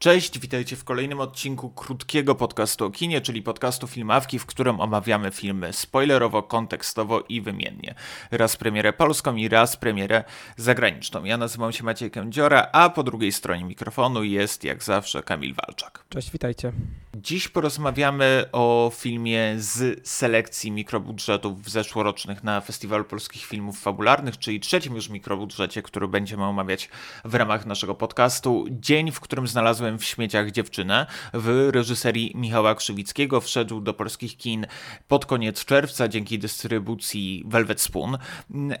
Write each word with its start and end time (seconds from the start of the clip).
Cześć, 0.00 0.38
witajcie 0.38 0.76
w 0.76 0.84
kolejnym 0.84 1.20
odcinku 1.20 1.70
krótkiego 1.70 2.34
podcastu 2.34 2.84
o 2.84 2.90
kinie, 2.90 3.20
czyli 3.20 3.42
podcastu 3.42 3.86
Filmawki, 3.86 4.38
w 4.38 4.46
którym 4.46 4.80
omawiamy 4.80 5.30
filmy 5.30 5.72
spoilerowo, 5.72 6.42
kontekstowo 6.42 7.24
i 7.28 7.40
wymiennie. 7.40 7.94
Raz 8.30 8.56
premierę 8.56 8.92
polską 8.92 9.36
i 9.36 9.48
raz 9.48 9.76
premierę 9.76 10.24
zagraniczną. 10.56 11.24
Ja 11.24 11.36
nazywam 11.36 11.72
się 11.72 11.84
Maciej 11.84 12.10
Kędziora, 12.10 12.68
a 12.72 12.90
po 12.90 13.02
drugiej 13.02 13.32
stronie 13.32 13.64
mikrofonu 13.64 14.24
jest 14.24 14.64
jak 14.64 14.82
zawsze 14.82 15.22
Kamil 15.22 15.54
Walczak. 15.54 16.04
Cześć, 16.08 16.30
witajcie. 16.30 16.72
Dziś 17.16 17.48
porozmawiamy 17.48 18.44
o 18.52 18.92
filmie 18.94 19.54
z 19.56 20.08
selekcji 20.08 20.70
mikrobudżetów 20.70 21.70
zeszłorocznych 21.70 22.44
na 22.44 22.60
Festiwalu 22.60 23.04
Polskich 23.04 23.44
Filmów 23.44 23.80
Fabularnych, 23.80 24.38
czyli 24.38 24.60
trzecim 24.60 24.94
już 24.94 25.08
mikrobudżecie, 25.08 25.82
który 25.82 26.08
będziemy 26.08 26.44
omawiać 26.44 26.88
w 27.24 27.34
ramach 27.34 27.66
naszego 27.66 27.94
podcastu. 27.94 28.66
Dzień, 28.70 29.12
w 29.12 29.20
którym 29.20 29.46
znalazłem 29.48 29.87
w 29.98 30.04
śmieciach 30.04 30.50
dziewczynę 30.50 31.06
w 31.34 31.68
reżyserii 31.72 32.32
Michała 32.34 32.74
Krzywickiego. 32.74 33.40
Wszedł 33.40 33.80
do 33.80 33.94
polskich 33.94 34.36
kin 34.36 34.66
pod 35.08 35.26
koniec 35.26 35.64
czerwca 35.64 36.08
dzięki 36.08 36.38
dystrybucji 36.38 37.44
Velvet 37.46 37.80
Spoon. 37.80 38.18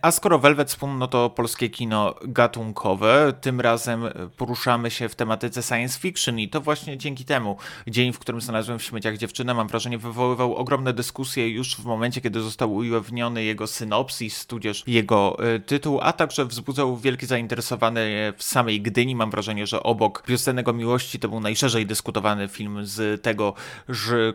A 0.02 0.10
skoro 0.10 0.38
Velvet 0.38 0.70
Spoon, 0.70 0.98
no 0.98 1.08
to 1.08 1.30
polskie 1.30 1.70
kino 1.70 2.14
gatunkowe. 2.22 3.32
Tym 3.40 3.60
razem 3.60 4.04
poruszamy 4.36 4.90
się 4.90 5.08
w 5.08 5.14
tematyce 5.14 5.62
science 5.62 6.00
fiction 6.00 6.38
i 6.38 6.48
to 6.48 6.60
właśnie 6.60 6.98
dzięki 6.98 7.24
temu 7.24 7.56
dzień, 7.86 8.12
w 8.12 8.18
którym 8.18 8.40
znalazłem 8.40 8.78
w 8.78 8.82
śmieciach 8.82 9.16
dziewczynę, 9.16 9.54
mam 9.54 9.68
wrażenie, 9.68 9.98
wywoływał 9.98 10.54
ogromne 10.54 10.92
dyskusje 10.92 11.48
już 11.48 11.76
w 11.76 11.84
momencie, 11.84 12.20
kiedy 12.20 12.40
został 12.40 12.74
ujawniony 12.74 13.44
jego 13.44 13.66
synopsis, 13.66 14.46
tudzież 14.46 14.84
jego 14.86 15.36
y, 15.54 15.60
tytuł, 15.60 16.00
a 16.02 16.12
także 16.12 16.44
wzbudzał 16.44 16.96
wielkie 16.96 17.26
zainteresowanie 17.26 18.32
w 18.36 18.42
samej 18.42 18.80
Gdyni. 18.80 19.16
Mam 19.16 19.30
wrażenie, 19.30 19.66
że 19.66 19.82
obok 19.82 20.22
Piosennego 20.22 20.72
Miłości 20.72 20.97
to 21.20 21.28
był 21.28 21.40
najszerzej 21.40 21.86
dyskutowany 21.86 22.48
film 22.48 22.86
z 22.86 23.22
tego 23.22 23.54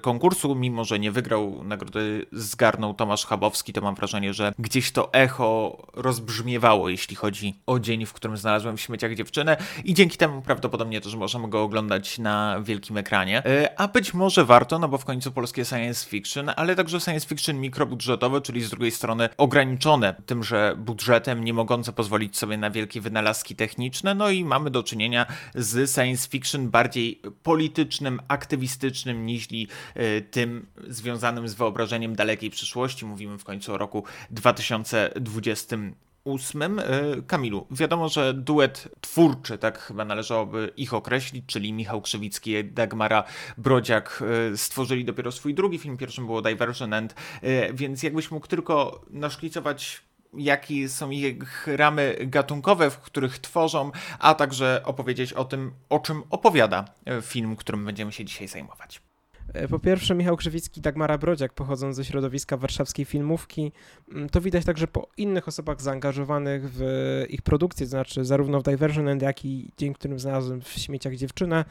konkursu, 0.01 0.55
mimo 0.55 0.85
że 0.85 0.99
nie 0.99 1.11
wygrał 1.11 1.63
nagrody, 1.63 2.25
zgarnął 2.31 2.93
Tomasz 2.93 3.25
Chabowski, 3.25 3.73
to 3.73 3.81
mam 3.81 3.95
wrażenie, 3.95 4.33
że 4.33 4.53
gdzieś 4.59 4.91
to 4.91 5.13
echo 5.13 5.77
rozbrzmiewało, 5.93 6.89
jeśli 6.89 7.15
chodzi 7.15 7.55
o 7.65 7.79
dzień, 7.79 8.05
w 8.05 8.13
którym 8.13 8.37
znalazłem 8.37 8.77
w 8.77 8.81
śmieciach 8.81 9.15
dziewczynę. 9.15 9.57
I 9.83 9.93
dzięki 9.93 10.17
temu 10.17 10.41
prawdopodobnie 10.41 11.01
też 11.01 11.15
możemy 11.15 11.49
go 11.49 11.63
oglądać 11.63 12.19
na 12.19 12.61
wielkim 12.61 12.97
ekranie. 12.97 13.43
Y, 13.47 13.77
a 13.77 13.87
być 13.87 14.13
może 14.13 14.45
warto, 14.45 14.79
no 14.79 14.87
bo 14.87 14.97
w 14.97 15.05
końcu 15.05 15.31
polskie 15.31 15.65
science 15.65 16.09
fiction, 16.09 16.51
ale 16.55 16.75
także 16.75 16.99
science 16.99 17.27
fiction 17.27 17.59
mikrobudżetowe, 17.59 18.41
czyli 18.41 18.63
z 18.63 18.69
drugiej 18.69 18.91
strony 18.91 19.29
ograniczone 19.37 20.15
tymże 20.25 20.75
budżetem, 20.77 21.43
nie 21.43 21.53
mogące 21.53 21.93
pozwolić 21.93 22.37
sobie 22.37 22.57
na 22.57 22.69
wielkie 22.69 23.01
wynalazki 23.01 23.55
techniczne, 23.55 24.15
no 24.15 24.29
i 24.29 24.45
mamy 24.45 24.69
do 24.69 24.83
czynienia 24.83 25.25
z 25.55 25.91
science 25.95 26.29
fiction 26.29 26.52
bardziej 26.59 27.21
politycznym, 27.43 28.19
aktywistycznym 28.27 29.25
niż 29.25 29.47
e, 29.95 30.21
tym 30.21 30.65
związanym 30.87 31.47
z 31.47 31.53
wyobrażeniem 31.53 32.15
dalekiej 32.15 32.49
przyszłości. 32.49 33.05
Mówimy 33.05 33.37
w 33.37 33.43
końcu 33.43 33.73
o 33.73 33.77
roku 33.77 34.03
2020 34.29 35.77
ósmym. 36.23 36.79
E, 36.79 36.83
Kamilu, 37.27 37.67
wiadomo, 37.71 38.09
że 38.09 38.33
duet 38.33 38.89
twórczy, 39.01 39.57
tak 39.57 39.79
chyba 39.79 40.05
należałoby 40.05 40.71
ich 40.77 40.93
określić, 40.93 41.45
czyli 41.47 41.73
Michał 41.73 42.01
Krzywicki 42.01 42.51
i 42.51 42.63
Dagmara 42.63 43.23
Brodziak 43.57 44.23
e, 44.53 44.57
stworzyli 44.57 45.05
dopiero 45.05 45.31
swój 45.31 45.53
drugi 45.53 45.79
film, 45.79 45.97
pierwszym 45.97 46.25
było 46.25 46.41
Diversion 46.41 46.93
End, 46.93 47.15
więc 47.73 48.03
jakbyś 48.03 48.31
mógł 48.31 48.47
tylko 48.47 49.05
naszkicować 49.09 50.03
jakie 50.37 50.89
są 50.89 51.09
ich 51.09 51.67
ramy 51.67 52.17
gatunkowe, 52.21 52.89
w 52.89 52.97
których 52.97 53.39
tworzą, 53.39 53.91
a 54.19 54.33
także 54.33 54.81
opowiedzieć 54.85 55.33
o 55.33 55.45
tym, 55.45 55.71
o 55.89 55.99
czym 55.99 56.23
opowiada 56.29 56.85
film, 57.21 57.55
którym 57.55 57.85
będziemy 57.85 58.11
się 58.11 58.25
dzisiaj 58.25 58.47
zajmować. 58.47 59.01
E, 59.53 59.67
po 59.67 59.79
pierwsze, 59.79 60.15
Michał 60.15 60.37
Krzywicki 60.37 60.79
i 60.79 60.81
Dagmara 60.81 61.17
Brodziak 61.17 61.53
pochodzą 61.53 61.93
ze 61.93 62.05
środowiska 62.05 62.57
warszawskiej 62.57 63.05
filmówki. 63.05 63.71
Mm, 64.11 64.29
to 64.29 64.41
widać 64.41 64.65
także 64.65 64.87
po 64.87 65.07
innych 65.17 65.47
osobach 65.47 65.81
zaangażowanych 65.81 66.63
w 66.73 66.81
ich 67.29 67.41
produkcję, 67.41 67.85
to 67.85 67.89
znaczy 67.89 68.25
zarówno 68.25 68.59
w 68.59 68.63
Diversion 68.63 69.07
End, 69.07 69.21
jak 69.21 69.45
i 69.45 69.71
dzień, 69.77 69.93
którym 69.93 70.19
znalazłem 70.19 70.61
w 70.61 70.69
śmieciach 70.69 71.15
dziewczynę. 71.15 71.65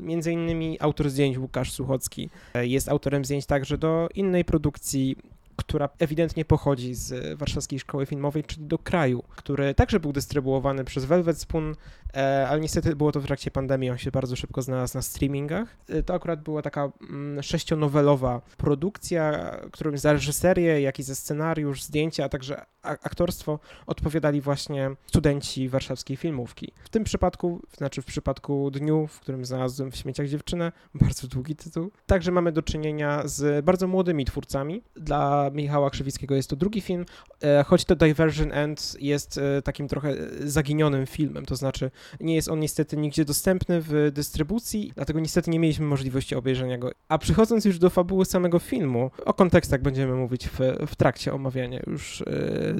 Między 0.00 0.32
innymi 0.32 0.76
autor 0.80 1.10
zdjęć 1.10 1.38
Łukasz 1.38 1.72
Suchocki 1.72 2.30
e, 2.54 2.66
jest 2.66 2.88
autorem 2.88 3.24
zdjęć 3.24 3.46
także 3.46 3.78
do 3.78 4.08
innej 4.14 4.44
produkcji 4.44 5.16
która 5.58 5.88
ewidentnie 5.98 6.44
pochodzi 6.44 6.94
z 6.94 7.38
Warszawskiej 7.38 7.78
Szkoły 7.78 8.06
Filmowej, 8.06 8.44
czyli 8.44 8.66
do 8.66 8.78
kraju, 8.78 9.24
który 9.36 9.74
także 9.74 10.00
był 10.00 10.12
dystrybuowany 10.12 10.84
przez 10.84 11.04
Velvet 11.04 11.38
Spoon, 11.38 11.74
e, 12.14 12.48
ale 12.48 12.60
niestety 12.60 12.96
było 12.96 13.12
to 13.12 13.20
w 13.20 13.26
trakcie 13.26 13.50
pandemii, 13.50 13.90
on 13.90 13.98
się 13.98 14.10
bardzo 14.10 14.36
szybko 14.36 14.62
znalazł 14.62 14.96
na 14.96 15.02
streamingach. 15.02 15.76
E, 15.88 16.02
to 16.02 16.14
akurat 16.14 16.42
była 16.42 16.62
taka 16.62 16.92
mm, 17.10 17.42
sześcionowelowa 17.42 18.40
produkcja, 18.56 19.50
którym 19.72 19.98
za 19.98 20.12
reżyserię, 20.12 20.80
jak 20.80 20.98
i 20.98 21.02
za 21.02 21.14
scenariusz, 21.14 21.82
zdjęcia, 21.82 22.24
a 22.24 22.28
także 22.28 22.64
aktorstwo 22.82 23.58
odpowiadali 23.86 24.40
właśnie 24.40 24.90
studenci 25.06 25.68
warszawskiej 25.68 26.16
filmówki. 26.16 26.72
W 26.84 26.88
tym 26.88 27.04
przypadku, 27.04 27.62
znaczy 27.76 28.02
w 28.02 28.04
przypadku 28.04 28.70
dniu, 28.70 29.06
w 29.06 29.20
którym 29.20 29.44
znalazłem 29.44 29.90
w 29.90 29.96
śmieciach 29.96 30.28
dziewczynę, 30.28 30.72
bardzo 31.02 31.28
długi 31.28 31.56
tytuł, 31.56 31.90
także 32.06 32.32
mamy 32.32 32.52
do 32.52 32.62
czynienia 32.62 33.22
z 33.24 33.64
bardzo 33.64 33.86
młodymi 33.86 34.24
twórcami. 34.24 34.82
Dla 34.96 35.47
Michała 35.50 35.90
Krzywickiego. 35.90 36.34
Jest 36.34 36.50
to 36.50 36.56
drugi 36.56 36.80
film, 36.80 37.06
e, 37.42 37.64
choć 37.64 37.84
to 37.84 37.96
Diversion 37.96 38.52
End 38.52 38.96
jest 39.00 39.38
e, 39.38 39.62
takim 39.62 39.88
trochę 39.88 40.14
zaginionym 40.40 41.06
filmem, 41.06 41.46
to 41.46 41.56
znaczy 41.56 41.90
nie 42.20 42.34
jest 42.34 42.48
on 42.48 42.60
niestety 42.60 42.96
nigdzie 42.96 43.24
dostępny 43.24 43.80
w 43.80 44.10
dystrybucji, 44.12 44.92
dlatego 44.94 45.20
niestety 45.20 45.50
nie 45.50 45.58
mieliśmy 45.58 45.86
możliwości 45.86 46.34
obejrzenia 46.34 46.78
go. 46.78 46.90
A 47.08 47.18
przechodząc 47.18 47.64
już 47.64 47.78
do 47.78 47.90
fabuły 47.90 48.24
samego 48.24 48.58
filmu, 48.58 49.10
o 49.24 49.34
kontekstach 49.34 49.82
będziemy 49.82 50.14
mówić 50.14 50.48
w, 50.48 50.58
w 50.86 50.96
trakcie 50.96 51.32
omawiania 51.34 51.80
już 51.86 52.22
e, 52.22 52.24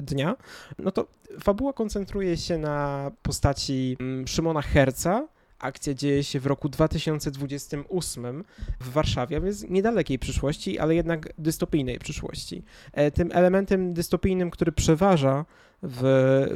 dnia, 0.01 0.35
no 0.79 0.91
to 0.91 1.07
fabuła 1.39 1.73
koncentruje 1.73 2.37
się 2.37 2.57
na 2.57 3.11
postaci 3.21 3.97
mm, 3.99 4.27
Szymona 4.27 4.61
Herca, 4.61 5.27
Akcja 5.59 5.93
dzieje 5.93 6.23
się 6.23 6.39
w 6.39 6.45
roku 6.45 6.69
2028 6.69 8.43
w 8.79 8.89
Warszawie, 8.91 9.41
więc 9.41 9.63
niedalekiej 9.69 10.19
przyszłości, 10.19 10.79
ale 10.79 10.95
jednak 10.95 11.33
dystopijnej 11.37 11.99
przyszłości. 11.99 12.63
E, 12.93 13.11
tym 13.11 13.29
elementem 13.33 13.93
dystopijnym, 13.93 14.51
który 14.51 14.71
przeważa 14.71 15.45
w, 15.83 16.01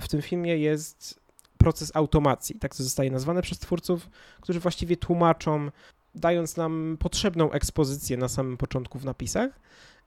w 0.01 0.07
tym 0.07 0.21
filmie 0.21 0.57
jest 0.57 1.19
proces 1.57 1.91
automacji, 1.95 2.59
tak 2.59 2.75
to 2.75 2.83
zostaje 2.83 3.11
nazwane 3.11 3.41
przez 3.41 3.59
twórców, 3.59 4.09
którzy 4.41 4.59
właściwie 4.59 4.97
tłumaczą, 4.97 5.71
dając 6.15 6.57
nam 6.57 6.97
potrzebną 6.99 7.51
ekspozycję 7.51 8.17
na 8.17 8.27
samym 8.27 8.57
początku 8.57 8.99
w 8.99 9.05
napisach, 9.05 9.59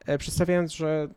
e, 0.06 0.18
przedstawiając, 0.18 0.72
że 0.72 1.08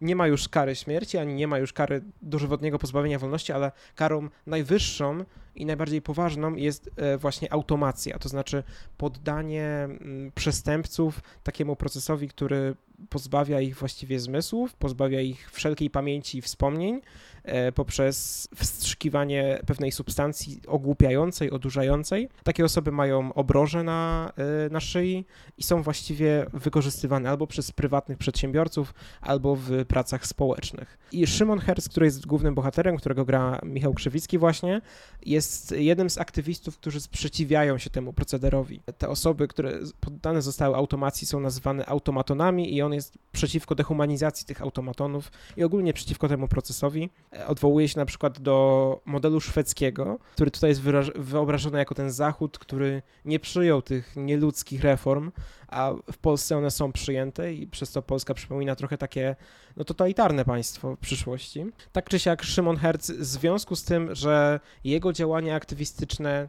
nie 0.00 0.16
ma 0.16 0.26
już 0.26 0.48
kary 0.48 0.76
śmierci, 0.76 1.18
ani 1.18 1.34
nie 1.34 1.46
ma 1.46 1.58
już 1.58 1.72
kary 1.72 2.02
dożywotniego 2.22 2.78
pozbawienia 2.78 3.18
wolności, 3.18 3.52
ale 3.52 3.72
karą 3.94 4.28
najwyższą 4.46 5.24
i 5.54 5.66
najbardziej 5.66 6.02
poważną 6.02 6.54
jest 6.54 6.90
e, 6.96 7.18
właśnie 7.18 7.52
automacja, 7.52 8.18
to 8.18 8.28
znaczy 8.28 8.62
poddanie 8.96 9.66
mm, 9.66 10.32
przestępców 10.34 11.20
takiemu 11.42 11.76
procesowi, 11.76 12.28
który 12.28 12.74
pozbawia 13.08 13.60
ich 13.60 13.76
właściwie 13.76 14.20
zmysłów, 14.20 14.74
pozbawia 14.74 15.20
ich 15.20 15.50
wszelkiej 15.50 15.90
pamięci 15.90 16.38
i 16.38 16.42
wspomnień 16.42 17.00
e, 17.42 17.72
poprzez 17.72 18.48
wstrzykiwanie 18.54 19.60
pewnej 19.66 19.92
substancji 19.92 20.60
ogłupiającej, 20.66 21.50
odurzającej. 21.50 22.28
Takie 22.44 22.64
osoby 22.64 22.92
mają 22.92 23.34
obroże 23.34 23.82
na, 23.82 24.32
e, 24.66 24.70
na 24.70 24.80
szyi 24.80 25.24
i 25.58 25.62
są 25.62 25.82
właściwie 25.82 26.46
wykorzystywane 26.52 27.30
albo 27.30 27.46
przez 27.46 27.72
prywatnych 27.72 28.18
przedsiębiorców, 28.18 28.94
albo 29.20 29.56
w 29.56 29.84
pracach 29.88 30.26
społecznych. 30.26 30.98
I 31.12 31.26
Szymon 31.26 31.58
Herz, 31.58 31.88
który 31.88 32.06
jest 32.06 32.26
głównym 32.26 32.54
bohaterem, 32.54 32.96
którego 32.96 33.24
gra 33.24 33.60
Michał 33.62 33.94
Krzywicki 33.94 34.38
właśnie, 34.38 34.80
jest 35.26 35.72
jednym 35.72 36.10
z 36.10 36.18
aktywistów, 36.18 36.78
którzy 36.78 37.00
sprzeciwiają 37.00 37.78
się 37.78 37.90
temu 37.90 38.12
procederowi. 38.12 38.80
Te 38.98 39.08
osoby, 39.08 39.48
które 39.48 39.78
poddane 40.00 40.42
zostały 40.42 40.76
automacji 40.76 41.26
są 41.26 41.40
nazywane 41.40 41.86
automatonami 41.86 42.74
i 42.74 42.82
on 42.82 42.89
jest 42.94 43.18
przeciwko 43.32 43.74
dehumanizacji 43.74 44.46
tych 44.46 44.62
automatonów 44.62 45.32
i 45.56 45.64
ogólnie 45.64 45.92
przeciwko 45.92 46.28
temu 46.28 46.48
procesowi. 46.48 47.10
Odwołuje 47.46 47.88
się 47.88 47.98
na 47.98 48.06
przykład 48.06 48.40
do 48.40 49.00
modelu 49.04 49.40
szwedzkiego, 49.40 50.18
który 50.32 50.50
tutaj 50.50 50.70
jest 50.70 50.82
wyobrażony 51.16 51.78
jako 51.78 51.94
ten 51.94 52.10
Zachód, 52.10 52.58
który 52.58 53.02
nie 53.24 53.40
przyjął 53.40 53.82
tych 53.82 54.16
nieludzkich 54.16 54.82
reform, 54.82 55.32
a 55.68 55.92
w 56.12 56.18
Polsce 56.18 56.56
one 56.56 56.70
są 56.70 56.92
przyjęte 56.92 57.54
i 57.54 57.66
przez 57.66 57.92
to 57.92 58.02
Polska 58.02 58.34
przypomina 58.34 58.76
trochę 58.76 58.98
takie 58.98 59.36
no, 59.76 59.84
totalitarne 59.84 60.44
państwo 60.44 60.96
w 60.96 60.98
przyszłości. 60.98 61.64
Tak 61.92 62.08
czy 62.08 62.18
siak 62.18 62.42
Szymon 62.42 62.76
Herz 62.76 63.10
w 63.10 63.24
związku 63.24 63.76
z 63.76 63.84
tym, 63.84 64.14
że 64.14 64.60
jego 64.84 65.12
działania 65.12 65.54
aktywistyczne 65.54 66.48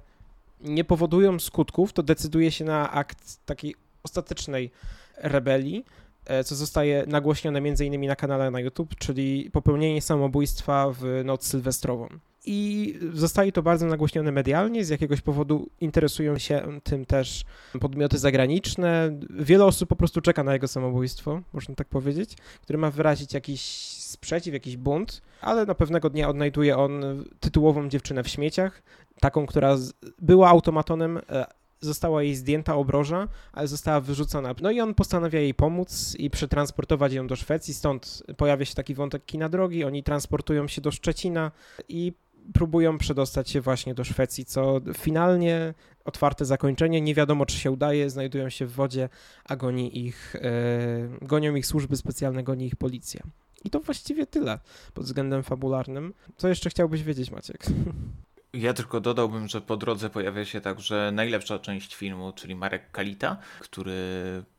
nie 0.64 0.84
powodują 0.84 1.40
skutków, 1.40 1.94
to 1.94 2.04
decyduje 2.04 2.52
się 2.52 2.66
na 2.66 2.92
akt 2.92 3.46
takiej 3.46 3.76
ostatecznej 4.04 4.72
rebelii, 5.18 5.86
e, 5.86 6.01
co 6.46 6.56
zostaje 6.56 7.04
nagłośnione 7.08 7.60
m.in. 7.60 8.08
na 8.08 8.16
kanale 8.16 8.52
na 8.52 8.60
YouTube, 8.60 8.96
czyli 8.96 9.50
popełnienie 9.52 10.02
samobójstwa 10.02 10.92
w 10.92 11.22
noc 11.26 11.46
sylwestrową. 11.46 12.08
i 12.46 12.96
zostaje 13.14 13.52
to 13.52 13.64
bardzo 13.64 13.86
nagłośnione 13.86 14.32
medialnie. 14.32 14.86
Z 14.86 14.90
jakiegoś 14.90 15.22
powodu 15.22 15.70
interesują 15.82 16.38
się 16.38 16.80
tym 16.84 17.06
też 17.06 17.44
podmioty 17.80 18.18
zagraniczne. 18.18 19.20
Wiele 19.30 19.66
osób 19.66 19.90
po 19.90 19.96
prostu 19.96 20.22
czeka 20.22 20.44
na 20.44 20.54
jego 20.54 20.68
samobójstwo, 20.68 21.42
można 21.54 21.76
tak 21.76 21.88
powiedzieć, 21.88 22.36
które 22.62 22.80
ma 22.80 22.92
wyrazić 22.92 23.34
jakiś 23.34 23.62
sprzeciw, 23.98 24.54
jakiś 24.54 24.78
bunt, 24.78 25.22
ale 25.42 25.66
na 25.66 25.76
pewnego 25.76 26.10
dnia 26.10 26.30
odnajduje 26.30 26.78
on 26.78 27.24
tytułową 27.40 27.90
dziewczynę 27.90 28.24
w 28.24 28.28
śmieciach, 28.28 28.84
taką, 29.20 29.46
która 29.46 29.76
była 30.22 30.50
automatonem, 30.50 31.18
e, 31.30 31.46
została 31.82 32.24
jej 32.24 32.36
zdjęta 32.36 32.76
obroża, 32.76 33.28
ale 33.54 33.68
została 33.68 34.02
wyrzucona. 34.02 34.56
No 34.62 34.72
i 34.72 34.82
on 34.82 34.94
postanawia 34.94 35.40
jej 35.40 35.54
pomóc 35.54 36.16
i 36.20 36.30
przetransportować 36.30 37.14
ją 37.14 37.28
do 37.28 37.36
Szwecji, 37.36 37.74
stąd 37.74 38.24
pojawia 38.38 38.66
się 38.66 38.76
taki 38.76 38.96
wątek 38.96 39.26
kina 39.26 39.50
drogi, 39.50 39.84
oni 39.84 40.04
transportują 40.04 40.68
się 40.68 40.82
do 40.82 40.92
Szczecina 40.92 41.52
i 41.90 42.14
próbują 42.54 42.98
przedostać 42.98 43.50
się 43.50 43.62
właśnie 43.62 43.94
do 43.94 44.04
Szwecji, 44.04 44.46
co 44.46 44.82
finalnie 44.98 45.74
otwarte 46.06 46.46
zakończenie, 46.46 47.02
nie 47.02 47.16
wiadomo 47.16 47.46
czy 47.46 47.58
się 47.58 47.72
udaje, 47.72 48.10
znajdują 48.10 48.50
się 48.50 48.66
w 48.66 48.72
wodzie, 48.72 49.10
a 49.46 49.56
goni 49.56 50.06
ich, 50.06 50.36
e, 50.36 51.10
gonią 51.22 51.56
ich 51.56 51.66
służby 51.66 51.98
specjalne, 51.98 52.44
goni 52.44 52.66
ich 52.66 52.76
policja. 52.76 53.24
I 53.64 53.70
to 53.70 53.80
właściwie 53.80 54.28
tyle 54.28 54.60
pod 54.94 55.06
względem 55.06 55.44
fabularnym. 55.44 56.14
Co 56.38 56.48
jeszcze 56.48 56.70
chciałbyś 56.70 57.04
wiedzieć, 57.04 57.32
Maciek? 57.32 57.66
Ja 58.54 58.74
tylko 58.74 59.00
dodałbym, 59.00 59.48
że 59.48 59.62
po 59.62 59.78
drodze 59.78 60.10
pojawia 60.10 60.46
się 60.46 60.62
także 60.62 61.12
najlepsza 61.14 61.60
część 61.60 61.96
filmu, 61.96 62.34
czyli 62.34 62.56
Marek 62.56 62.92
Kalita, 62.92 63.38
który 63.60 63.94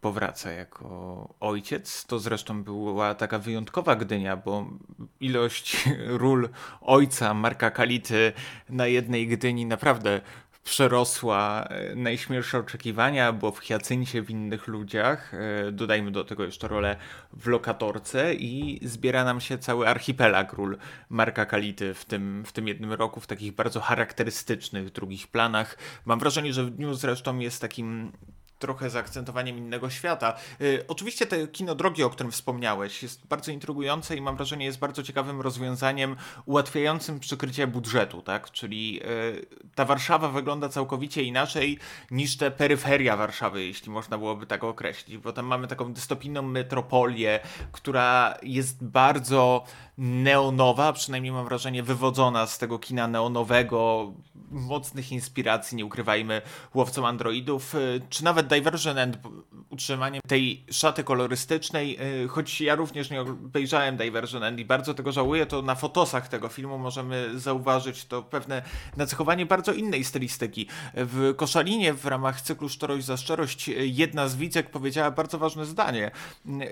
powraca 0.00 0.52
jako 0.52 1.34
ojciec. 1.40 2.04
To 2.06 2.18
zresztą 2.18 2.64
była 2.64 3.14
taka 3.14 3.38
wyjątkowa 3.38 3.96
Gdynia, 3.96 4.36
bo 4.36 4.66
ilość 5.20 5.88
ról 6.20 6.48
ojca 6.80 7.34
Marka 7.34 7.70
Kality 7.70 8.32
na 8.68 8.86
jednej 8.86 9.26
Gdyni 9.26 9.66
naprawdę 9.66 10.20
przerosła 10.64 11.64
e, 11.64 11.94
najśmielsze 11.94 12.59
oczekiwania, 12.59 13.32
bo 13.32 13.53
w 13.53 13.59
Hiacyncie 13.59 14.23
w 14.23 14.31
innych 14.31 14.67
ludziach, 14.67 15.35
e, 15.35 15.73
dodajmy 15.73 16.11
do 16.11 16.25
tego 16.25 16.44
jeszcze 16.44 16.69
rolę 16.69 16.97
w 17.32 17.47
lokatorce 17.47 18.35
i 18.35 18.81
zbiera 18.82 19.25
nam 19.25 19.41
się 19.41 19.59
cały 19.59 19.88
archipelag 19.88 20.53
ról 20.53 20.79
Marka 21.09 21.47
Kality 21.47 21.94
w 21.94 22.05
tym, 22.05 22.44
w 22.47 22.53
tym 22.53 22.69
jednym 22.69 22.93
roku, 22.93 23.20
w 23.20 23.26
takich 23.26 23.55
bardzo 23.55 23.81
charakterystycznych 23.81 24.93
drugich 24.93 25.29
planach. 25.29 25.79
Mam 26.05 26.19
wrażenie, 26.19 26.53
że 26.53 26.64
w 26.64 26.70
dniu 26.70 26.94
zresztą 26.94 27.38
jest 27.38 27.61
takim 27.61 28.12
trochę 28.62 28.91
zaakcentowaniem 28.91 29.59
innego 29.59 29.91
świata. 29.91 30.37
Y, 30.61 30.85
oczywiście 30.88 31.26
te 31.26 31.49
kino 31.49 31.75
drogi, 31.75 32.03
o 32.03 32.11
którym 32.11 32.32
wspomniałeś, 32.32 33.03
jest 33.03 33.26
bardzo 33.26 33.53
intrygujące 33.53 34.17
i 34.17 34.20
mam 34.20 34.37
wrażenie 34.37 34.64
jest 34.64 34.79
bardzo 34.79 35.03
ciekawym 35.03 35.41
rozwiązaniem 35.41 36.17
ułatwiającym 36.47 37.20
przykrycie 37.20 37.67
budżetu, 37.67 38.23
tak? 38.23 38.50
Czyli 38.50 39.00
y, 39.03 39.47
ta 39.75 39.85
Warszawa 39.85 40.29
wygląda 40.29 40.69
całkowicie 40.69 41.23
inaczej 41.23 41.79
niż 42.11 42.37
te 42.37 42.50
peryferia 42.50 43.17
Warszawy, 43.17 43.64
jeśli 43.64 43.91
można 43.91 44.19
byłoby 44.19 44.47
tak 44.47 44.64
określić, 44.64 45.19
bo 45.19 45.32
tam 45.32 45.47
mamy 45.47 45.69
taką 45.69 45.93
dystopijną 45.93 46.43
metropolię, 46.43 47.41
która 47.73 48.35
jest 48.43 48.85
bardzo 48.85 49.64
neonowa, 50.02 50.93
przynajmniej 50.93 51.32
mam 51.32 51.44
wrażenie 51.44 51.82
wywodzona 51.82 52.46
z 52.46 52.58
tego 52.58 52.78
kina 52.78 53.08
neonowego, 53.08 54.12
mocnych 54.50 55.12
inspiracji, 55.12 55.76
nie 55.76 55.84
ukrywajmy, 55.84 56.43
łowcą 56.75 57.06
androidów, 57.06 57.75
y, 57.75 58.00
czy 58.10 58.25
nawet 58.25 58.46
Diversion 58.46 58.99
End, 58.99 59.19
utrzymaniem 59.70 60.22
tej 60.26 60.64
szaty 60.70 61.04
kolorystycznej, 61.04 61.99
y, 62.25 62.28
choć 62.28 62.60
ja 62.60 62.75
również 62.75 63.10
nie 63.10 63.20
obejrzałem 63.20 63.96
Diversion 63.96 64.44
End 64.44 64.58
i 64.58 64.64
bardzo 64.64 64.94
tego 64.94 65.12
żałuję, 65.12 65.46
to 65.46 65.62
na 65.62 65.75
fotosach 65.75 66.28
tego 66.28 66.49
filmu 66.49 66.78
możemy 66.78 67.40
zauważyć 67.40 68.04
to 68.04 68.22
pewne 68.22 68.62
nacechowanie 68.96 69.46
bardzo 69.46 69.72
innej 69.72 70.04
stylistyki. 70.04 70.66
W 70.94 71.34
Koszalinie 71.37 71.94
w 71.94 72.06
ramach 72.06 72.40
cyklu 72.40 72.69
Szczerość 72.69 73.04
za 73.04 73.16
Szczerość 73.16 73.69
jedna 73.78 74.28
z 74.28 74.37
widzek 74.37 74.70
powiedziała 74.70 75.10
bardzo 75.10 75.38
ważne 75.38 75.66
zdanie. 75.66 76.10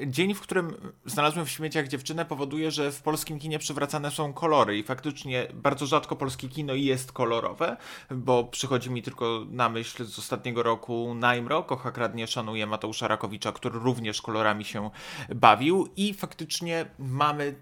Dzień, 0.07 0.35
w 0.35 0.41
którym 0.41 0.93
znalazłem 1.07 1.47
w 1.47 1.51
śmieciach 1.51 1.89
dziewczynę 1.89 2.25
powoduje, 2.25 2.71
że 2.71 2.93
w 2.93 3.03
polskim 3.21 3.39
kinie 3.39 3.59
przywracane 3.59 4.11
są 4.11 4.33
kolory 4.33 4.79
i 4.79 4.83
faktycznie 4.83 5.47
bardzo 5.55 5.87
rzadko 5.87 6.17
polskie 6.17 6.49
kino 6.49 6.75
jest 6.75 7.13
kolorowe, 7.13 7.77
bo 8.11 8.45
przychodzi 8.45 8.91
mi 8.91 9.03
tylko 9.03 9.47
na 9.51 9.69
myśl 9.69 10.05
z 10.05 10.19
ostatniego 10.19 10.63
roku 10.63 11.15
Najmro, 11.15 11.63
Kocha 11.63 11.93
Kradnie 11.93 12.27
szanuje 12.27 12.67
Mateusza 12.67 13.09
Rakowicza, 13.09 13.53
który 13.53 13.79
również 13.79 14.23
kolorami 14.23 14.65
się 14.65 14.91
bawił 15.35 15.89
i 15.97 16.15
faktycznie 16.15 16.87
mamy 16.99 17.55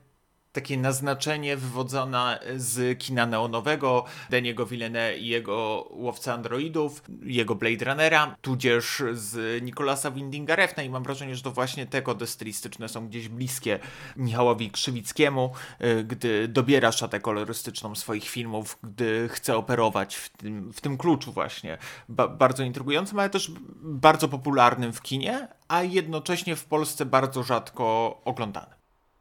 takie 0.58 0.76
naznaczenie 0.76 1.56
wywodzone 1.56 2.40
z 2.56 2.98
kina 2.98 3.26
neonowego, 3.26 4.04
Deniego 4.30 4.66
Villeneuve 4.66 5.18
i 5.18 5.26
jego 5.26 5.88
Łowca 5.90 6.34
Androidów, 6.34 7.02
jego 7.22 7.54
Blade 7.54 7.84
Runnera, 7.84 8.36
tudzież 8.42 9.02
z 9.12 9.62
Nikolasa 9.62 10.10
Windinga 10.10 10.56
Refna 10.56 10.82
i 10.82 10.90
mam 10.90 11.02
wrażenie, 11.02 11.36
że 11.36 11.42
to 11.42 11.50
właśnie 11.50 11.86
te 11.86 12.02
kody 12.02 12.26
stylistyczne 12.26 12.88
są 12.88 13.08
gdzieś 13.08 13.28
bliskie 13.28 13.78
Michałowi 14.16 14.70
Krzywickiemu, 14.70 15.52
y, 15.84 16.04
gdy 16.04 16.48
dobiera 16.48 16.92
szatę 16.92 17.20
kolorystyczną 17.20 17.94
swoich 17.94 18.28
filmów, 18.28 18.78
gdy 18.82 19.28
chce 19.28 19.56
operować 19.56 20.16
w 20.16 20.28
tym, 20.28 20.72
w 20.72 20.80
tym 20.80 20.98
kluczu 20.98 21.32
właśnie. 21.32 21.78
Ba 22.08 22.28
bardzo 22.28 22.62
intrygującym, 22.62 23.18
ale 23.18 23.30
też 23.30 23.52
bardzo 23.80 24.28
popularnym 24.28 24.92
w 24.92 25.02
kinie, 25.02 25.48
a 25.68 25.82
jednocześnie 25.82 26.56
w 26.56 26.64
Polsce 26.64 27.06
bardzo 27.06 27.42
rzadko 27.42 28.20
oglądany. 28.24 28.77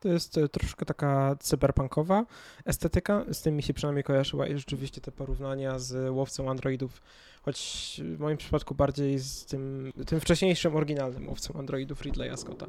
To 0.08 0.14
jest 0.14 0.38
e, 0.38 0.50
troszkę 0.50 0.86
taka 0.86 1.36
cyberpunkowa 1.40 2.26
estetyka, 2.66 3.26
z 3.32 3.42
tym 3.42 3.56
mi 3.56 3.64
się 3.64 3.74
przynajmniej 3.74 4.04
kojarzyła 4.04 4.48
i 4.48 4.58
rzeczywiście 4.58 5.02
te 5.02 5.12
porównania 5.12 5.80
z 5.80 6.10
łowcą 6.10 6.50
androidów 6.50 7.02
choć 7.48 8.02
w 8.16 8.20
moim 8.20 8.38
przypadku 8.38 8.76
bardziej 8.76 9.20
z 9.20 9.46
tym, 9.46 9.94
tym 10.06 10.20
wcześniejszym, 10.20 10.76
oryginalnym 10.76 11.30
łowcą 11.30 11.54
androidów 11.60 12.02
Ridleya 12.02 12.38
Scotta 12.38 12.66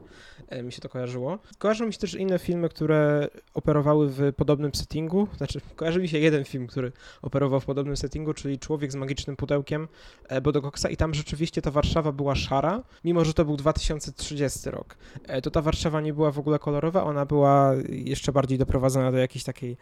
e, 0.48 0.62
mi 0.62 0.72
się 0.72 0.80
to 0.80 0.88
kojarzyło. 0.88 1.38
Kojarzą 1.58 1.86
mi 1.86 1.92
się 1.92 1.98
też 1.98 2.14
inne 2.14 2.38
filmy, 2.38 2.68
które 2.68 3.28
operowały 3.54 4.08
w 4.08 4.32
podobnym 4.36 4.74
settingu, 4.74 5.28
znaczy 5.36 5.60
kojarzy 5.76 6.00
mi 6.00 6.08
się 6.08 6.18
jeden 6.18 6.44
film, 6.44 6.66
który 6.66 6.92
operował 7.22 7.60
w 7.60 7.64
podobnym 7.64 7.96
settingu, 7.96 8.34
czyli 8.34 8.58
Człowiek 8.58 8.92
z 8.92 8.94
magicznym 8.94 9.36
pudełkiem 9.36 9.88
e, 10.28 10.40
Bodo 10.40 10.62
Coxa 10.62 10.86
i 10.90 10.96
tam 10.96 11.14
rzeczywiście 11.14 11.62
ta 11.62 11.70
Warszawa 11.70 12.12
była 12.12 12.34
szara, 12.34 12.82
mimo 13.04 13.24
że 13.24 13.34
to 13.34 13.44
był 13.44 13.56
2030 13.56 14.70
rok. 14.70 14.96
E, 15.26 15.42
to 15.42 15.50
ta 15.50 15.62
Warszawa 15.62 16.00
nie 16.00 16.12
była 16.14 16.30
w 16.30 16.38
ogóle 16.38 16.58
kolorowa, 16.58 17.04
ona 17.04 17.26
była 17.26 17.72
jeszcze 17.88 18.32
bardziej 18.32 18.58
doprowadzona 18.58 19.12
do 19.12 19.18
jakiejś 19.18 19.44
takiej 19.44 19.76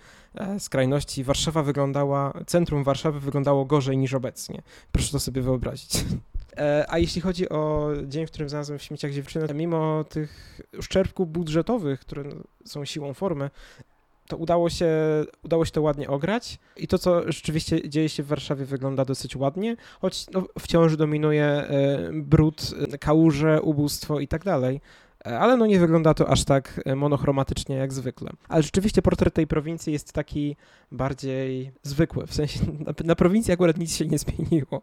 skrajności. 0.59 1.25
Warszawa 1.25 1.63
wyglądała, 1.63 2.33
centrum 2.47 2.85
Warszawy 2.85 3.21
wyglądało 3.21 3.65
gorzej 3.65 3.99
niż 3.99 4.15
obecnie. 4.15 4.63
Proszę 4.93 5.13
to 5.13 5.21
sobie 5.21 5.43
wyobrazić. 5.43 5.91
E, 6.57 6.87
a 6.89 6.99
jeśli 6.99 7.21
chodzi 7.21 7.49
o 7.49 7.91
dzień, 8.05 8.27
w 8.27 8.31
którym 8.31 8.49
znalazłem 8.49 8.79
w 8.79 8.83
śmieciach 8.83 9.13
dziewczynę, 9.13 9.55
mimo 9.55 10.05
tych 10.05 10.61
uszczerbków 10.79 11.29
budżetowych, 11.29 12.01
które 12.01 12.25
są 12.65 12.85
siłą 12.85 13.15
formy, 13.15 13.51
to 14.29 14.37
udało 14.37 14.71
się, 14.71 14.89
udało 15.43 15.65
się 15.65 15.71
to 15.71 15.83
ładnie 15.83 16.09
ograć 16.09 16.59
i 16.77 16.89
to, 16.89 16.99
co 16.99 17.33
rzeczywiście 17.33 17.89
dzieje 17.89 18.09
się 18.09 18.23
w 18.23 18.27
Warszawie 18.27 18.65
wygląda 18.65 19.05
dosyć 19.05 19.37
ładnie, 19.37 19.77
choć 20.01 20.27
no, 20.31 20.47
wciąż 20.59 20.97
dominuje 20.97 21.45
e, 21.45 22.11
brud, 22.13 22.75
kałuże, 23.01 23.63
ubóstwo 23.63 24.21
i 24.21 24.29
tak 24.29 24.45
dalej. 24.45 24.81
E, 25.25 25.39
ale 25.39 25.57
no 25.57 25.67
nie 25.67 25.79
wygląda 25.79 26.15
to 26.15 26.29
aż 26.29 26.45
tak 26.45 26.81
e, 26.85 26.97
monochromatycznie 26.97 27.77
jak 27.77 27.93
zwykle. 27.93 28.31
Ale 28.49 28.63
rzeczywiście 28.63 29.03
portret 29.03 29.35
tej 29.35 29.47
prowincji 29.47 29.93
jest 29.93 30.13
taki 30.13 30.57
bardziej 30.93 31.73
zwykły, 31.83 32.27
w 32.27 32.35
sensie 32.35 32.61
na, 32.87 32.93
na 33.05 33.15
prowincji 33.15 33.53
akurat 33.53 33.79
nic 33.79 33.97
się 33.97 34.07
nie 34.07 34.19
zmieniło. 34.19 34.83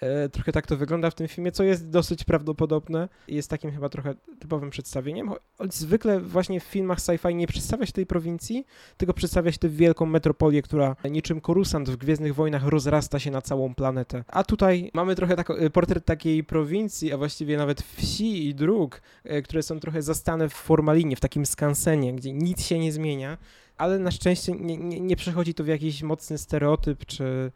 E, 0.00 0.28
trochę 0.28 0.52
tak 0.52 0.66
to 0.66 0.76
wygląda 0.76 1.10
w 1.10 1.14
tym 1.14 1.28
filmie, 1.28 1.52
co 1.52 1.62
jest 1.62 1.88
dosyć 1.88 2.24
prawdopodobne 2.24 3.08
jest 3.28 3.50
takim 3.50 3.72
chyba 3.72 3.88
trochę 3.88 4.14
typowym 4.38 4.70
przedstawieniem. 4.70 5.30
Choć 5.58 5.74
zwykle 5.74 6.20
właśnie 6.20 6.60
w 6.60 6.64
filmach 6.64 6.98
sci-fi 6.98 7.34
nie 7.34 7.46
przedstawia 7.46 7.86
się 7.86 7.92
tej 7.92 8.06
prowincji, 8.06 8.66
tylko 8.96 9.14
przedstawia 9.14 9.52
się 9.52 9.58
tę 9.58 9.68
wielką 9.68 10.06
metropolię, 10.06 10.62
która 10.62 10.96
niczym 11.10 11.40
korusant 11.40 11.90
w 11.90 11.96
Gwiezdnych 11.96 12.34
Wojnach 12.34 12.64
rozrasta 12.66 13.18
się 13.18 13.30
na 13.30 13.42
całą 13.42 13.74
planetę. 13.74 14.24
A 14.28 14.44
tutaj 14.44 14.90
mamy 14.94 15.14
trochę 15.14 15.36
tak, 15.36 15.52
portret 15.72 16.04
takiej 16.04 16.44
prowincji, 16.44 17.12
a 17.12 17.16
właściwie 17.16 17.56
nawet 17.56 17.82
wsi 17.82 18.48
i 18.48 18.54
dróg, 18.54 19.00
które 19.44 19.62
są 19.64 19.80
trochę 19.80 20.02
zastane 20.02 20.48
w 20.48 20.52
formalinie, 20.52 21.16
w 21.16 21.20
takim 21.20 21.46
skansenie, 21.46 22.14
gdzie 22.14 22.32
nic 22.32 22.66
się 22.66 22.78
nie 22.78 22.92
zmienia, 22.92 23.38
ale 23.76 23.98
na 23.98 24.10
szczęście 24.10 24.52
nie, 24.52 24.76
nie, 24.76 25.00
nie 25.00 25.16
przechodzi 25.16 25.54
to 25.54 25.64
w 25.64 25.66
jakiś 25.66 26.02
mocny 26.02 26.38
stereotyp 26.38 27.06
czy 27.06 27.52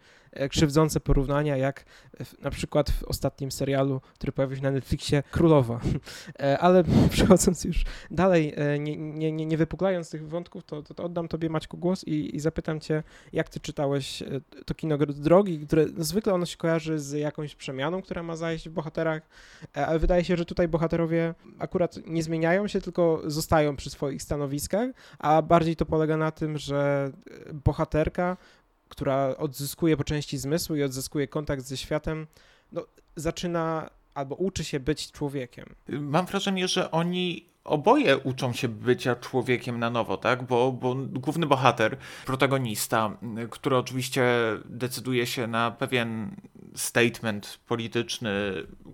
krzywdzące 0.50 1.00
porównania, 1.00 1.56
jak 1.56 1.84
na 2.40 2.50
przykład 2.50 2.90
w 2.90 3.04
ostatnim 3.04 3.50
serialu, 3.50 4.00
który 4.14 4.32
pojawił 4.32 4.56
się 4.56 4.62
na 4.62 4.70
Netflixie, 4.70 5.22
Królowa. 5.30 5.80
E, 6.40 6.58
ale 6.58 6.84
przechodząc 7.10 7.64
już 7.64 7.84
dalej, 8.10 8.54
e, 8.56 8.78
nie, 8.78 8.96
nie, 8.96 9.32
nie, 9.32 9.46
nie 9.46 9.56
wypuklając 9.56 10.10
tych 10.10 10.28
wątków, 10.28 10.64
to, 10.64 10.82
to, 10.82 10.94
to 10.94 11.04
oddam 11.04 11.28
tobie 11.28 11.50
Maćku 11.50 11.76
głos 11.78 12.04
i, 12.04 12.36
i, 12.36 12.40
zapytam 12.40 12.80
cię, 12.80 13.02
jak 13.32 13.48
ty 13.48 13.60
czytałeś 13.60 14.22
to 14.66 14.74
kino 14.74 14.98
drogi, 14.98 15.66
które 15.66 15.86
zwykle 15.96 16.34
ono 16.34 16.46
się 16.46 16.56
kojarzy 16.56 16.98
z 16.98 17.12
jakąś 17.12 17.54
przemianą, 17.54 18.02
która 18.02 18.22
ma 18.22 18.36
zajść 18.36 18.68
w 18.68 18.72
bohaterach, 18.72 19.22
ale 19.72 19.98
wydaje 19.98 20.24
się, 20.24 20.36
że 20.36 20.44
tutaj 20.44 20.68
bohaterowie 20.68 21.34
akurat 21.58 21.98
nie 22.06 22.22
zmieniają 22.22 22.68
się, 22.68 22.80
tylko 22.80 23.22
zostają 23.24 23.76
przy 23.76 23.90
swoich 23.90 24.22
stanowiskach, 24.22 24.90
a 25.18 25.42
bardziej 25.42 25.76
to 25.76 25.86
polega 25.86 26.16
na 26.16 26.30
tym, 26.30 26.58
że 26.58 27.10
bohaterka 27.52 28.36
która 28.88 29.36
odzyskuje 29.36 29.96
po 29.96 30.04
części 30.04 30.38
zmysł 30.38 30.74
i 30.74 30.82
odzyskuje 30.82 31.28
kontakt 31.28 31.62
ze 31.62 31.76
światem, 31.76 32.26
no, 32.72 32.86
zaczyna 33.16 33.90
albo 34.14 34.34
uczy 34.34 34.64
się 34.64 34.80
być 34.80 35.12
człowiekiem. 35.12 35.74
Mam 35.88 36.26
wrażenie, 36.26 36.68
że 36.68 36.90
oni 36.90 37.48
oboje 37.68 38.18
uczą 38.18 38.52
się 38.52 38.68
bycia 38.68 39.16
człowiekiem 39.16 39.78
na 39.78 39.90
nowo, 39.90 40.16
tak? 40.16 40.42
Bo, 40.42 40.72
bo 40.72 40.94
główny 40.94 41.46
bohater, 41.46 41.96
protagonista, 42.26 43.18
który 43.50 43.76
oczywiście 43.76 44.24
decyduje 44.64 45.26
się 45.26 45.46
na 45.46 45.70
pewien 45.70 46.36
statement 46.74 47.60
polityczny, 47.66 48.30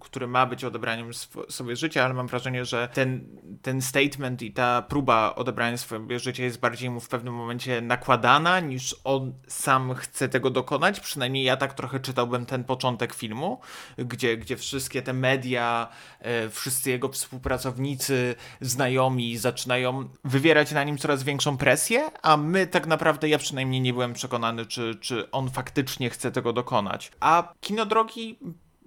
który 0.01 0.27
ma 0.27 0.47
być 0.47 0.65
odebraniem 0.65 1.11
sobie 1.49 1.77
życia, 1.77 2.05
ale 2.05 2.15
mam 2.15 2.27
wrażenie, 2.27 2.65
że 2.65 2.89
ten, 2.93 3.27
ten 3.63 3.83
statement 3.83 4.43
i 4.43 4.53
ta 4.53 4.83
próba 4.83 5.35
odebrania 5.35 5.77
sobie 5.77 6.19
życia 6.19 6.45
jest 6.45 6.61
bardziej 6.61 6.91
mu 6.91 7.01
w 7.01 7.09
pewnym 7.09 7.35
momencie 7.35 7.81
nakładana, 7.81 8.61
niż 8.61 8.97
on 9.05 9.33
sam 9.49 9.95
chce 9.95 10.29
tego 10.29 10.51
dokonać. 10.51 11.01
Przynajmniej 11.01 11.45
ja 11.45 11.57
tak 11.57 11.75
trochę 11.75 12.01
czytałbym 12.01 12.47
ten 12.47 12.65
początek 12.65 13.15
filmu, 13.15 13.61
gdzie, 13.99 14.37
gdzie 14.37 14.57
wszystkie 14.57 15.03
te 15.03 15.13
media, 15.13 15.89
e, 16.21 16.51
wszyscy 16.51 16.91
jego 16.91 17.09
współpracownicy, 17.09 18.35
znajomi 18.65 19.37
zaczynają 19.37 20.09
wywierać 20.25 20.73
na 20.73 20.85
nim 20.85 20.99
coraz 20.99 21.23
większą 21.23 21.57
presję, 21.57 22.11
a 22.23 22.37
my 22.37 22.67
tak 22.67 22.87
naprawdę, 22.87 23.29
ja 23.29 23.39
przynajmniej 23.39 23.81
nie 23.81 23.93
byłem 23.93 24.13
przekonany, 24.13 24.67
czy, 24.67 24.95
czy 25.01 25.31
on 25.31 25.51
faktycznie 25.51 26.11
chce 26.11 26.33
tego 26.33 26.53
dokonać. 26.53 27.13
A 27.21 27.53
kino 27.61 27.87
drogi 27.87 28.39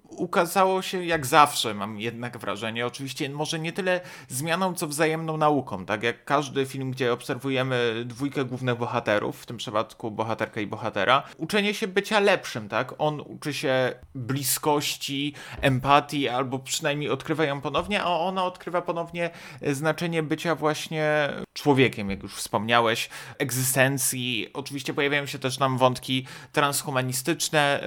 ukazało 0.08 0.82
się 0.82 1.04
jak 1.04 1.26
zawsze, 1.26 1.74
mam 1.74 2.00
jednak 2.00 2.38
wrażenie. 2.38 2.86
Oczywiście 2.86 3.30
może 3.30 3.58
nie 3.58 3.72
tyle 3.72 4.00
zmianą, 4.28 4.74
co 4.74 4.86
wzajemną 4.86 5.36
nauką. 5.36 5.84
Tak 5.84 6.02
jak 6.02 6.24
każdy 6.24 6.66
film, 6.66 6.90
gdzie 6.90 7.12
obserwujemy 7.12 8.02
dwójkę 8.06 8.44
głównych 8.44 8.78
bohaterów, 8.78 9.42
w 9.42 9.46
tym 9.46 9.56
przypadku 9.56 10.10
bohaterkę 10.10 10.62
i 10.62 10.66
bohatera, 10.66 11.22
uczenie 11.36 11.74
się 11.74 11.88
bycia 11.88 12.20
lepszym, 12.20 12.68
tak? 12.68 12.94
On 12.98 13.20
uczy 13.20 13.54
się 13.54 13.92
bliskości, 14.14 15.34
empatii, 15.60 16.28
albo 16.28 16.58
przynajmniej 16.58 17.10
odkrywa 17.10 17.44
ją 17.44 17.60
ponownie, 17.60 18.02
a 18.02 18.08
ona 18.08 18.44
odkrywa 18.44 18.82
ponownie 18.82 19.30
znaczenie 19.62 20.22
bycia 20.22 20.54
właśnie 20.54 21.28
człowiekiem, 21.52 22.10
jak 22.10 22.22
już 22.22 22.34
wspomniałeś, 22.34 23.08
egzystencji. 23.38 24.50
Oczywiście 24.54 24.94
pojawiają 24.94 25.26
się 25.26 25.38
też 25.38 25.58
nam 25.58 25.78
wątki 25.78 26.26
transhumanistyczne, 26.52 27.80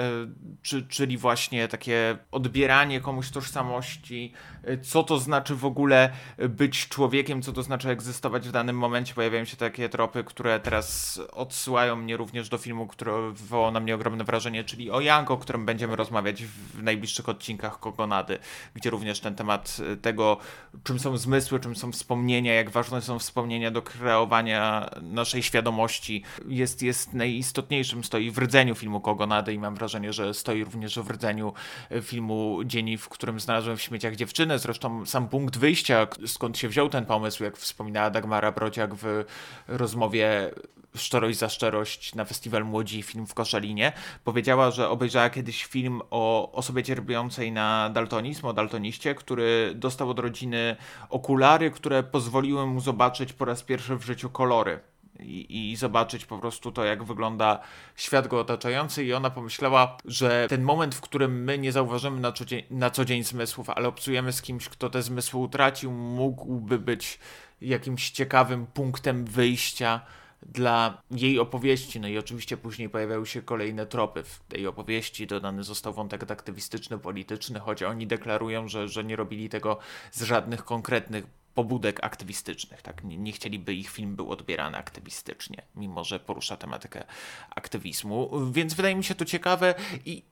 y, 0.73 0.81
czyli 0.89 1.17
właśnie 1.17 1.67
takie 1.67 2.10
odbieranie 2.31 3.01
komuś 3.01 3.29
tożsamości, 3.29 4.33
y, 4.69 4.79
co 4.81 5.03
to 5.03 5.19
znaczy 5.19 5.55
w 5.55 5.65
ogóle 5.65 6.09
być 6.49 6.87
człowiekiem, 6.87 7.41
co 7.41 7.53
to 7.53 7.63
znaczy 7.63 7.89
egzystować 7.89 8.47
w 8.47 8.51
danym 8.51 8.77
momencie. 8.77 9.13
Pojawiają 9.13 9.45
się 9.45 9.57
takie 9.57 9.89
tropy, 9.89 10.23
które 10.23 10.59
teraz 10.59 11.19
odsyłają 11.31 11.95
mnie 11.95 12.17
również 12.17 12.49
do 12.49 12.57
filmu, 12.57 12.87
który 12.87 13.11
wywołał 13.31 13.71
na 13.71 13.79
mnie 13.79 13.95
ogromne 13.95 14.23
wrażenie, 14.23 14.63
czyli 14.63 14.91
o 14.91 15.01
Yang, 15.01 15.31
o 15.31 15.37
którym 15.37 15.65
będziemy 15.65 15.95
rozmawiać 15.95 16.43
w 16.45 16.83
najbliższych 16.83 17.29
odcinkach 17.29 17.79
Kogonady, 17.79 18.39
gdzie 18.73 18.89
również 18.89 19.19
ten 19.19 19.35
temat 19.35 19.77
tego, 20.01 20.37
czym 20.83 20.99
są 20.99 21.17
zmysły, 21.17 21.59
czym 21.59 21.75
są 21.75 21.91
wspomnienia, 21.91 22.53
jak 22.53 22.69
ważne 22.69 23.01
są 23.01 23.19
wspomnienia 23.19 23.71
do 23.71 23.81
kreowania 23.81 24.89
naszej 25.01 25.43
świadomości, 25.43 26.23
jest, 26.47 26.81
jest 26.81 27.13
najistotniejszym, 27.13 28.03
stoi 28.03 28.31
w 28.31 28.37
rdzeniu 28.37 28.75
filmu 28.75 29.01
Kogonady 29.01 29.53
i 29.53 29.59
mam 29.59 29.75
wrażenie, 29.75 30.13
że 30.13 30.33
stoi 30.33 30.63
również 30.63 30.99
w 30.99 31.09
rdzeniu 31.09 31.53
filmu 32.01 32.59
Dzień, 32.65 32.97
w 32.97 33.09
którym 33.09 33.39
znalazłem 33.39 33.77
w 33.77 33.81
śmieciach 33.81 34.15
dziewczynę. 34.15 34.59
Zresztą 34.59 35.05
sam 35.05 35.29
punkt 35.29 35.57
wyjścia, 35.57 36.07
skąd 36.25 36.57
się 36.57 36.69
wziął 36.69 36.89
ten 36.89 37.05
pomysł, 37.05 37.43
jak 37.43 37.57
wspominała 37.57 38.09
Dagmara 38.09 38.51
Brociak 38.51 38.95
w 38.95 39.25
rozmowie 39.67 40.51
Szczerość 40.95 41.37
za 41.37 41.49
szczerość 41.49 42.15
na 42.15 42.25
festiwal 42.25 42.65
Młodzi 42.65 43.03
Film 43.03 43.27
w 43.27 43.33
Koszalinie. 43.33 43.91
Powiedziała, 44.23 44.71
że 44.71 44.89
obejrzała 44.89 45.29
kiedyś 45.29 45.65
film 45.65 46.01
o 46.09 46.51
osobie 46.51 46.83
cierpiącej 46.83 47.51
na 47.51 47.89
daltonizm, 47.89 48.45
o 48.45 48.53
daltoniście, 48.53 49.15
który 49.15 49.71
dostał 49.75 50.09
od 50.09 50.19
rodziny 50.19 50.75
okulary, 51.09 51.71
które 51.71 52.03
pozwoliły 52.03 52.67
mu 52.67 52.79
zobaczyć 52.79 53.33
po 53.33 53.45
raz 53.45 53.63
pierwszy 53.63 53.95
w 53.95 54.05
życiu 54.05 54.29
kolory 54.29 54.79
i, 55.21 55.71
i, 55.71 55.75
zobaczyć 55.75 56.25
po 56.25 56.39
prostu 56.39 56.71
to, 56.71 56.85
jak 56.85 57.03
wygląda 57.03 57.59
świat 57.95 58.27
go 58.27 58.39
otaczający. 58.39 59.03
I 59.03 59.13
ona 59.13 59.29
pomyślała, 59.29 59.97
że 60.05 60.47
ten 60.49 60.61
moment, 60.61 60.95
w 60.95 61.01
którym 61.01 61.43
my 61.43 61.57
nie 61.57 61.71
zauważymy 61.71 62.19
na 62.19 62.31
co 62.31 62.45
dzień, 62.45 62.63
na 62.69 62.89
co 62.89 63.05
dzień 63.05 63.23
zmysłów, 63.23 63.69
ale 63.69 63.87
obcujemy 63.87 64.33
z 64.33 64.41
kimś, 64.41 64.69
kto 64.69 64.89
te 64.89 65.01
zmysły 65.01 65.39
utracił, 65.39 65.91
mógłby 65.91 66.79
być 66.79 67.19
jakimś 67.61 68.09
ciekawym 68.09 68.67
punktem 68.67 69.25
wyjścia 69.25 70.01
dla 70.45 71.01
jej 71.11 71.39
opowieści. 71.39 71.99
No 71.99 72.07
i 72.07 72.17
oczywiście 72.17 72.57
później 72.57 72.89
pojawiały 72.89 73.25
się 73.25 73.41
kolejne 73.41 73.85
tropy 73.85 74.23
w 74.23 74.39
tej 74.47 74.67
opowieści. 74.67 75.27
Dodany 75.27 75.63
został 75.63 75.93
wątek 75.93 76.31
aktywistyczny, 76.31 76.97
polityczny, 76.97 77.59
choć 77.59 77.83
oni 77.83 78.07
deklarują, 78.07 78.67
że, 78.67 78.87
że 78.87 79.03
nie 79.03 79.15
robili 79.15 79.49
tego 79.49 79.77
z 80.11 80.21
żadnych 80.21 80.65
konkretnych 80.65 81.40
pobudek 81.53 82.03
aktywistycznych. 82.03 82.81
Tak? 82.81 83.03
Nie, 83.03 83.17
nie, 83.17 83.31
chcieliby 83.31 83.73
ich 83.73 83.89
film 83.89 84.15
był 84.15 84.31
odbierany 84.31 84.77
aktywistycznie, 84.77 85.61
mimo 85.75 86.03
że 86.03 86.19
porusza 86.19 86.57
tematykę 86.57 87.03
aktywizmu. 87.49 88.51
Więc 88.51 88.73
wydaje 88.73 88.95
mi 88.95 89.03
się 89.03 89.15
to 89.15 89.25
ciekawe 89.25 89.75
i 90.05 90.23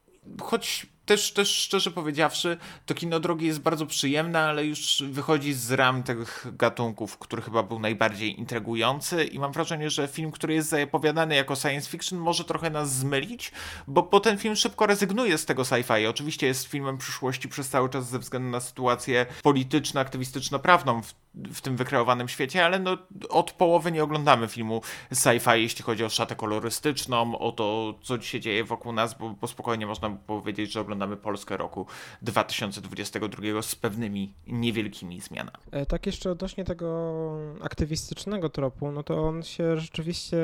choć 0.42 0.86
też, 1.10 1.32
też 1.32 1.56
szczerze 1.56 1.92
powiedziawszy, 1.92 2.58
to 2.86 2.94
kino 2.94 3.20
drogi 3.20 3.46
jest 3.46 3.60
bardzo 3.60 3.86
przyjemne, 3.86 4.40
ale 4.40 4.66
już 4.66 5.04
wychodzi 5.10 5.54
z 5.54 5.72
ram 5.72 6.04
tych 6.04 6.48
gatunków, 6.54 7.18
który 7.18 7.42
chyba 7.42 7.64
był 7.64 7.80
najbardziej 7.80 8.40
intrygujący 8.40 9.24
i 9.24 9.40
mam 9.40 9.52
wrażenie, 9.52 9.90
że 9.90 10.08
film, 10.08 10.32
który 10.32 10.54
jest 10.54 10.70
zapowiadany 10.70 11.36
jako 11.36 11.56
science 11.56 11.90
fiction 11.90 12.20
może 12.20 12.44
trochę 12.44 12.70
nas 12.70 12.96
zmylić, 12.96 13.52
bo, 13.88 14.04
bo 14.04 14.20
ten 14.20 14.38
film 14.38 14.56
szybko 14.56 14.86
rezygnuje 14.86 15.38
z 15.38 15.46
tego 15.46 15.64
sci-fi. 15.64 16.10
Oczywiście 16.10 16.48
jest 16.48 16.66
filmem 16.66 16.98
przyszłości 16.98 17.50
przez 17.50 17.70
cały 17.70 17.90
czas 17.90 18.10
ze 18.10 18.20
względu 18.20 18.50
na 18.50 18.60
sytuację 18.60 19.26
polityczno-aktywistyczno-prawną 19.44 21.02
w, 21.02 21.14
w 21.54 21.62
tym 21.62 21.78
wykreowanym 21.78 22.28
świecie, 22.28 22.66
ale 22.66 22.80
no, 22.80 22.98
od 23.30 23.52
połowy 23.52 23.92
nie 23.92 24.04
oglądamy 24.04 24.48
filmu 24.48 24.82
sci-fi, 25.12 25.56
jeśli 25.56 25.84
chodzi 25.84 26.04
o 26.04 26.10
szatę 26.10 26.36
kolorystyczną, 26.36 27.40
o 27.40 27.52
to, 27.52 27.94
co 28.02 28.22
się 28.22 28.40
dzieje 28.40 28.64
wokół 28.64 28.94
nas, 28.94 29.18
bo, 29.18 29.30
bo 29.30 29.48
spokojnie 29.48 29.88
można 29.88 30.10
powiedzieć, 30.10 30.72
że 30.72 30.82
oglądamy 30.82 30.99
oglądamy 31.00 31.22
Polskę 31.22 31.58
roku 31.58 31.86
2022 32.22 33.62
z 33.62 33.76
pewnymi 33.76 34.34
niewielkimi 34.48 35.22
zmianami. 35.22 35.58
E, 35.72 35.86
tak 35.86 36.06
jeszcze 36.06 36.32
odnośnie 36.32 36.66
tego 36.66 37.38
aktywistycznego 37.62 38.50
tropu, 38.50 38.92
no 38.92 39.04
to 39.04 39.24
on 39.28 39.44
się 39.44 39.78
rzeczywiście 39.78 40.38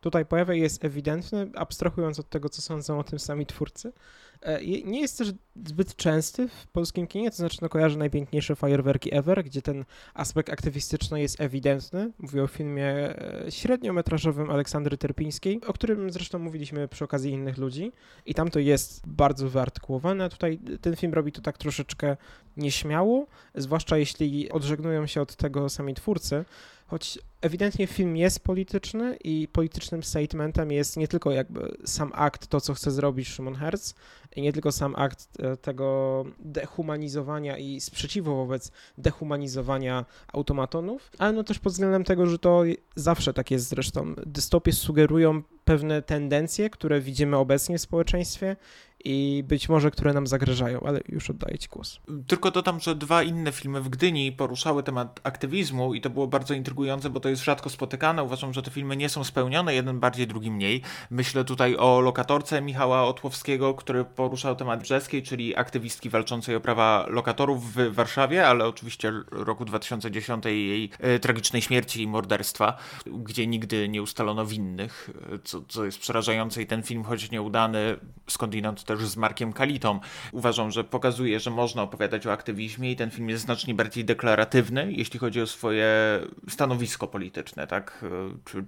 tutaj 0.00 0.26
pojawia 0.26 0.54
i 0.54 0.60
jest 0.60 0.84
ewidentny, 0.84 1.50
abstrahując 1.54 2.20
od 2.20 2.28
tego, 2.28 2.48
co 2.48 2.62
sądzą 2.62 2.98
o 2.98 3.04
tym 3.04 3.18
sami 3.18 3.46
twórcy. 3.46 3.92
E, 4.42 4.64
nie 4.84 5.00
jest 5.00 5.18
też 5.18 5.32
zbyt 5.66 5.96
częsty 5.96 6.48
w 6.48 6.66
polskim 6.66 7.06
kinie, 7.06 7.30
to 7.30 7.36
znaczy 7.36 7.58
no, 7.62 7.68
kojarzę 7.68 7.98
najpiękniejsze 7.98 8.56
fajerwerki 8.56 9.14
ever, 9.14 9.44
gdzie 9.44 9.62
ten 9.62 9.84
aspekt 10.14 10.50
aktywistyczny 10.50 11.20
jest 11.20 11.40
ewidentny. 11.40 12.12
Mówię 12.18 12.42
o 12.42 12.46
filmie 12.46 12.86
e, 12.86 13.44
średniometrażowym 13.50 14.50
Aleksandry 14.50 14.98
Terpińskiej, 14.98 15.60
o 15.66 15.72
którym 15.72 16.10
zresztą 16.10 16.38
mówiliśmy 16.38 16.88
przy 16.88 17.04
okazji 17.04 17.32
innych 17.32 17.58
ludzi 17.58 17.92
i 18.26 18.34
tam 18.34 18.50
to 18.50 18.58
jest 18.58 19.06
bardzo 19.06 19.48
wyartykułowane. 19.48 20.28
Tutaj 20.28 20.58
ten 20.80 20.96
film 20.96 21.14
robi 21.14 21.32
to 21.32 21.40
tak 21.40 21.58
troszeczkę 21.58 22.16
nieśmiało, 22.56 23.26
zwłaszcza 23.54 23.96
jeśli 23.96 24.50
odżegnują 24.50 25.06
się 25.06 25.20
od 25.20 25.36
tego 25.36 25.68
sami 25.68 25.94
twórcy, 25.94 26.44
choć 26.88 27.18
ewidentnie 27.40 27.86
film 27.86 28.16
jest 28.16 28.40
polityczny 28.40 29.16
i 29.24 29.48
politycznym 29.52 30.02
statementem 30.02 30.72
jest 30.72 30.96
nie 30.96 31.08
tylko 31.08 31.30
jakby 31.30 31.76
sam 31.84 32.12
akt, 32.14 32.46
to 32.46 32.60
co 32.60 32.74
chce 32.74 32.90
zrobić 32.90 33.28
Szymon 33.28 33.54
Herz 33.54 33.94
i 34.36 34.42
nie 34.42 34.52
tylko 34.52 34.72
sam 34.72 34.94
akt 34.96 35.28
e, 35.38 35.56
tego 35.56 36.24
dehumanizowania 36.38 37.58
i 37.58 37.80
sprzeciwu 37.80 38.36
wobec 38.36 38.72
dehumanizowania 38.98 40.04
automatonów, 40.32 41.10
ale 41.18 41.32
no 41.32 41.44
też 41.44 41.58
pod 41.58 41.72
względem 41.72 42.04
tego, 42.04 42.26
że 42.26 42.38
to 42.38 42.62
zawsze 42.96 43.34
tak 43.34 43.50
jest 43.50 43.68
zresztą. 43.68 44.14
Dystopie 44.26 44.72
sugerują 44.72 45.42
pewne 45.64 46.02
tendencje, 46.02 46.70
które 46.70 47.00
widzimy 47.00 47.36
obecnie 47.36 47.78
w 47.78 47.82
społeczeństwie 47.82 48.56
i 49.04 49.44
być 49.48 49.68
może 49.68 49.90
które 49.90 50.12
nam 50.12 50.26
zagrażają, 50.26 50.80
ale 50.80 51.00
już 51.08 51.30
oddaję 51.30 51.58
Ci 51.58 51.68
głos. 51.68 52.00
Tylko 52.26 52.50
dodam, 52.50 52.80
że 52.80 52.94
dwa 52.94 53.22
inne 53.22 53.52
filmy 53.52 53.80
w 53.80 53.88
Gdyni 53.88 54.32
poruszały 54.32 54.82
temat 54.82 55.20
aktywizmu 55.22 55.94
i 55.94 56.00
to 56.00 56.10
było 56.10 56.26
bardzo 56.26 56.54
intrygujące, 56.54 57.10
bo 57.10 57.20
to 57.20 57.28
jest 57.28 57.44
rzadko 57.44 57.70
spotykane. 57.70 58.22
Uważam, 58.22 58.52
że 58.52 58.62
te 58.62 58.70
filmy 58.70 58.96
nie 58.96 59.08
są 59.08 59.24
spełnione, 59.24 59.74
jeden 59.74 60.00
bardziej, 60.00 60.26
drugi 60.26 60.50
mniej. 60.50 60.82
Myślę 61.10 61.44
tutaj 61.44 61.76
o 61.76 62.00
lokatorce 62.00 62.60
Michała 62.60 63.04
Otłowskiego, 63.04 63.74
który 63.74 64.04
poruszał 64.04 64.56
temat 64.56 64.82
brzeskiej, 64.82 65.22
czyli 65.22 65.56
aktywistki 65.56 66.10
walczącej 66.10 66.56
o 66.56 66.60
prawa 66.60 67.06
lokatorów 67.08 67.74
w 67.74 67.94
Warszawie, 67.94 68.46
ale 68.46 68.66
oczywiście 68.66 69.12
roku 69.30 69.64
2010 69.64 70.44
jej 70.44 70.90
e, 71.00 71.18
tragicznej 71.18 71.62
śmierci 71.62 72.02
i 72.02 72.06
morderstwa, 72.06 72.76
gdzie 73.06 73.46
nigdy 73.46 73.88
nie 73.88 74.02
ustalono 74.02 74.46
winnych, 74.46 75.10
co, 75.44 75.62
co 75.68 75.84
jest 75.84 75.98
przerażające 75.98 76.62
i 76.62 76.66
ten 76.66 76.82
film, 76.82 77.04
choć 77.04 77.30
nieudany, 77.30 77.96
skądinąd 78.26 78.84
też 78.88 79.06
z 79.06 79.16
Markiem 79.16 79.52
Kalitą. 79.52 80.00
Uważam, 80.32 80.70
że 80.70 80.84
pokazuje, 80.84 81.40
że 81.40 81.50
można 81.50 81.82
opowiadać 81.82 82.26
o 82.26 82.32
aktywizmie 82.32 82.92
i 82.92 82.96
ten 82.96 83.10
film 83.10 83.28
jest 83.28 83.44
znacznie 83.44 83.74
bardziej 83.74 84.04
deklaratywny, 84.04 84.92
jeśli 84.92 85.18
chodzi 85.20 85.40
o 85.40 85.46
swoje 85.46 85.88
stanowisko 86.48 87.06
polityczne, 87.06 87.66
tak? 87.66 88.04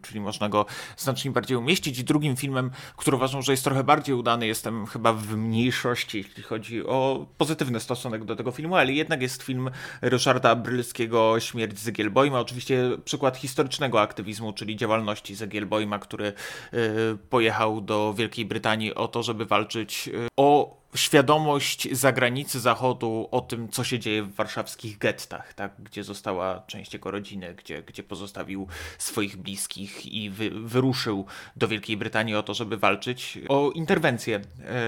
Czyli 0.02 0.20
można 0.20 0.48
go 0.48 0.66
znacznie 0.96 1.30
bardziej 1.30 1.56
umieścić. 1.56 1.98
I 1.98 2.04
drugim 2.04 2.36
filmem, 2.36 2.70
który 2.96 3.16
uważam, 3.16 3.42
że 3.42 3.52
jest 3.52 3.64
trochę 3.64 3.84
bardziej 3.84 4.14
udany, 4.14 4.46
jestem 4.46 4.86
chyba 4.86 5.12
w 5.12 5.36
mniejszości, 5.36 6.18
jeśli 6.18 6.42
chodzi 6.42 6.86
o 6.86 7.26
pozytywny 7.38 7.80
stosunek 7.80 8.24
do 8.24 8.36
tego 8.36 8.50
filmu, 8.50 8.76
ale 8.76 8.92
jednak 8.92 9.22
jest 9.22 9.42
film 9.42 9.70
Ryszarda 10.02 10.56
Brylskiego 10.56 11.40
Śmierć 11.40 11.78
Zegielbojma. 11.78 12.40
Oczywiście 12.40 12.90
przykład 13.04 13.36
historycznego 13.36 14.00
aktywizmu, 14.00 14.52
czyli 14.52 14.76
działalności 14.76 15.34
Zegielbojma, 15.34 15.98
który 15.98 16.26
y, 16.26 17.18
pojechał 17.30 17.80
do 17.80 18.14
Wielkiej 18.14 18.44
Brytanii 18.44 18.94
o 18.94 19.08
to, 19.08 19.22
żeby 19.22 19.46
walczyć 19.46 20.09
o 20.36 20.80
świadomość 20.94 21.88
zagranicy 21.92 22.60
Zachodu 22.60 23.28
o 23.30 23.40
tym, 23.40 23.68
co 23.68 23.84
się 23.84 23.98
dzieje 23.98 24.22
w 24.22 24.34
warszawskich 24.34 24.98
gettach, 24.98 25.54
tak? 25.54 25.72
gdzie 25.78 26.04
została 26.04 26.62
część 26.66 26.92
jego 26.92 27.10
rodziny, 27.10 27.54
gdzie, 27.54 27.82
gdzie 27.82 28.02
pozostawił 28.02 28.66
swoich 28.98 29.36
bliskich 29.36 30.06
i 30.06 30.30
wy, 30.30 30.50
wyruszył 30.50 31.26
do 31.56 31.68
Wielkiej 31.68 31.96
Brytanii 31.96 32.34
o 32.34 32.42
to, 32.42 32.54
żeby 32.54 32.76
walczyć 32.76 33.38
o 33.48 33.70
interwencję 33.70 34.40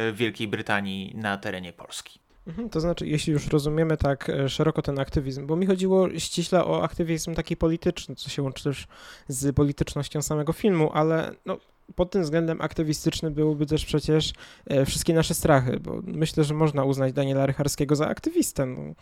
y, 0.08 0.12
Wielkiej 0.12 0.48
Brytanii 0.48 1.12
na 1.16 1.38
terenie 1.38 1.72
Polski. 1.72 2.22
Mhm, 2.46 2.68
to 2.70 2.80
znaczy, 2.80 3.06
jeśli 3.06 3.32
już 3.32 3.46
rozumiemy 3.46 3.96
tak 3.96 4.30
e, 4.30 4.48
szeroko 4.48 4.82
ten 4.82 4.98
aktywizm, 4.98 5.46
bo 5.46 5.56
mi 5.56 5.66
chodziło 5.66 6.18
ściśle 6.18 6.64
o 6.64 6.82
aktywizm 6.82 7.34
taki 7.34 7.56
polityczny, 7.56 8.16
co 8.16 8.30
się 8.30 8.42
łączy 8.42 8.64
też 8.64 8.86
z 9.28 9.56
politycznością 9.56 10.22
samego 10.22 10.52
filmu, 10.52 10.90
ale 10.92 11.34
no, 11.46 11.58
pod 11.96 12.10
tym 12.10 12.22
względem 12.22 12.60
aktywistyczny 12.60 13.30
byłyby 13.30 13.66
też 13.66 13.84
przecież 13.84 14.32
e, 14.66 14.86
wszystkie 14.86 15.14
nasze 15.14 15.34
strachy, 15.34 15.80
bo 15.80 16.00
myślę, 16.04 16.44
że 16.44 16.54
można 16.54 16.84
uznać 16.84 17.12
Daniela 17.12 17.46
Rycharskiego 17.46 17.96
za 17.96 18.08
aktywistę. 18.08 18.66
No. 18.66 18.94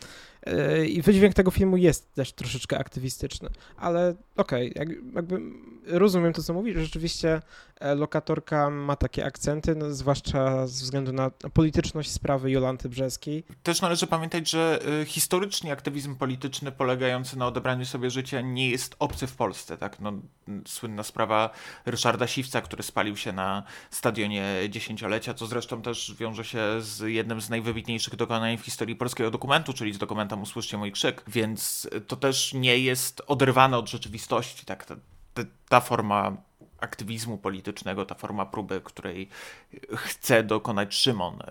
E, 0.46 0.86
I 0.86 1.02
wydźwięk 1.02 1.34
tego 1.34 1.50
filmu 1.50 1.76
jest 1.76 2.14
też 2.14 2.32
troszeczkę 2.32 2.78
aktywistyczny, 2.78 3.48
ale 3.76 4.14
okej, 4.36 4.70
okay, 4.70 4.96
jakby 5.14 5.40
rozumiem 5.86 6.32
to, 6.32 6.42
co 6.42 6.54
mówisz, 6.54 6.76
rzeczywiście 6.76 7.42
e, 7.80 7.94
lokatorka 7.94 8.70
ma 8.70 8.96
takie 8.96 9.24
akcenty, 9.24 9.74
no, 9.74 9.94
zwłaszcza 9.94 10.66
ze 10.66 10.84
względu 10.84 11.12
na 11.12 11.30
polityczność 11.30 12.10
sprawy 12.10 12.50
Jolanty 12.50 12.88
Brzeskiej. 12.88 13.44
Też 13.62 13.80
należy 13.80 14.06
pamiętać, 14.06 14.50
że 14.50 14.78
historycznie 15.06 15.72
aktywizm 15.72 16.16
polityczny 16.16 16.72
polegający 16.72 17.38
na 17.38 17.46
odebraniu 17.46 17.84
sobie 17.84 18.10
życia 18.10 18.40
nie 18.40 18.70
jest 18.70 18.96
obcy 18.98 19.26
w 19.26 19.36
Polsce, 19.36 19.76
tak? 19.76 20.00
No, 20.00 20.12
słynna 20.66 21.02
sprawa 21.02 21.50
Ryszarda 21.86 22.26
Siwca, 22.26 22.60
który 22.60 22.82
spalił 22.82 23.16
się 23.16 23.32
na 23.32 23.62
stadionie 23.90 24.54
dziesięciolecia, 24.68 25.34
co 25.34 25.46
zresztą 25.46 25.82
też 25.82 26.14
wiąże 26.18 26.44
się 26.44 26.60
z 26.80 27.00
jednym 27.00 27.40
z 27.40 27.50
najwybitniejszych 27.50 28.16
dokonań 28.16 28.58
w 28.58 28.64
historii 28.64 28.96
polskiego 28.96 29.30
dokumentu, 29.30 29.72
czyli 29.72 29.92
z 29.92 29.98
dokumentem 30.30 30.42
Usłyszcie 30.42 30.78
mój 30.78 30.92
krzyk, 30.92 31.22
więc 31.28 31.88
to 32.06 32.16
też 32.16 32.54
nie 32.54 32.78
jest 32.78 33.22
oderwane 33.26 33.78
od 33.78 33.90
rzeczywistości, 33.90 34.66
tak, 34.66 34.84
ta, 34.84 34.96
ta, 35.34 35.42
ta 35.68 35.80
forma 35.80 36.36
aktywizmu 36.80 37.38
politycznego, 37.38 38.06
ta 38.06 38.14
forma 38.14 38.46
próby, 38.46 38.80
której 38.80 39.28
chce 39.94 40.42
dokonać 40.42 40.94
Szymon, 40.94 41.42
e, 41.42 41.46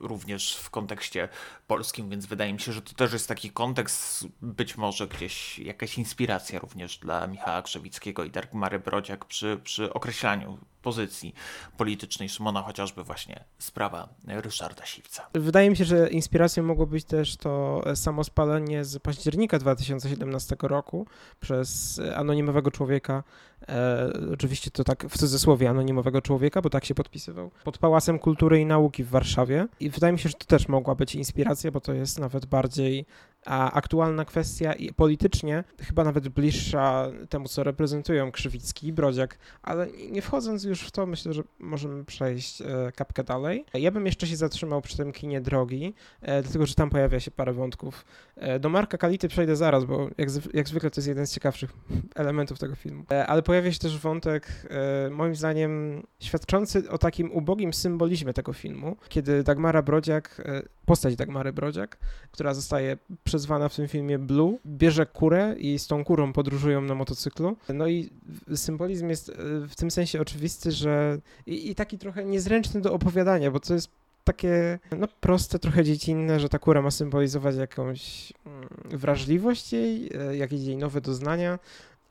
również 0.00 0.56
w 0.56 0.70
kontekście 0.70 1.28
polskim, 1.66 2.10
więc 2.10 2.26
wydaje 2.26 2.52
mi 2.52 2.60
się, 2.60 2.72
że 2.72 2.82
to 2.82 2.94
też 2.94 3.12
jest 3.12 3.28
taki 3.28 3.50
kontekst, 3.50 4.26
być 4.42 4.76
może 4.76 5.08
gdzieś 5.08 5.58
jakaś 5.58 5.98
inspiracja 5.98 6.58
również 6.58 6.98
dla 6.98 7.26
Michała 7.26 7.62
Krzewickiego 7.62 8.24
i 8.24 8.30
Mary 8.52 8.78
Brodziak 8.78 9.24
przy, 9.24 9.60
przy 9.64 9.92
określaniu 9.92 10.58
pozycji 10.82 11.34
politycznej 11.76 12.28
Szymona, 12.28 12.62
chociażby 12.62 13.04
właśnie 13.04 13.44
sprawa 13.58 14.08
Ryszarda 14.26 14.86
Siwca. 14.86 15.28
Wydaje 15.32 15.70
mi 15.70 15.76
się, 15.76 15.84
że 15.84 16.10
inspiracją 16.10 16.62
mogło 16.62 16.86
być 16.86 17.04
też 17.04 17.36
to 17.36 17.82
samo 17.94 18.24
spalenie 18.24 18.84
z 18.84 18.98
października 18.98 19.58
2017 19.58 20.56
roku 20.62 21.06
przez 21.40 22.00
anonimowego 22.16 22.70
człowieka, 22.70 23.22
e, 23.68 24.12
oczywiście 24.32 24.70
to 24.70 24.84
tak 24.84 25.06
w 25.08 25.18
cudzysłowie 25.18 25.70
anonimowego 25.70 26.22
człowieka, 26.22 26.62
bo 26.62 26.70
tak 26.70 26.84
się 26.84 26.94
podpisywał, 26.94 27.50
pod 27.64 27.78
Pałacem 27.78 28.18
Kultury 28.18 28.60
i 28.60 28.66
Nauki 28.66 29.04
w 29.04 29.08
Warszawie. 29.08 29.66
I 29.80 29.90
wydaje 29.90 30.12
mi 30.12 30.18
się, 30.18 30.28
że 30.28 30.34
to 30.34 30.46
też 30.46 30.68
mogła 30.68 30.94
być 30.94 31.14
inspiracja, 31.14 31.70
bo 31.70 31.80
to 31.80 31.92
jest 31.92 32.20
nawet 32.20 32.46
bardziej 32.46 33.06
a 33.46 33.72
aktualna 33.72 34.24
kwestia 34.24 34.72
i 34.72 34.92
politycznie 34.92 35.64
chyba 35.80 36.04
nawet 36.04 36.28
bliższa 36.28 37.08
temu, 37.28 37.48
co 37.48 37.64
reprezentują 37.64 38.32
Krzywicki 38.32 38.86
i 38.86 38.92
Brodziak, 38.92 39.38
ale 39.62 39.86
nie 40.10 40.22
wchodząc 40.22 40.64
już 40.64 40.80
w 40.80 40.90
to, 40.90 41.06
myślę, 41.06 41.32
że 41.32 41.42
możemy 41.58 42.04
przejść 42.04 42.62
e, 42.62 42.92
kapkę 42.96 43.24
dalej. 43.24 43.64
Ja 43.74 43.90
bym 43.90 44.06
jeszcze 44.06 44.26
się 44.26 44.36
zatrzymał 44.36 44.82
przy 44.82 44.96
tym 44.96 45.12
kinie 45.12 45.40
drogi, 45.40 45.94
e, 46.20 46.42
dlatego, 46.42 46.66
że 46.66 46.74
tam 46.74 46.90
pojawia 46.90 47.20
się 47.20 47.30
parę 47.30 47.52
wątków. 47.52 48.04
E, 48.36 48.58
do 48.58 48.68
Marka 48.68 48.98
Kality 48.98 49.28
przejdę 49.28 49.56
zaraz, 49.56 49.84
bo 49.84 50.08
jak, 50.18 50.28
jak 50.54 50.68
zwykle 50.68 50.90
to 50.90 51.00
jest 51.00 51.08
jeden 51.08 51.26
z 51.26 51.34
ciekawszych 51.34 51.72
elementów 52.14 52.58
tego 52.58 52.74
filmu. 52.74 53.04
Ale 53.26 53.42
pojawia 53.42 53.72
się 53.72 53.78
też 53.78 53.98
wątek, 53.98 54.68
moim 55.10 55.34
zdaniem, 55.34 56.02
świadczący 56.20 56.90
o 56.90 56.98
takim 56.98 57.32
ubogim 57.32 57.72
symbolizmie 57.72 58.32
tego 58.32 58.52
filmu, 58.52 58.96
kiedy 59.08 59.42
Dagmara 59.42 59.82
Brodziak, 59.82 60.42
postać 60.86 61.16
Dagmary 61.16 61.52
Brodziak, 61.52 61.98
która 62.30 62.54
zostaje 62.54 62.96
przyzwana 63.32 63.68
w 63.68 63.76
tym 63.76 63.88
filmie 63.88 64.18
Blue, 64.18 64.58
bierze 64.66 65.06
kurę 65.06 65.54
i 65.58 65.78
z 65.78 65.86
tą 65.86 66.04
kurą 66.04 66.32
podróżują 66.32 66.80
na 66.80 66.94
motocyklu. 66.94 67.56
No 67.68 67.86
i 67.88 68.10
symbolizm 68.54 69.08
jest 69.08 69.28
e, 69.28 69.32
w 69.68 69.76
tym 69.76 69.90
sensie 69.90 70.20
oczywisty, 70.20 70.72
że 70.72 71.18
i, 71.46 71.70
i 71.70 71.74
taki 71.74 71.98
trochę 71.98 72.24
niezręczny 72.24 72.80
do 72.80 72.92
opowiadania, 72.92 73.50
bo 73.50 73.60
to 73.60 73.74
jest 73.74 73.90
takie 74.24 74.78
no, 74.98 75.08
proste, 75.20 75.58
trochę 75.58 75.84
dziecinne, 75.84 76.40
że 76.40 76.48
ta 76.48 76.58
kura 76.58 76.82
ma 76.82 76.90
symbolizować 76.90 77.56
jakąś 77.56 78.32
mm, 78.46 78.68
wrażliwość 78.98 79.72
jej, 79.72 80.10
e, 80.14 80.36
jakieś 80.36 80.60
jej 80.60 80.76
nowe 80.76 81.00
doznania 81.00 81.58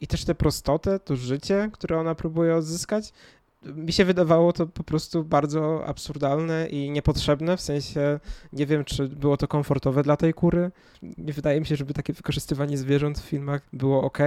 i 0.02 0.08
też 0.08 0.26
tę 0.26 0.36
prostotę, 0.36 1.00
to 1.00 1.16
życie, 1.16 1.70
które 1.74 2.00
ona 2.00 2.16
próbuje 2.16 2.56
odzyskać 2.56 3.14
mi 3.66 3.94
się 3.94 4.06
wydawało 4.06 4.54
to 4.54 4.68
po 4.68 4.84
prostu 4.84 5.24
bardzo 5.24 5.86
absurdalne 5.86 6.68
i 6.70 6.92
niepotrzebne, 6.92 7.58
w 7.58 7.62
sensie 7.62 8.20
nie 8.54 8.66
wiem, 8.66 8.86
czy 8.86 9.08
było 9.08 9.38
to 9.38 9.48
komfortowe 9.48 10.04
dla 10.04 10.18
tej 10.18 10.34
kury. 10.34 10.72
Nie 11.18 11.34
wydaje 11.34 11.60
mi 11.60 11.66
się, 11.66 11.76
żeby 11.76 11.94
takie 11.94 12.14
wykorzystywanie 12.14 12.78
zwierząt 12.78 13.20
w 13.20 13.26
filmach 13.26 13.62
było 13.74 14.04
ok. 14.04 14.18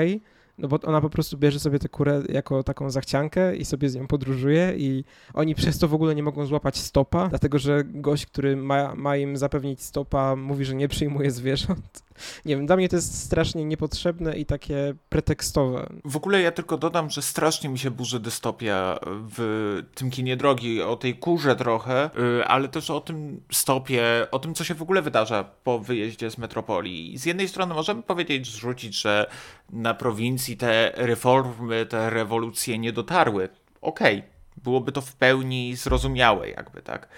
No 0.58 0.68
bo 0.68 0.78
ona 0.82 1.00
po 1.00 1.10
prostu 1.10 1.38
bierze 1.38 1.60
sobie 1.60 1.78
tę 1.78 1.88
kurę 1.88 2.22
jako 2.28 2.62
taką 2.62 2.90
zachciankę 2.90 3.56
i 3.56 3.64
sobie 3.64 3.88
z 3.88 3.94
nią 3.94 4.06
podróżuje 4.06 4.74
i 4.76 5.04
oni 5.34 5.54
przez 5.54 5.78
to 5.78 5.88
w 5.88 5.94
ogóle 5.94 6.14
nie 6.14 6.22
mogą 6.22 6.46
złapać 6.46 6.78
stopa, 6.78 7.28
dlatego 7.28 7.58
że 7.58 7.84
gość, 7.84 8.26
który 8.26 8.56
ma, 8.56 8.94
ma 8.94 9.16
im 9.16 9.36
zapewnić 9.36 9.82
stopa, 9.82 10.36
mówi, 10.36 10.64
że 10.64 10.74
nie 10.74 10.88
przyjmuje 10.88 11.30
zwierząt. 11.30 12.04
Nie 12.44 12.56
wiem, 12.56 12.66
dla 12.66 12.76
mnie 12.76 12.88
to 12.88 12.96
jest 12.96 13.24
strasznie 13.24 13.64
niepotrzebne 13.64 14.36
i 14.36 14.46
takie 14.46 14.94
pretekstowe. 15.08 15.86
W 16.04 16.16
ogóle 16.16 16.40
ja 16.40 16.52
tylko 16.52 16.78
dodam, 16.78 17.10
że 17.10 17.22
strasznie 17.22 17.68
mi 17.68 17.78
się 17.78 17.90
burzy 17.90 18.20
dystopia 18.20 18.98
w 19.36 19.82
tym 19.94 20.10
kinie 20.10 20.36
drogi, 20.36 20.82
o 20.82 20.96
tej 20.96 21.14
kurze 21.14 21.56
trochę, 21.56 22.10
y, 22.40 22.44
ale 22.44 22.68
też 22.68 22.90
o 22.90 23.00
tym 23.00 23.40
stopie, 23.52 24.26
o 24.30 24.38
tym, 24.38 24.54
co 24.54 24.64
się 24.64 24.74
w 24.74 24.82
ogóle 24.82 25.02
wydarza 25.02 25.44
po 25.64 25.78
wyjeździe 25.78 26.30
z 26.30 26.38
metropolii. 26.38 27.18
Z 27.18 27.26
jednej 27.26 27.48
strony 27.48 27.74
możemy 27.74 28.02
powiedzieć, 28.02 28.46
zrzucić, 28.46 29.00
że 29.00 29.30
na 29.72 29.94
prowincji 29.94 30.56
te 30.56 30.92
reformy, 30.96 31.86
te 31.86 32.10
rewolucje 32.10 32.78
nie 32.78 32.92
dotarły. 32.92 33.48
Okej, 33.80 34.18
okay 34.18 34.33
byłoby 34.64 34.92
to 34.92 35.00
w 35.00 35.14
pełni 35.16 35.76
zrozumiałe, 35.76 36.48
jakby 36.48 36.82
tak. 36.82 37.08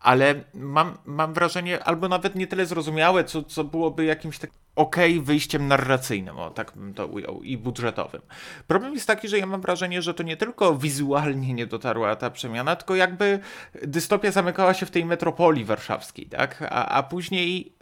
Ale 0.00 0.34
mam, 0.54 0.98
mam 1.04 1.34
wrażenie, 1.34 1.84
albo 1.84 2.08
nawet 2.08 2.34
nie 2.34 2.46
tyle 2.46 2.66
zrozumiałe, 2.66 3.24
co, 3.24 3.42
co 3.42 3.64
byłoby 3.64 4.04
jakimś 4.04 4.38
tak 4.38 4.50
okej 4.76 5.12
okay 5.12 5.24
wyjściem 5.24 5.68
narracyjnym, 5.68 6.38
o 6.38 6.50
tak 6.50 6.72
bym 6.76 6.94
to 6.94 7.06
ujął, 7.06 7.42
i 7.42 7.56
budżetowym. 7.56 8.22
Problem 8.66 8.94
jest 8.94 9.06
taki, 9.06 9.28
że 9.28 9.38
ja 9.38 9.46
mam 9.46 9.60
wrażenie, 9.60 10.02
że 10.02 10.14
to 10.14 10.22
nie 10.22 10.36
tylko 10.36 10.76
wizualnie 10.76 11.54
nie 11.54 11.66
dotarła 11.66 12.16
ta 12.16 12.30
przemiana, 12.30 12.76
tylko 12.76 12.94
jakby 12.94 13.38
dystopia 13.82 14.30
zamykała 14.30 14.74
się 14.74 14.86
w 14.86 14.90
tej 14.90 15.04
metropolii 15.04 15.64
warszawskiej, 15.64 16.26
tak? 16.26 16.62
A, 16.70 16.86
a 16.86 17.02
później 17.02 17.72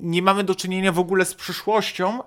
nie 0.00 0.22
mamy 0.22 0.44
do 0.44 0.54
czynienia 0.54 0.92
w 0.92 0.98
ogóle 0.98 1.24
z 1.24 1.34
przyszłością, 1.34 2.22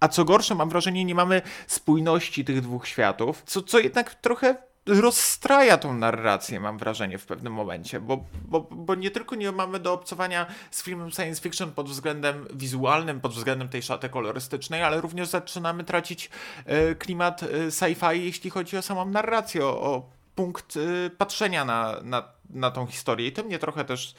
a 0.00 0.08
co 0.08 0.24
gorsze, 0.24 0.54
mam 0.54 0.68
wrażenie, 0.68 1.04
nie 1.04 1.14
mamy 1.14 1.42
spójności 1.66 2.44
tych 2.44 2.60
dwóch 2.60 2.86
światów, 2.86 3.42
co, 3.46 3.62
co 3.62 3.78
jednak 3.78 4.14
trochę 4.14 4.67
rozstraja 4.88 5.78
tą 5.78 5.94
narrację, 5.94 6.60
mam 6.60 6.78
wrażenie, 6.78 7.18
w 7.18 7.26
pewnym 7.26 7.52
momencie, 7.52 8.00
bo, 8.00 8.24
bo, 8.44 8.60
bo 8.70 8.94
nie 8.94 9.10
tylko 9.10 9.36
nie 9.36 9.52
mamy 9.52 9.80
do 9.80 9.92
obcowania 9.92 10.46
z 10.70 10.82
filmem 10.82 11.10
science 11.10 11.42
fiction 11.42 11.72
pod 11.72 11.88
względem 11.88 12.46
wizualnym, 12.54 13.20
pod 13.20 13.32
względem 13.32 13.68
tej 13.68 13.82
szaty 13.82 14.08
kolorystycznej, 14.08 14.82
ale 14.82 15.00
również 15.00 15.28
zaczynamy 15.28 15.84
tracić 15.84 16.30
e, 16.64 16.94
klimat 16.94 17.42
e, 17.42 17.46
sci-fi, 17.70 18.12
jeśli 18.12 18.50
chodzi 18.50 18.76
o 18.76 18.82
samą 18.82 19.04
narrację, 19.04 19.66
o, 19.66 19.80
o 19.80 20.10
punkt 20.34 20.76
e, 20.76 21.10
patrzenia 21.10 21.64
na, 21.64 22.00
na, 22.02 22.22
na 22.50 22.70
tą 22.70 22.86
historię. 22.86 23.26
I 23.26 23.32
to 23.32 23.44
mnie 23.44 23.58
trochę 23.58 23.84
też 23.84 24.14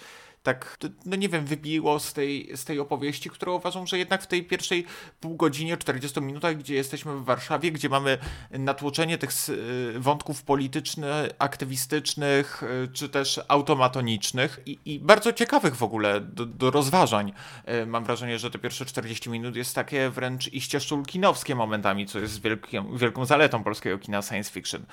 tak, 0.54 0.78
no 1.06 1.16
nie 1.16 1.30
wiem, 1.30 1.46
wybiło 1.46 2.00
z 2.00 2.14
tej, 2.14 2.50
z 2.56 2.66
tej 2.66 2.80
opowieści, 2.80 3.30
która 3.30 3.52
uważam, 3.52 3.88
że 3.88 3.98
jednak 3.98 4.24
w 4.24 4.28
tej 4.28 4.44
pierwszej 4.44 4.86
pół 5.20 5.36
godzinie, 5.36 5.78
40 5.78 6.22
minutach, 6.22 6.58
gdzie 6.58 6.76
jesteśmy 6.76 7.16
w 7.16 7.24
Warszawie, 7.24 7.72
gdzie 7.72 7.90
mamy 7.90 8.18
natłoczenie 8.52 9.18
tych 9.18 9.32
y, 9.50 10.00
wątków 10.00 10.44
politycznych, 10.44 11.32
aktywistycznych, 11.40 12.64
y, 12.64 12.88
czy 12.94 13.10
też 13.10 13.40
automatonicznych 13.48 14.60
i, 14.66 14.80
i 14.86 15.00
bardzo 15.00 15.34
ciekawych 15.34 15.76
w 15.76 15.84
ogóle 15.84 16.22
do, 16.22 16.46
do, 16.46 16.72
rozważań. 16.72 17.34
Y, 17.84 17.86
mam 17.86 18.04
wrażenie, 18.04 18.40
że 18.40 18.52
te 18.52 18.60
pierwsze 18.60 18.86
40 18.86 19.30
minut 19.30 19.56
jest 19.56 19.76
takie 19.76 20.10
wręcz 20.10 20.54
iście 20.54 20.80
szulkinowskie 20.80 21.56
momentami, 21.56 22.06
co 22.06 22.20
jest 22.20 22.42
wielką, 22.42 22.98
wielką 22.98 23.26
zaletą 23.26 23.64
polskiego 23.64 23.98
kina 23.98 24.22
science 24.22 24.52
fiction. 24.52 24.86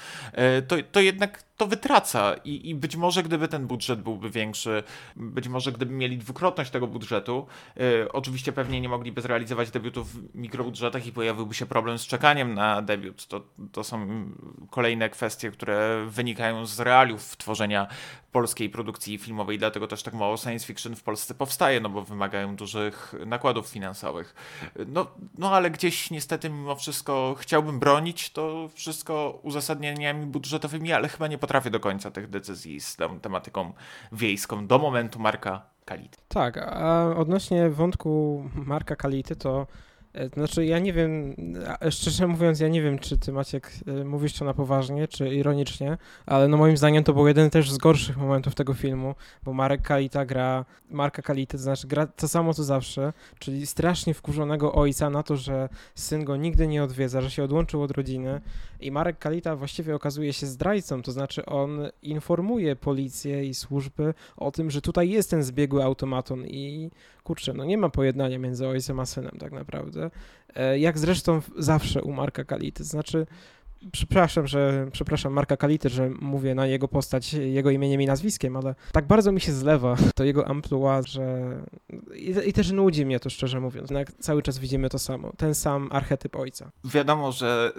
To, 0.69 0.77
to 0.93 1.01
jednak 1.01 1.46
to 1.57 1.67
wytraca 1.67 2.35
I, 2.45 2.71
i 2.71 2.75
być 2.75 2.97
może 2.97 3.23
gdyby 3.23 3.49
ten 3.49 3.67
budżet 3.67 4.03
byłby 4.03 4.31
większy, 4.31 4.83
być 5.17 5.49
może 5.49 5.73
gdyby 5.73 5.95
mieli 5.95 6.19
dwukrotność 6.19 6.71
tego 6.71 6.87
budżetu, 6.87 7.47
yy, 7.77 8.09
oczywiście 8.13 8.53
pewnie 8.53 8.81
nie 8.81 8.89
mogliby 8.89 9.23
zrealizować 9.23 9.71
debiutów 9.71 10.13
w 10.13 10.35
mikrobudżetach 10.35 11.07
i 11.07 11.13
pojawiłby 11.13 11.55
się 11.55 11.67
problem 11.67 11.99
z 11.99 12.07
czekaniem 12.07 12.55
na 12.55 12.83
debiut. 12.83 13.27
To, 13.27 13.41
to 13.73 13.85
są 13.85 14.27
kolejne 14.71 15.11
kwestie, 15.11 15.51
które 15.51 16.07
wynikają 16.09 16.67
z 16.67 16.81
realiów 16.81 17.37
tworzenia 17.37 17.87
polskiej 18.37 18.71
produkcji 18.71 19.19
filmowej, 19.19 19.59
dlatego 19.59 19.87
też 19.87 20.03
tak 20.03 20.15
mało 20.15 20.37
science 20.37 20.67
fiction 20.67 20.97
w 20.97 21.03
Polsce 21.03 21.35
powstaje, 21.35 21.81
no 21.81 21.89
bo 21.89 22.03
wymagają 22.03 22.57
dużych 22.57 23.15
nakładów 23.27 23.67
finansowych. 23.67 24.35
No, 24.87 25.07
no 25.39 25.51
ale 25.51 25.71
gdzieś 25.71 26.11
niestety 26.11 26.51
mimo 26.51 26.77
wszystko 26.77 27.37
chciałbym 27.39 27.79
bronić 27.79 28.31
to 28.31 28.69
wszystko 28.75 29.41
uzasadnieniami 29.43 30.27
budżetowymi, 30.27 30.93
ale 30.93 31.09
chyba 31.09 31.27
nie 31.27 31.39
potrafię 31.39 31.71
do 31.71 31.81
końca 31.81 32.11
tych 32.11 32.31
decyzji 32.31 32.81
z 32.81 32.97
tą 32.97 33.21
tematyką 33.21 33.73
wiejską 34.13 34.67
do 34.67 34.79
momentu 34.79 35.19
Marka 35.19 35.63
Kality. 35.85 36.19
Tak, 36.29 36.59
a 36.59 37.15
odnośnie 37.17 37.71
wątku 37.71 38.45
Marka 38.55 38.97
Kality, 38.97 39.37
to 39.37 39.67
znaczy, 40.35 40.65
ja 40.67 40.79
nie 40.79 40.93
wiem, 40.93 41.35
szczerze 41.91 42.27
mówiąc, 42.27 42.61
ja 42.61 42.69
nie 42.69 42.83
wiem, 42.83 42.99
czy 42.99 43.19
ty 43.19 43.33
Maciek 43.33 43.73
e, 43.87 44.05
mówisz 44.05 44.33
to 44.33 44.45
na 44.45 44.55
poważnie, 44.55 45.09
czy 45.09 45.35
ironicznie, 45.35 45.99
ale 46.27 46.49
no 46.49 46.57
moim 46.57 46.77
zdaniem 46.77 47.05
to 47.05 47.13
był 47.13 47.29
jeden 47.29 47.51
też 47.51 47.71
z 47.71 47.79
gorszych 47.79 48.17
momentów 48.17 48.55
tego 48.55 48.75
filmu, 48.75 49.15
bo 49.43 49.53
Marek 49.53 49.83
Kalita 49.83 50.25
gra, 50.25 50.65
Marka 50.91 51.23
Kalita, 51.23 51.53
to 51.53 51.59
znaczy 51.59 51.87
gra 51.87 52.07
to 52.07 52.29
samo 52.29 52.55
co 52.55 52.65
zawsze, 52.65 53.13
czyli 53.39 53.67
strasznie 53.67 54.15
wkurzonego 54.15 54.73
ojca 54.73 55.11
na 55.11 55.23
to, 55.23 55.37
że 55.37 55.69
syn 55.95 56.25
go 56.25 56.37
nigdy 56.37 56.67
nie 56.67 56.85
odwiedza, 56.85 57.21
że 57.21 57.31
się 57.31 57.45
odłączył 57.45 57.83
od 57.83 57.91
rodziny 57.91 58.41
i 58.81 58.91
Marek 58.91 59.19
Kalita 59.19 59.57
właściwie 59.57 59.95
okazuje 59.95 60.33
się 60.33 60.47
zdrajcą, 60.47 61.03
to 61.03 61.13
znaczy 61.13 61.47
on 61.47 61.81
informuje 62.03 62.77
policję 62.77 63.45
i 63.45 63.55
służby 63.55 64.15
o 64.37 64.51
tym, 64.51 64.71
że 64.71 64.83
tutaj 64.83 65.11
jest 65.11 65.31
ten 65.31 65.43
zbiegły 65.43 65.85
automaton 65.85 66.47
i 66.47 66.91
kurczę, 67.27 67.53
no 67.53 67.65
nie 67.65 67.79
ma 67.79 67.89
pojednania 67.89 68.39
między 68.39 68.69
ojcem 68.69 69.01
a 69.01 69.07
synem 69.07 69.37
tak 69.39 69.53
naprawdę. 69.53 70.11
E, 70.55 70.79
jak 70.79 70.99
zresztą 70.99 71.43
zawsze 71.59 72.03
u 72.03 72.13
Marka 72.13 72.45
Kality. 72.45 72.85
Znaczy, 72.85 73.27
przepraszam, 73.93 74.47
że 74.47 74.87
przepraszam 74.93 75.33
Marka 75.33 75.57
Kality, 75.57 75.89
że 75.89 76.11
mówię 76.21 76.55
na 76.55 76.67
jego 76.67 76.89
postać 76.89 77.33
jego 77.33 77.71
imieniem 77.71 78.03
i 78.03 78.07
nazwiskiem, 78.07 78.57
ale 78.57 78.75
tak 78.93 79.07
bardzo 79.07 79.33
mi 79.33 79.41
się 79.41 79.53
zlewa 79.53 79.97
to 80.15 80.25
jego 80.25 80.49
amplua, 80.49 81.03
że 81.03 81.57
i, 82.15 82.35
i 82.49 82.53
też 82.53 82.73
nudzi 82.73 83.07
mnie 83.07 83.21
to 83.21 83.31
szczerze 83.31 83.61
mówiąc. 83.61 83.91
Jednak 83.91 84.13
cały 84.13 84.43
czas 84.43 84.59
widzimy 84.59 84.89
to 84.89 84.99
samo, 84.99 85.33
ten 85.37 85.55
sam 85.55 85.89
archetyp 85.93 86.37
ojca. 86.37 86.71
Wiadomo, 86.85 87.33
że 87.33 87.73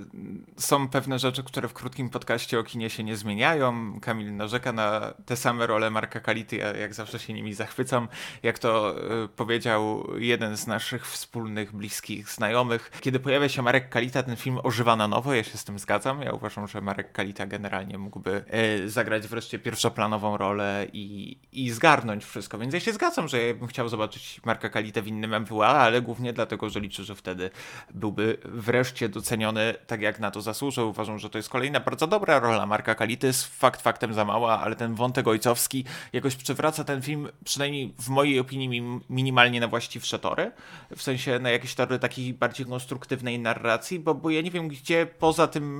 są 0.57 0.89
pewne 0.89 1.19
rzeczy, 1.19 1.43
które 1.43 1.67
w 1.67 1.73
krótkim 1.73 2.09
podcaście 2.09 2.59
o 2.59 2.63
kinie 2.63 2.89
się 2.89 3.03
nie 3.03 3.17
zmieniają. 3.17 3.99
Kamil 3.99 4.35
narzeka 4.35 4.73
na 4.73 5.13
te 5.25 5.35
same 5.35 5.67
role 5.67 5.89
Marka 5.89 6.19
Kality, 6.19 6.55
ja 6.55 6.77
jak 6.77 6.93
zawsze 6.93 7.19
się 7.19 7.33
nimi 7.33 7.53
zachwycam. 7.53 8.07
Jak 8.43 8.59
to 8.59 8.95
y, 9.23 9.27
powiedział 9.27 10.07
jeden 10.17 10.57
z 10.57 10.67
naszych 10.67 11.07
wspólnych, 11.07 11.75
bliskich 11.75 12.29
znajomych, 12.29 12.91
kiedy 13.01 13.19
pojawia 13.19 13.49
się 13.49 13.61
Marek 13.61 13.89
Kalita, 13.89 14.23
ten 14.23 14.35
film 14.35 14.59
ożywa 14.63 14.95
na 14.95 15.07
nowo, 15.07 15.33
ja 15.33 15.43
się 15.43 15.57
z 15.57 15.63
tym 15.63 15.79
zgadzam. 15.79 15.96
Ja 16.05 16.31
uważam, 16.31 16.67
że 16.67 16.81
Marek 16.81 17.11
Kalita 17.11 17.45
generalnie 17.45 17.97
mógłby 17.97 18.43
e, 18.47 18.89
zagrać 18.89 19.27
wreszcie 19.27 19.59
pierwszoplanową 19.59 20.37
rolę 20.37 20.87
i, 20.93 21.37
i 21.51 21.69
zgarnąć 21.69 22.25
wszystko. 22.25 22.57
Więc 22.57 22.73
ja 22.73 22.79
się 22.79 22.93
zgadzam, 22.93 23.27
że 23.27 23.43
ja 23.43 23.53
bym 23.53 23.67
chciał 23.67 23.89
zobaczyć 23.89 24.41
Marka 24.45 24.69
Kalita 24.69 25.01
w 25.01 25.07
innym 25.07 25.41
MWA, 25.41 25.67
ale 25.67 26.01
głównie 26.01 26.33
dlatego, 26.33 26.69
że 26.69 26.79
liczę, 26.79 27.03
że 27.03 27.15
wtedy 27.15 27.49
byłby 27.93 28.37
wreszcie 28.45 29.09
doceniony 29.09 29.73
tak, 29.87 30.01
jak 30.01 30.19
na 30.19 30.31
to 30.31 30.41
zasłużył. 30.41 30.89
Uważam, 30.89 31.19
że 31.19 31.29
to 31.29 31.37
jest 31.37 31.49
kolejna 31.49 31.79
bardzo 31.79 32.07
dobra 32.07 32.39
rola 32.39 32.65
Marka 32.65 32.95
Kality. 32.95 33.27
Jest 33.27 33.59
fakt 33.59 33.81
faktem 33.81 34.13
za 34.13 34.25
mała, 34.25 34.59
ale 34.59 34.75
ten 34.75 34.95
wątek 34.95 35.27
ojcowski 35.27 35.85
jakoś 36.13 36.35
przywraca 36.35 36.83
ten 36.83 37.01
film, 37.01 37.27
przynajmniej 37.43 37.93
w 37.99 38.09
mojej 38.09 38.39
opinii, 38.39 39.01
minimalnie 39.09 39.59
na 39.59 39.67
właściwsze 39.67 40.19
tory. 40.19 40.51
W 40.95 41.01
sensie 41.01 41.39
na 41.39 41.49
jakieś 41.49 41.75
tory 41.75 41.99
takiej 41.99 42.33
bardziej 42.33 42.65
konstruktywnej 42.65 43.39
narracji, 43.39 43.99
bo, 43.99 44.15
bo 44.15 44.29
ja 44.29 44.41
nie 44.41 44.51
wiem, 44.51 44.67
gdzie 44.67 45.05
poza 45.05 45.47
tym 45.47 45.76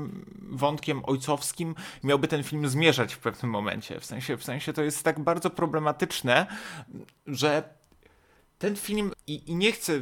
wątkiem 0.50 1.02
ojcowskim 1.06 1.76
miałby 2.04 2.28
ten 2.28 2.44
film 2.44 2.68
zmierzać 2.68 3.14
w 3.14 3.20
pewnym 3.20 3.52
momencie. 3.52 4.00
W 4.00 4.06
sensie, 4.06 4.38
w 4.38 4.44
sensie 4.44 4.74
to 4.74 4.84
jest 4.84 5.04
tak 5.04 5.20
bardzo 5.20 5.50
problematyczne, 5.50 6.48
że 7.28 7.64
ten 8.58 8.76
film, 8.76 9.12
i, 9.28 9.52
i 9.52 9.56
nie 9.56 9.72
chcę 9.72 9.94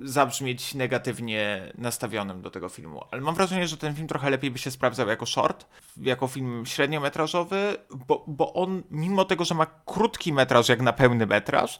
zabrzmieć 0.00 0.74
negatywnie 0.74 1.72
nastawionym 1.78 2.42
do 2.42 2.50
tego 2.50 2.68
filmu, 2.68 3.02
ale 3.10 3.22
mam 3.22 3.34
wrażenie, 3.34 3.68
że 3.68 3.76
ten 3.76 3.94
film 3.94 4.08
trochę 4.08 4.30
lepiej 4.30 4.50
by 4.50 4.58
się 4.58 4.70
sprawdzał 4.70 5.08
jako 5.08 5.26
short, 5.26 5.66
jako 5.96 6.26
film 6.26 6.66
średniometrażowy, 6.66 7.76
bo, 8.06 8.24
bo 8.26 8.52
on, 8.52 8.82
mimo 8.90 9.24
tego, 9.24 9.44
że 9.44 9.54
ma 9.54 9.66
krótki 9.66 10.32
metraż 10.32 10.68
jak 10.68 10.80
na 10.80 10.92
pełny 10.92 11.26
metraż, 11.26 11.78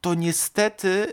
to 0.00 0.14
niestety 0.14 1.12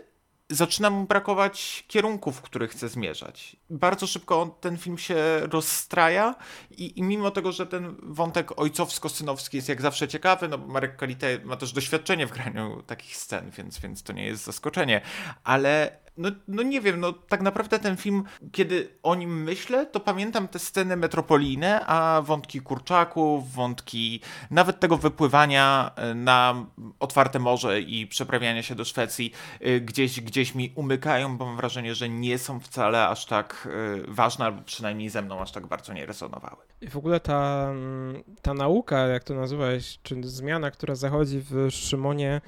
zaczyna 0.50 0.90
mu 0.90 1.04
brakować 1.04 1.84
kierunków, 1.88 2.36
w 2.36 2.42
których 2.42 2.70
chce 2.70 2.88
zmierzać. 2.88 3.56
Bardzo 3.70 4.06
szybko 4.06 4.56
ten 4.60 4.78
film 4.78 4.98
się 4.98 5.16
rozstraja 5.40 6.34
i, 6.70 6.98
i, 6.98 7.02
mimo 7.02 7.30
tego, 7.30 7.52
że 7.52 7.66
ten 7.66 7.96
wątek 8.02 8.50
ojcowsko-synowski 8.50 9.56
jest 9.56 9.68
jak 9.68 9.82
zawsze 9.82 10.08
ciekawy, 10.08 10.48
no 10.48 10.58
Marek 10.58 10.96
Kalite 10.96 11.38
ma 11.44 11.56
też 11.56 11.72
doświadczenie 11.72 12.26
w 12.26 12.32
graniu 12.32 12.82
takich 12.82 13.16
scen, 13.16 13.50
więc, 13.50 13.78
więc 13.78 14.02
to 14.02 14.12
nie 14.12 14.26
jest 14.26 14.44
zaskoczenie, 14.44 15.00
ale 15.44 16.05
no, 16.18 16.30
no 16.48 16.62
nie 16.62 16.80
wiem, 16.80 17.00
no 17.00 17.12
tak 17.12 17.42
naprawdę 17.42 17.78
ten 17.78 17.96
film, 17.96 18.24
kiedy 18.52 18.88
o 19.02 19.14
nim 19.14 19.42
myślę, 19.42 19.86
to 19.86 20.00
pamiętam 20.00 20.48
te 20.48 20.58
sceny 20.58 20.96
metropolijne, 20.96 21.86
a 21.86 22.22
wątki 22.22 22.60
kurczaków, 22.60 23.52
wątki 23.52 24.20
nawet 24.50 24.80
tego 24.80 24.96
wypływania 24.96 25.90
e, 25.96 26.14
na 26.14 26.66
otwarte 27.00 27.38
morze 27.38 27.80
i 27.80 28.06
przeprawiania 28.06 28.62
się 28.62 28.74
do 28.74 28.84
Szwecji 28.84 29.32
e, 29.60 29.80
gdzieś, 29.80 30.20
gdzieś 30.20 30.54
mi 30.54 30.72
umykają, 30.74 31.38
bo 31.38 31.46
mam 31.46 31.56
wrażenie, 31.56 31.94
że 31.94 32.08
nie 32.08 32.38
są 32.38 32.60
wcale 32.60 33.08
aż 33.08 33.26
tak 33.26 33.68
e, 34.08 34.12
ważne, 34.12 34.44
albo 34.44 34.62
przynajmniej 34.62 35.10
ze 35.10 35.22
mną 35.22 35.40
aż 35.40 35.52
tak 35.52 35.66
bardzo 35.66 35.92
nie 35.92 36.06
resonowały. 36.06 36.62
I 36.80 36.88
w 36.88 36.96
ogóle 36.96 37.20
ta, 37.20 37.66
mm, 37.70 38.22
ta 38.42 38.54
nauka, 38.54 39.06
jak 39.06 39.24
to 39.24 39.34
nazywałeś, 39.34 39.98
czy 40.02 40.16
zmiana, 40.22 40.70
która 40.70 40.94
zachodzi 40.94 41.40
w 41.50 41.70
Szymonie, 41.70 42.40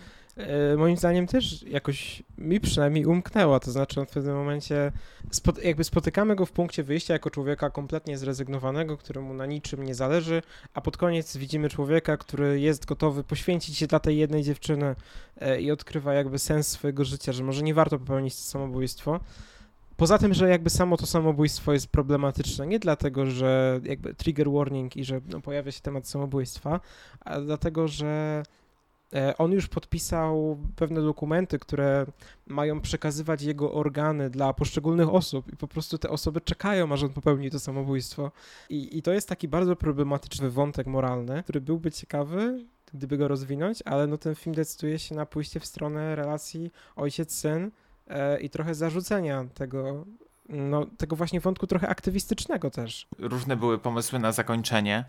moim 0.76 0.96
zdaniem 0.96 1.26
też 1.26 1.62
jakoś 1.62 2.22
mi 2.38 2.60
przynajmniej 2.60 3.06
umknęła. 3.06 3.60
To 3.60 3.70
znaczy, 3.70 4.06
w 4.06 4.10
pewnym 4.10 4.34
momencie 4.36 4.92
jakby 5.62 5.84
spotykamy 5.84 6.36
go 6.36 6.46
w 6.46 6.52
punkcie 6.52 6.82
wyjścia 6.82 7.12
jako 7.12 7.30
człowieka 7.30 7.70
kompletnie 7.70 8.18
zrezygnowanego, 8.18 8.96
któremu 8.96 9.34
na 9.34 9.46
niczym 9.46 9.84
nie 9.84 9.94
zależy, 9.94 10.42
a 10.74 10.80
pod 10.80 10.96
koniec 10.96 11.36
widzimy 11.36 11.68
człowieka, 11.68 12.16
który 12.16 12.60
jest 12.60 12.86
gotowy 12.86 13.24
poświęcić 13.24 13.78
się 13.78 13.86
dla 13.86 14.00
tej 14.00 14.18
jednej 14.18 14.42
dziewczyny 14.42 14.94
e, 15.40 15.60
i 15.60 15.70
odkrywa 15.70 16.14
jakby 16.14 16.38
sens 16.38 16.68
swojego 16.68 17.04
życia, 17.04 17.32
że 17.32 17.44
może 17.44 17.62
nie 17.62 17.74
warto 17.74 17.98
popełnić 17.98 18.34
samobójstwo. 18.34 19.20
Poza 19.96 20.18
tym, 20.18 20.34
że 20.34 20.48
jakby 20.48 20.70
samo 20.70 20.96
to 20.96 21.06
samobójstwo 21.06 21.72
jest 21.72 21.86
problematyczne, 21.86 22.66
nie 22.66 22.78
dlatego, 22.78 23.26
że 23.26 23.80
jakby 23.84 24.14
trigger 24.14 24.50
warning 24.50 24.96
i 24.96 25.04
że 25.04 25.20
no, 25.28 25.40
pojawia 25.40 25.72
się 25.72 25.80
temat 25.80 26.08
samobójstwa, 26.08 26.80
a 27.20 27.40
dlatego, 27.40 27.88
że 27.88 28.42
E, 28.42 28.67
on 29.38 29.52
już 29.52 29.68
podpisał 29.68 30.58
pewne 30.76 31.02
dokumenty, 31.02 31.58
które 31.58 32.06
mają 32.46 32.80
przekazywać 32.80 33.42
jego 33.42 33.72
organy 33.72 34.30
dla 34.30 34.52
poszczególnych 34.52 35.08
osób 35.08 35.52
i 35.52 35.56
po 35.56 35.68
prostu 35.68 35.98
te 35.98 36.10
osoby 36.10 36.40
czekają, 36.40 36.92
aż 36.92 37.02
on 37.02 37.10
popełni 37.10 37.50
to 37.50 37.58
samobójstwo. 37.58 38.32
I, 38.68 38.98
i 38.98 39.02
to 39.02 39.12
jest 39.12 39.28
taki 39.28 39.48
bardzo 39.48 39.76
problematyczny 39.76 40.50
wątek 40.50 40.86
moralny, 40.86 41.42
który 41.42 41.60
byłby 41.60 41.92
ciekawy, 41.92 42.64
gdyby 42.94 43.18
go 43.18 43.28
rozwinąć, 43.28 43.82
ale 43.84 44.06
no 44.06 44.18
ten 44.18 44.34
film 44.34 44.54
decyduje 44.54 44.98
się 44.98 45.14
na 45.14 45.26
pójście 45.26 45.60
w 45.60 45.66
stronę 45.66 46.16
relacji 46.16 46.72
ojciec-syn 46.96 47.70
e, 48.06 48.40
i 48.40 48.50
trochę 48.50 48.74
zarzucenia 48.74 49.44
tego 49.54 50.04
no, 50.48 50.86
tego 50.86 51.16
właśnie 51.16 51.40
wątku 51.40 51.66
trochę 51.66 51.88
aktywistycznego 51.88 52.70
też. 52.70 53.06
Różne 53.18 53.56
były 53.56 53.78
pomysły 53.78 54.18
na 54.18 54.32
zakończenie. 54.32 55.04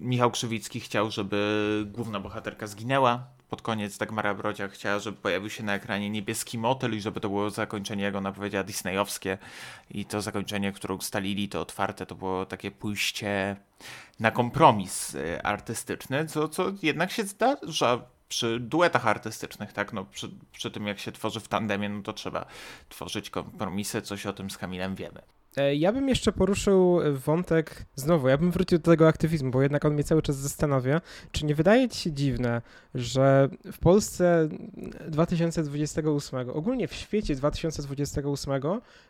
Michał 0.00 0.30
Krzywicki 0.30 0.80
chciał, 0.80 1.10
żeby 1.10 1.86
główna 1.88 2.20
bohaterka 2.20 2.66
zginęła. 2.66 3.26
Pod 3.48 3.62
koniec 3.62 3.98
Dagmara 3.98 4.34
Brodzia 4.34 4.68
chciała, 4.68 4.98
żeby 4.98 5.16
pojawił 5.16 5.50
się 5.50 5.62
na 5.62 5.74
ekranie 5.74 6.10
niebieski 6.10 6.58
motyl 6.58 6.96
i 6.96 7.00
żeby 7.00 7.20
to 7.20 7.28
było 7.28 7.50
zakończenie, 7.50 8.04
jak 8.04 8.14
ona 8.14 8.32
powiedziała, 8.32 8.64
disneyowskie. 8.64 9.38
I 9.90 10.04
to 10.04 10.20
zakończenie, 10.20 10.72
które 10.72 10.94
ustalili, 10.94 11.48
to 11.48 11.60
otwarte, 11.60 12.06
to 12.06 12.14
było 12.14 12.46
takie 12.46 12.70
pójście 12.70 13.56
na 14.20 14.30
kompromis 14.30 15.14
y, 15.14 15.42
artystyczny, 15.42 16.26
co, 16.26 16.48
co 16.48 16.72
jednak 16.82 17.10
się 17.10 17.24
zdarza 17.24 18.02
przy 18.30 18.60
duetach 18.60 19.06
artystycznych, 19.06 19.72
tak? 19.72 19.92
No, 19.92 20.04
przy, 20.04 20.30
przy 20.52 20.70
tym, 20.70 20.86
jak 20.86 20.98
się 20.98 21.12
tworzy 21.12 21.40
w 21.40 21.48
tandemie, 21.48 21.88
no 21.88 22.02
to 22.02 22.12
trzeba 22.12 22.46
tworzyć 22.88 23.30
kompromisy, 23.30 24.02
coś 24.02 24.26
o 24.26 24.32
tym 24.32 24.50
z 24.50 24.58
Kamilem 24.58 24.94
wiemy. 24.94 25.22
E, 25.56 25.74
ja 25.74 25.92
bym 25.92 26.08
jeszcze 26.08 26.32
poruszył 26.32 27.00
wątek, 27.12 27.84
znowu, 27.94 28.28
ja 28.28 28.38
bym 28.38 28.50
wrócił 28.50 28.78
do 28.78 28.84
tego 28.84 29.08
aktywizmu, 29.08 29.50
bo 29.50 29.62
jednak 29.62 29.84
on 29.84 29.94
mnie 29.94 30.04
cały 30.04 30.22
czas 30.22 30.36
zastanawia. 30.36 31.00
Czy 31.32 31.46
nie 31.46 31.54
wydaje 31.54 31.88
ci 31.88 32.00
się 32.00 32.12
dziwne, 32.12 32.62
że 32.94 33.48
w 33.72 33.78
Polsce 33.78 34.48
2028, 35.08 36.50
ogólnie 36.50 36.88
w 36.88 36.94
świecie 36.94 37.34
2028, 37.34 38.62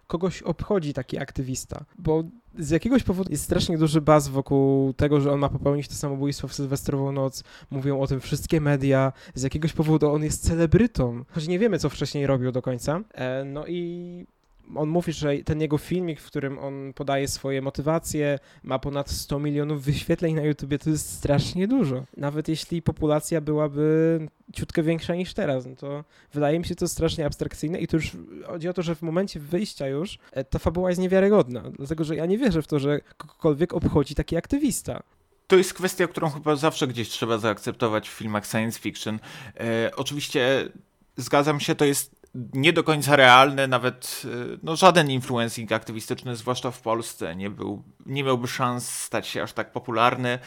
kogoś 0.07 0.43
obchodzi 0.43 0.93
taki 0.93 1.19
aktywista? 1.19 1.85
Bo 1.99 2.25
z 2.59 2.71
jakiegoś 2.71 3.03
powodu 3.03 3.31
jest 3.31 3.45
strasznie 3.45 3.79
duży 3.79 4.01
baz 4.01 4.29
wokół 4.29 4.93
tego, 4.93 5.21
że 5.21 5.33
on 5.33 5.39
ma 5.39 5.49
popełnić 5.49 5.89
to 5.89 5.95
samobójstwo 5.95 6.49
w 6.49 6.55
sylwestrową 6.55 7.13
noc. 7.13 7.45
Mówią 7.71 8.01
o 8.01 8.07
tym 8.07 8.21
wszystkie 8.21 8.61
media. 8.61 9.13
Z 9.35 9.43
jakiegoś 9.43 9.73
powodu 9.73 10.13
on 10.13 10.25
jest 10.25 10.47
celebrytą, 10.47 11.25
choć 11.31 11.49
nie 11.49 11.59
wiemy, 11.59 11.79
co 11.79 11.91
wcześniej 11.91 12.27
robił 12.27 12.53
do 12.53 12.63
końca. 12.63 13.01
E, 13.15 13.45
no 13.45 13.67
i 13.67 14.27
on 14.75 14.89
mówi, 14.89 15.13
że 15.13 15.39
ten 15.39 15.61
jego 15.61 15.79
filmik, 15.79 16.21
w 16.21 16.27
którym 16.27 16.59
on 16.59 16.93
podaje 16.95 17.29
swoje 17.29 17.63
motywacje, 17.63 18.39
ma 18.63 18.79
ponad 18.79 19.11
100 19.11 19.39
milionów 19.39 19.83
wyświetleń 19.83 20.35
na 20.35 20.43
YouTubie, 20.43 20.79
to 20.79 20.91
jest 20.91 21.13
strasznie 21.13 21.69
dużo. 21.69 22.05
Nawet 22.17 22.49
jeśli 22.49 22.83
populacja 22.83 23.41
byłaby 23.41 24.21
ciutkę 24.53 24.83
większa 24.83 25.15
niż 25.15 25.35
teraz, 25.35 25.67
no 25.67 25.77
to 25.77 26.05
wydaje 26.33 26.59
mi 26.59 26.65
się 26.65 26.75
to 26.75 26.89
strasznie 26.89 27.27
abstrakcyjne 27.27 27.79
i 27.79 27.87
to 27.87 27.97
już 27.97 28.17
chodzi 28.47 28.69
o 28.69 28.73
to, 28.73 28.83
że 28.83 28.95
w 28.95 29.03
momencie 29.03 29.41
wyjścia 29.41 29.87
już 29.87 30.19
e, 30.33 30.45
ta 30.45 30.59
fabuła 30.59 30.91
jest 30.91 31.01
niewiarygodna, 31.01 31.63
dlatego 31.79 32.05
że 32.05 32.17
ja 32.17 32.27
nie 32.27 32.39
wierzę 32.39 32.63
w 32.63 32.67
to, 32.67 32.79
że 32.79 33.01
kogokolwiek 33.17 33.75
obchodzi 33.75 34.15
taki 34.15 34.37
aktywista 34.37 35.03
to 35.51 35.57
jest 35.57 35.75
kwestia, 35.75 36.09
którą 36.09 36.31
chyba 36.31 36.57
zawsze 36.57 36.87
gdzieś 36.87 37.09
trzeba 37.09 37.39
zaakceptować 37.39 38.09
w 38.09 38.13
filmach 38.13 38.47
science 38.47 38.81
fiction. 38.81 39.19
E, 39.61 39.91
oczywiście 39.97 40.69
zgadzam 41.17 41.61
się, 41.61 41.75
to 41.75 41.85
jest 41.85 42.20
nie 42.35 42.73
do 42.73 42.85
końca 42.85 43.17
realny, 43.17 43.69
nawet 43.69 44.23
y, 44.25 44.59
no, 44.63 44.77
żaden 44.77 45.11
influencing 45.11 45.73
aktywistyczny, 45.73 46.37
zwłaszcza 46.37 46.71
w 46.71 46.81
Polsce, 46.81 47.37
nie, 47.37 47.51
był, 47.51 47.83
nie 48.07 48.25
miałby 48.25 48.49
szans 48.49 48.89
stać 48.89 49.27
się 49.27 49.43
aż 49.43 49.53
tak 49.53 49.73
popularny. 49.73 50.39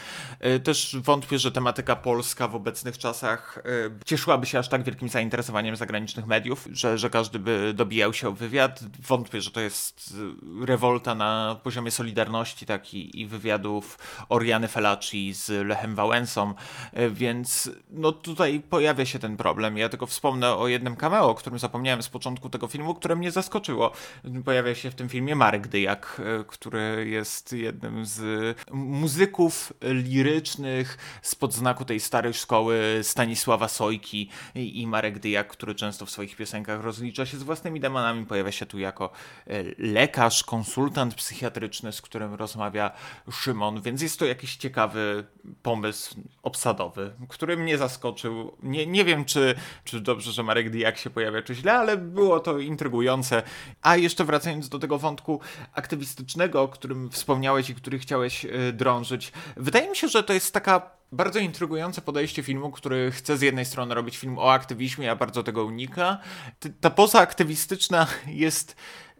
Y, 0.46 0.60
też 0.60 0.98
wątpię, 1.00 1.40
że 1.40 1.52
tematyka 1.52 1.96
polska 1.96 2.48
w 2.48 2.56
obecnych 2.56 2.98
czasach 2.98 3.58
y, 3.58 4.06
cieszyłaby 4.06 4.46
się 4.46 4.60
aż 4.60 4.70
tak 4.70 4.84
wielkim 4.84 5.10
zainteresowaniem 5.10 5.76
zagranicznych 5.76 6.26
mediów, 6.26 6.68
że, 6.72 6.98
że 6.98 7.10
każdy 7.10 7.40
by 7.40 7.74
dobijał 7.74 8.14
się 8.14 8.28
o 8.30 8.32
wywiad. 8.32 8.80
Wątpię, 9.08 9.42
że 9.42 9.52
to 9.52 9.62
jest 9.62 10.14
rewolta 10.66 11.16
na 11.16 11.60
poziomie 11.64 11.92
Solidarności 11.92 12.66
tak, 12.66 12.94
i, 12.94 13.22
i 13.22 13.28
wywiadów 13.28 13.98
Oriany 14.30 14.68
Felaci 14.68 15.34
z 15.34 15.68
Lechem 15.68 15.96
Wałęsą, 15.96 16.54
więc 17.12 17.72
no, 17.90 18.12
tutaj 18.12 18.60
pojawia 18.70 19.06
się 19.06 19.20
ten 19.20 19.38
problem. 19.38 19.78
Ja 19.78 19.90
tylko 19.90 20.06
wspomnę 20.06 20.56
o 20.56 20.68
jednym 20.68 20.96
cameo, 20.96 21.30
o 21.30 21.36
którym 21.36 21.60
zapomniałem 21.60 22.04
z 22.04 22.10
początku 22.10 22.50
tego 22.50 22.68
filmu, 22.68 22.96
które 22.96 23.16
mnie 23.16 23.32
zaskoczyło. 23.32 23.92
Pojawia 24.46 24.76
się 24.76 24.92
w 24.92 24.96
tym 24.96 25.10
filmie 25.10 25.36
Marek 25.36 25.68
Dyjak, 25.68 26.22
e, 26.40 26.44
który 26.44 27.06
jest 27.10 27.43
jednym 27.52 28.06
z 28.06 28.58
muzyków 28.72 29.74
lirycznych 29.82 30.98
spod 31.22 31.54
znaku 31.54 31.86
tej 31.86 32.00
starej 32.00 32.34
szkoły 32.34 33.00
Stanisława 33.04 33.68
Sojki 33.68 34.30
i 34.56 34.88
Marek 34.88 35.20
Dyjak, 35.20 35.48
który 35.48 35.76
często 35.76 36.06
w 36.06 36.12
swoich 36.12 36.36
piosenkach 36.36 36.84
rozlicza 36.84 37.26
się 37.26 37.38
z 37.38 37.44
własnymi 37.44 37.80
demonami. 37.80 38.26
Pojawia 38.26 38.52
się 38.52 38.66
tu 38.66 38.80
jako 38.80 39.10
e, 39.48 39.64
lekarz, 39.78 40.44
konsultant 40.44 41.16
psychiatryczny, 41.16 41.92
z 41.92 42.02
którym 42.02 42.34
rozmawia 42.34 42.92
Szymon, 43.32 43.82
więc 43.82 44.02
jest 44.02 44.20
to 44.20 44.26
jakiś 44.26 44.56
ciekawy 44.56 45.26
pomysł 45.62 46.16
obsadowy, 46.44 47.14
który 47.30 47.58
mnie 47.58 47.78
zaskoczył. 47.78 48.58
Nie, 48.64 48.88
nie 48.88 49.06
wiem, 49.06 49.26
czy, 49.26 49.56
czy 49.84 50.02
dobrze, 50.02 50.32
że 50.32 50.44
Marek 50.44 50.70
Dyjak 50.70 50.98
się 50.98 51.10
pojawia, 51.10 51.42
czy 51.42 51.56
źle, 51.56 51.74
ale 51.74 51.98
było 51.98 52.40
to 52.40 52.60
intrygujące. 52.60 53.44
A 53.82 53.96
jeszcze 53.96 54.26
wracając 54.26 54.70
do 54.70 54.80
tego 54.80 55.00
wątku 55.00 55.40
aktywistycznego, 55.74 56.62
o 56.62 56.68
którym 56.68 57.10
wspomniałeś 57.34 57.70
i 57.70 57.76
który 57.76 58.00
chciałeś 58.00 58.46
e, 58.46 58.50
drążyć, 58.74 59.32
wydaje 59.58 59.90
mi 59.90 59.96
się, 59.96 60.08
że 60.08 60.24
to 60.24 60.34
jest 60.34 60.54
taka 60.54 60.92
bardzo 61.12 61.40
intrygujące 61.40 62.02
podejście 62.02 62.44
filmu, 62.44 62.72
który 62.72 63.12
chce 63.12 63.38
z 63.38 63.42
jednej 63.42 63.66
strony 63.66 63.96
robić 63.96 64.18
film 64.18 64.40
o 64.40 64.54
aktywizmie, 64.54 65.12
a 65.12 65.16
bardzo 65.16 65.44
tego 65.44 65.66
unika. 65.66 66.18
Ta 66.82 66.90
poza 66.90 67.20
aktywistyczna 67.20 68.08
jest 68.46 68.76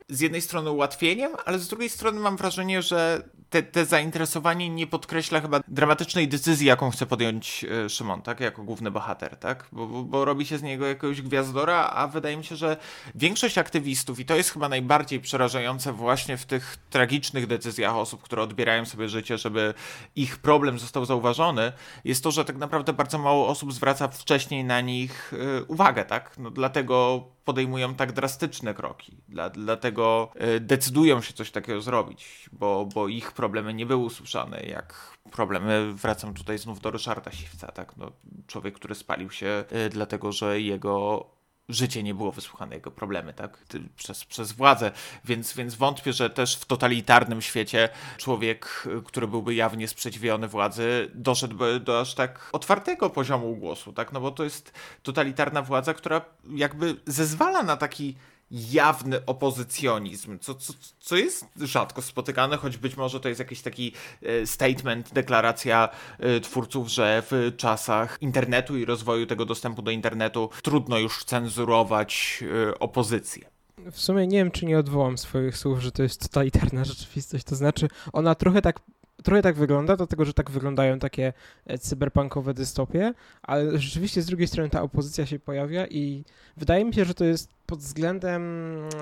z 0.10 0.20
jednej 0.20 0.42
strony 0.42 0.72
ułatwieniem, 0.72 1.32
ale 1.46 1.60
z 1.60 1.68
drugiej 1.68 1.90
strony 1.90 2.20
mam 2.20 2.38
wrażenie, 2.38 2.82
że 2.82 3.30
te, 3.54 3.64
te 3.64 3.86
zainteresowanie 3.86 4.70
nie 4.70 4.88
podkreśla 4.88 5.42
chyba 5.42 5.60
dramatycznej 5.68 6.28
decyzji, 6.28 6.68
jaką 6.68 6.92
chce 6.92 7.06
podjąć 7.06 7.66
e, 7.86 7.90
Szymon, 7.90 8.22
tak? 8.22 8.40
Jako 8.40 8.64
główny 8.64 8.92
bohater, 8.92 9.38
tak? 9.38 9.68
Bo, 9.72 9.88
bo, 9.88 10.04
bo, 10.04 10.26
robi 10.26 10.46
się 10.46 10.58
z 10.58 10.64
niego 10.64 10.88
jakiegoś 10.88 11.22
gwiazdora, 11.22 11.90
a 11.90 12.08
wydaje 12.08 12.38
mi 12.38 12.44
się, 12.44 12.56
że 12.56 12.78
większość 13.16 13.58
aktywistów, 13.58 14.20
i 14.20 14.26
to 14.26 14.36
jest 14.36 14.50
chyba 14.50 14.70
najbardziej 14.70 15.20
przerażające 15.20 15.94
właśnie 15.94 16.38
w 16.38 16.46
tych 16.46 16.78
tragicznych 16.90 17.48
decyzjach 17.48 17.96
osób, 17.96 18.22
które 18.22 18.42
odbierają 18.42 18.86
sobie 18.86 19.10
życie, 19.10 19.38
żeby 19.38 19.74
ich 20.16 20.38
problem 20.38 20.80
został 20.80 21.06
zauważony, 21.06 21.72
jest 22.06 22.24
to, 22.24 22.32
że 22.32 22.46
tak 22.46 22.58
naprawdę 22.58 22.94
bardzo 22.94 23.18
mało 23.18 23.48
osób 23.48 23.74
zwraca 23.74 24.08
wcześniej 24.08 24.64
na 24.64 24.82
nich 24.82 25.34
e, 25.34 25.64
uwagę, 25.64 26.06
tak? 26.06 26.38
No 26.38 26.52
dlatego 26.52 27.28
podejmują 27.46 27.96
tak 27.96 28.12
drastyczne 28.12 28.74
kroki. 28.74 29.18
Dla, 29.30 29.50
dlatego 29.50 30.32
e, 30.36 30.60
decydują 30.60 31.22
się 31.22 31.34
coś 31.34 31.52
takiego 31.52 31.82
zrobić, 31.82 32.50
bo, 32.52 32.86
bo 32.94 33.08
ich 33.08 33.32
problemy 33.44 33.74
nie 33.74 33.86
były 33.86 34.06
usłyszane. 34.06 34.60
Jak 34.60 35.18
problemy, 35.32 35.94
wracam 35.94 36.34
tutaj 36.34 36.58
znów 36.58 36.80
do 36.80 36.92
Ryszarda 36.92 37.32
Siwca, 37.32 37.68
tak? 37.68 37.98
No, 37.98 38.12
człowiek, 38.48 38.76
który 38.76 38.96
spalił 38.96 39.32
się 39.32 39.64
y, 39.86 39.90
dlatego, 39.90 40.32
że 40.32 40.62
jego 40.62 41.26
życie 41.70 42.04
nie 42.04 42.14
było 42.14 42.32
wysłuchane, 42.32 42.76
jego 42.76 42.92
problemy, 42.92 43.34
tak, 43.34 43.58
przez, 43.96 44.26
przez 44.26 44.52
władzę, 44.52 44.92
więc, 45.26 45.54
więc 45.54 45.76
wątpię, 45.76 46.14
że 46.14 46.30
też 46.30 46.56
w 46.56 46.66
totalitarnym 46.66 47.42
świecie 47.42 47.90
człowiek, 48.18 48.88
który 49.06 49.28
byłby 49.28 49.56
jawnie 49.56 49.88
sprzeciwiony 49.88 50.48
władzy, 50.48 51.12
doszedłby 51.14 51.80
do 51.80 52.00
aż 52.00 52.16
tak 52.16 52.50
otwartego 52.52 53.10
poziomu 53.10 53.56
głosu, 53.56 53.94
tak, 53.94 54.14
no 54.14 54.22
bo 54.22 54.32
to 54.32 54.44
jest 54.44 54.72
totalitarna 55.04 55.62
władza, 55.62 55.94
która 55.94 56.22
jakby 56.56 56.96
zezwala 57.06 57.64
na 57.64 57.78
taki 57.78 58.16
jawny 58.54 59.26
opozycjonizm, 59.26 60.40
co, 60.40 60.56
co, 60.56 60.74
co 61.00 61.16
jest 61.16 61.46
rzadko 61.62 62.02
spotykane, 62.02 62.58
choć 62.58 62.78
być 62.78 62.98
może 62.98 63.20
to 63.20 63.30
jest 63.30 63.40
jakiś 63.40 63.62
taki 63.62 63.92
e, 64.22 64.48
statement, 64.48 65.14
deklaracja 65.14 65.90
e, 66.20 66.40
twórców, 66.40 66.88
że 66.88 67.24
w 67.32 67.54
czasach 67.58 68.18
internetu 68.22 68.78
i 68.78 68.86
rozwoju 68.86 69.26
tego 69.26 69.46
dostępu 69.46 69.82
do 69.82 69.92
internetu 69.92 70.50
trudno 70.64 70.98
już 70.98 71.24
cenzurować 71.24 72.44
e, 72.70 72.80
opozycję. 72.80 73.54
W 73.92 74.00
sumie 74.00 74.28
nie 74.28 74.38
wiem, 74.38 74.52
czy 74.52 74.66
nie 74.66 74.78
odwołam 74.80 75.18
swoich 75.18 75.58
słów, 75.58 75.80
że 75.80 75.92
to 75.92 76.04
jest 76.04 76.22
totalitarna 76.22 76.86
rzeczywistość. 76.86 77.44
To 77.44 77.56
znaczy, 77.56 77.88
ona 78.14 78.36
trochę 78.36 78.62
tak 78.62 78.80
trochę 79.24 79.42
tak 79.42 79.56
wygląda, 79.56 79.98
dlatego 79.98 80.26
że 80.26 80.34
tak 80.34 80.52
wyglądają 80.52 81.00
takie 81.00 81.34
e, 81.66 81.78
cyberpunkowe 81.78 82.54
dystopie, 82.54 83.14
ale 83.42 83.80
rzeczywiście 83.80 84.22
z 84.22 84.26
drugiej 84.26 84.48
strony 84.48 84.70
ta 84.70 84.82
opozycja 84.82 85.26
się 85.26 85.40
pojawia 85.40 85.88
i 85.88 86.24
wydaje 86.58 86.86
mi 86.86 86.94
się, 86.94 87.06
że 87.06 87.14
to 87.14 87.26
jest 87.26 87.50
pod 87.66 87.80
względem 87.80 88.44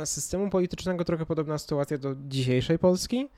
systemu 0.06 0.50
politycznego 0.50 1.06
trochę 1.06 1.26
podobna 1.26 1.58
sytuacja 1.58 1.98
do 1.98 2.16
dzisiejszej 2.28 2.80
Polski. 2.80 3.30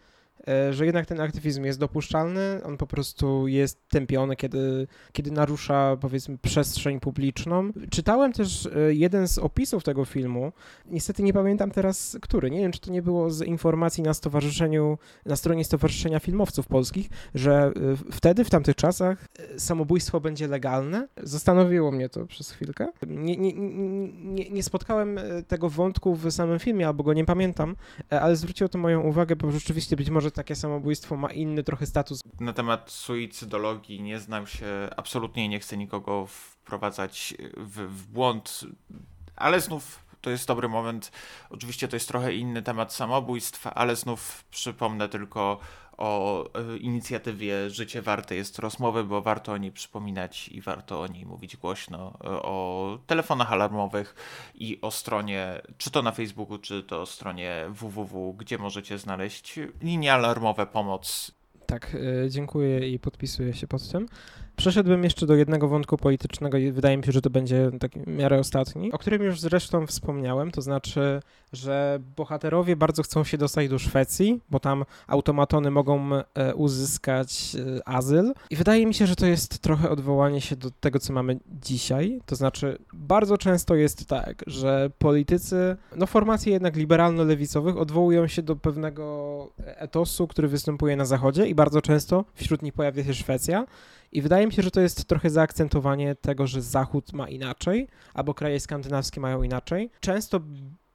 E, 0.47 0.73
że 0.73 0.85
jednak 0.85 1.05
ten 1.05 1.21
aktywizm 1.21 1.63
jest 1.63 1.79
dopuszczalny, 1.79 2.61
on 2.63 2.77
po 2.77 2.87
prostu 2.87 3.47
jest 3.47 3.89
tępiony, 3.89 4.35
kiedy, 4.35 4.87
kiedy 5.11 5.31
narusza, 5.31 5.97
powiedzmy, 6.01 6.37
przestrzeń 6.37 6.99
publiczną. 6.99 7.71
Czytałem 7.89 8.33
też 8.33 8.65
e, 8.65 8.93
jeden 8.93 9.27
z 9.27 9.37
opisów 9.37 9.83
tego 9.83 10.05
filmu, 10.05 10.51
niestety 10.85 11.23
nie 11.23 11.33
pamiętam 11.33 11.71
teraz, 11.71 12.17
który, 12.21 12.51
nie 12.51 12.59
wiem, 12.59 12.71
czy 12.71 12.79
to 12.79 12.91
nie 12.91 13.01
było 13.01 13.29
z 13.29 13.41
informacji 13.41 14.03
na 14.03 14.13
stowarzyszeniu, 14.13 14.97
na 15.25 15.35
stronie 15.35 15.65
Stowarzyszenia 15.65 16.19
Filmowców 16.19 16.67
Polskich, 16.67 17.09
że 17.35 17.51
e, 17.51 17.71
wtedy, 18.11 18.43
w 18.43 18.49
tamtych 18.49 18.75
czasach, 18.75 19.27
samobójstwo 19.57 20.19
będzie 20.19 20.47
legalne. 20.47 21.07
Zastanowiło 21.17 21.91
mnie 21.91 22.09
to 22.09 22.25
przez 22.25 22.51
chwilkę. 22.51 22.87
Nie, 23.07 23.37
nie, 23.37 23.53
nie, 23.53 24.49
nie 24.49 24.63
spotkałem 24.63 25.19
tego 25.47 25.69
wątku 25.69 26.15
w 26.15 26.31
samym 26.31 26.59
filmie, 26.59 26.87
albo 26.87 27.03
go 27.03 27.13
nie 27.13 27.25
pamiętam, 27.25 27.75
ale 28.09 28.35
zwróciło 28.35 28.69
to 28.69 28.77
moją 28.77 29.01
uwagę, 29.01 29.35
bo 29.35 29.51
rzeczywiście 29.51 29.95
być 29.95 30.09
może 30.09 30.31
takie 30.31 30.55
samobójstwo 30.55 31.17
ma 31.17 31.31
inny 31.31 31.63
trochę 31.63 31.85
status. 31.85 32.21
Na 32.39 32.53
temat 32.53 32.91
suicydologii 32.91 34.01
nie 34.01 34.19
znam 34.19 34.47
się 34.47 34.67
absolutnie 34.97 35.49
nie 35.49 35.59
chcę 35.59 35.77
nikogo 35.77 36.25
wprowadzać 36.27 37.35
w, 37.57 37.77
w 37.77 38.07
błąd, 38.07 38.61
ale 39.35 39.61
znów 39.61 40.03
to 40.21 40.29
jest 40.29 40.47
dobry 40.47 40.69
moment. 40.69 41.11
Oczywiście 41.49 41.87
to 41.87 41.95
jest 41.95 42.07
trochę 42.07 42.33
inny 42.33 42.61
temat 42.61 42.93
samobójstwa, 42.93 43.73
ale 43.73 43.95
znów 43.95 44.43
przypomnę 44.51 45.09
tylko 45.09 45.59
o 45.97 46.45
e, 46.45 46.77
inicjatywie 46.77 47.69
Życie 47.69 48.01
Warte 48.01 48.35
jest 48.35 48.59
rozmowy, 48.59 49.03
bo 49.03 49.21
warto 49.21 49.51
o 49.51 49.57
niej 49.57 49.71
przypominać 49.71 50.47
i 50.47 50.61
warto 50.61 51.01
o 51.01 51.07
niej 51.07 51.25
mówić 51.25 51.57
głośno, 51.57 52.13
e, 52.23 52.27
o 52.27 52.99
telefonach 53.07 53.51
alarmowych 53.51 54.15
i 54.55 54.79
o 54.81 54.91
stronie, 54.91 55.61
czy 55.77 55.91
to 55.91 56.01
na 56.01 56.11
Facebooku, 56.11 56.57
czy 56.57 56.83
to 56.83 57.05
stronie 57.05 57.65
www, 57.69 58.33
gdzie 58.33 58.57
możecie 58.57 58.97
znaleźć 58.97 59.59
linie 59.81 60.13
alarmowe, 60.13 60.65
pomoc. 60.65 61.31
Tak, 61.65 61.95
e, 62.25 62.29
dziękuję 62.29 62.89
i 62.89 62.99
podpisuję 62.99 63.53
się 63.53 63.67
pod 63.67 63.91
tym. 63.91 64.07
Przeszedłbym 64.55 65.03
jeszcze 65.03 65.25
do 65.25 65.35
jednego 65.35 65.67
wątku 65.67 65.97
politycznego 65.97 66.57
i 66.57 66.71
wydaje 66.71 66.97
mi 66.97 67.03
się, 67.03 67.11
że 67.11 67.21
to 67.21 67.29
będzie 67.29 67.71
taki 67.79 67.99
w 67.99 68.07
miarę 68.07 68.39
ostatni, 68.39 68.91
o 68.91 68.97
którym 68.97 69.23
już 69.23 69.39
zresztą 69.39 69.87
wspomniałem, 69.87 70.51
to 70.51 70.61
znaczy, 70.61 71.19
że 71.53 71.99
bohaterowie 72.15 72.75
bardzo 72.75 73.03
chcą 73.03 73.23
się 73.23 73.37
dostać 73.37 73.69
do 73.69 73.79
Szwecji, 73.79 74.41
bo 74.49 74.59
tam 74.59 74.85
automatony 75.07 75.71
mogą 75.71 76.09
e, 76.15 76.55
uzyskać 76.55 77.55
e, 77.55 77.87
azyl. 77.87 78.33
I 78.49 78.55
wydaje 78.55 78.85
mi 78.85 78.93
się, 78.93 79.07
że 79.07 79.15
to 79.15 79.25
jest 79.25 79.59
trochę 79.59 79.89
odwołanie 79.89 80.41
się 80.41 80.55
do 80.55 80.71
tego, 80.71 80.99
co 80.99 81.13
mamy 81.13 81.39
dzisiaj, 81.61 82.19
to 82.25 82.35
znaczy 82.35 82.77
bardzo 82.93 83.37
często 83.37 83.75
jest 83.75 84.05
tak, 84.07 84.43
że 84.47 84.89
politycy, 84.99 85.77
no 85.95 86.07
formacje 86.07 86.53
jednak 86.53 86.75
liberalno-lewicowych 86.75 87.77
odwołują 87.77 88.27
się 88.27 88.41
do 88.41 88.55
pewnego 88.55 89.49
etosu, 89.57 90.27
który 90.27 90.47
występuje 90.47 90.95
na 90.95 91.05
zachodzie 91.05 91.47
i 91.47 91.55
bardzo 91.55 91.81
często 91.81 92.25
wśród 92.33 92.61
nich 92.61 92.73
pojawia 92.73 93.03
się 93.03 93.13
Szwecja, 93.13 93.65
i 94.13 94.21
wydaje 94.21 94.47
mi 94.47 94.53
się, 94.53 94.61
że 94.61 94.71
to 94.71 94.81
jest 94.81 95.05
trochę 95.05 95.29
zaakcentowanie 95.29 96.15
tego, 96.15 96.47
że 96.47 96.61
Zachód 96.61 97.13
ma 97.13 97.29
inaczej, 97.29 97.87
albo 98.13 98.33
kraje 98.33 98.59
skandynawskie 98.59 99.21
mają 99.21 99.43
inaczej. 99.43 99.89
Często 99.99 100.41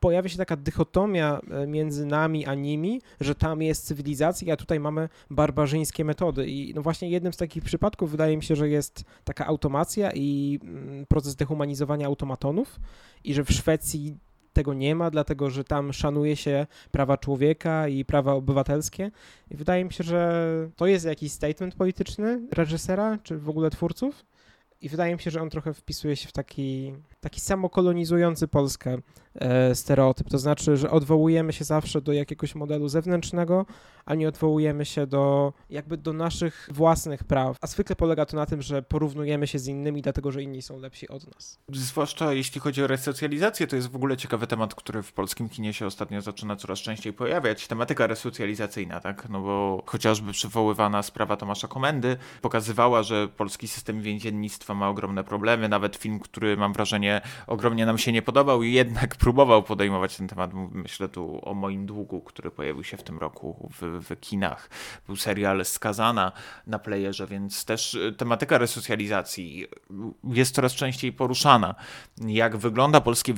pojawia 0.01 0.29
się 0.29 0.39
taka 0.39 0.57
dychotomia 0.57 1.41
e, 1.51 1.67
między 1.67 2.07
nami 2.07 2.47
a 2.47 2.55
nimi, 2.55 3.03
że 3.21 3.35
tam 3.35 3.63
jest 3.63 3.87
cywilizacja, 3.87 4.55
a 4.55 4.57
tutaj 4.57 4.81
mamy 4.81 5.09
barbarzyńskie 5.31 6.05
metody. 6.05 6.47
I 6.47 6.75
no 6.75 6.83
właśnie 6.83 7.11
jednym 7.11 7.33
z 7.33 7.37
takich 7.37 7.65
przypadków 7.65 8.11
wydaje 8.11 8.37
mi 8.37 8.43
się, 8.43 8.57
że 8.57 8.69
jest 8.69 9.05
taka 9.25 9.47
automacja 9.47 10.11
i 10.15 10.59
mm, 10.63 11.07
proces 11.07 11.37
dehumanizowania 11.37 12.07
automatonów 12.07 12.81
i 13.25 13.35
że 13.35 13.45
w 13.45 13.51
Szwecji 13.51 14.17
tego 14.59 14.75
nie 14.75 14.94
ma, 14.94 15.11
dlatego 15.11 15.51
że 15.51 15.64
tam 15.64 15.92
szanuje 15.92 16.37
się 16.37 16.66
prawa 16.90 17.16
człowieka 17.16 17.88
i 17.88 18.05
prawa 18.05 18.33
obywatelskie. 18.33 19.11
I 19.51 19.57
wydaje 19.57 19.85
mi 19.85 19.92
się, 19.92 20.05
że 20.05 20.42
to 20.77 20.87
jest 20.87 21.05
jakiś 21.05 21.33
statement 21.33 21.75
polityczny 21.75 22.40
reżysera, 22.53 23.18
czy 23.23 23.38
w 23.38 23.49
ogóle 23.49 23.71
twórców. 23.71 24.27
I 24.81 24.88
wydaje 24.88 25.14
mi 25.14 25.21
się, 25.21 25.31
że 25.31 25.42
on 25.42 25.51
trochę 25.51 25.75
wpisuje 25.75 26.16
się 26.16 26.29
w 26.29 26.33
taki, 26.33 26.94
taki 27.21 27.41
samokolonizujący 27.41 28.49
Polskę 28.49 28.99
e, 29.35 29.75
stereotyp. 29.75 30.31
To 30.31 30.39
znaczy, 30.39 30.77
że 30.77 30.91
odwołujemy 30.91 31.53
się 31.53 31.65
zawsze 31.65 32.01
do 32.01 32.13
jakiegoś 32.13 32.55
modelu 32.55 32.89
zewnętrznego, 32.89 33.67
a 34.07 34.15
nie 34.15 34.29
odwołujemy 34.29 34.85
się 34.85 35.07
do 35.07 35.53
jakby 35.71 35.97
do 35.97 36.13
naszych 36.13 36.69
własnych 36.73 37.25
praw. 37.25 37.57
A 37.61 37.67
zwykle 37.67 37.97
polega 37.97 38.27
to 38.27 38.37
na 38.37 38.47
tym, 38.47 38.63
że 38.63 38.83
porównujemy 38.83 39.47
się 39.47 39.59
z 39.59 39.67
innymi, 39.67 40.03
dlatego 40.03 40.33
że 40.33 40.43
inni 40.43 40.63
są 40.63 40.79
lepsi 40.79 41.09
od 41.09 41.35
nas. 41.35 41.59
Zwłaszcza 41.73 42.33
jeśli 42.33 42.61
chodzi 42.61 42.83
o 42.83 42.87
resocjalizację, 42.87 43.67
to 43.67 43.77
jest 43.77 43.89
w 43.89 43.97
ogóle 43.97 44.17
ciekawy 44.17 44.47
temat, 44.47 44.75
który 44.75 45.03
w 45.03 45.13
polskim 45.13 45.49
kinie 45.49 45.73
się 45.75 45.87
ostatnio 45.87 46.21
zaczyna 46.21 46.57
coraz 46.57 46.79
częściej 46.79 47.13
pojawiać. 47.13 47.67
Tematyka 47.67 48.07
resocjalizacyjna, 48.07 49.01
tak? 49.01 49.29
No 49.29 49.41
bo 49.41 49.83
chociażby 49.87 50.33
przywoływana 50.33 51.03
sprawa 51.03 51.37
Tomasza 51.37 51.69
Komendy 51.69 52.17
pokazywała, 52.43 53.03
że 53.03 53.29
polski 53.29 53.69
system 53.69 54.01
więziennictwa 54.01 54.75
ma 54.75 54.89
ogromne 54.89 55.25
problemy. 55.25 55.69
Nawet 55.69 55.97
film, 55.97 56.21
który 56.21 56.57
mam 56.57 56.73
wrażenie 56.73 57.08
ogromnie 57.47 57.87
nam 57.87 57.99
się 57.99 58.12
nie 58.12 58.23
podobał 58.23 58.62
i 58.62 58.73
jednak 58.73 59.16
próbował 59.25 59.62
podejmować 59.62 60.16
ten 60.16 60.29
temat. 60.29 60.51
Myślę 60.73 61.09
tu 61.09 61.40
o 61.42 61.55
moim 61.55 61.87
długu, 61.87 62.21
który 62.21 62.51
pojawił 62.51 62.85
się 62.85 62.97
w 62.97 63.03
tym 63.03 63.18
roku 63.18 63.71
w, 63.81 64.05
w 64.05 64.21
kinach. 64.21 64.71
Był 65.07 65.16
serial 65.16 65.64
Skazana 65.64 66.33
na 66.66 66.79
playerze, 66.79 67.27
więc 67.27 67.64
też 67.64 67.94
y, 67.94 68.14
tematyka 68.18 68.59
resocjalizacji 68.59 69.66
jest 70.25 70.55
coraz 70.55 70.73
częściej 70.73 71.12
poruszana. 71.12 71.75
Jak 72.27 72.57
wygląda 72.57 73.01
polskie 73.01 73.35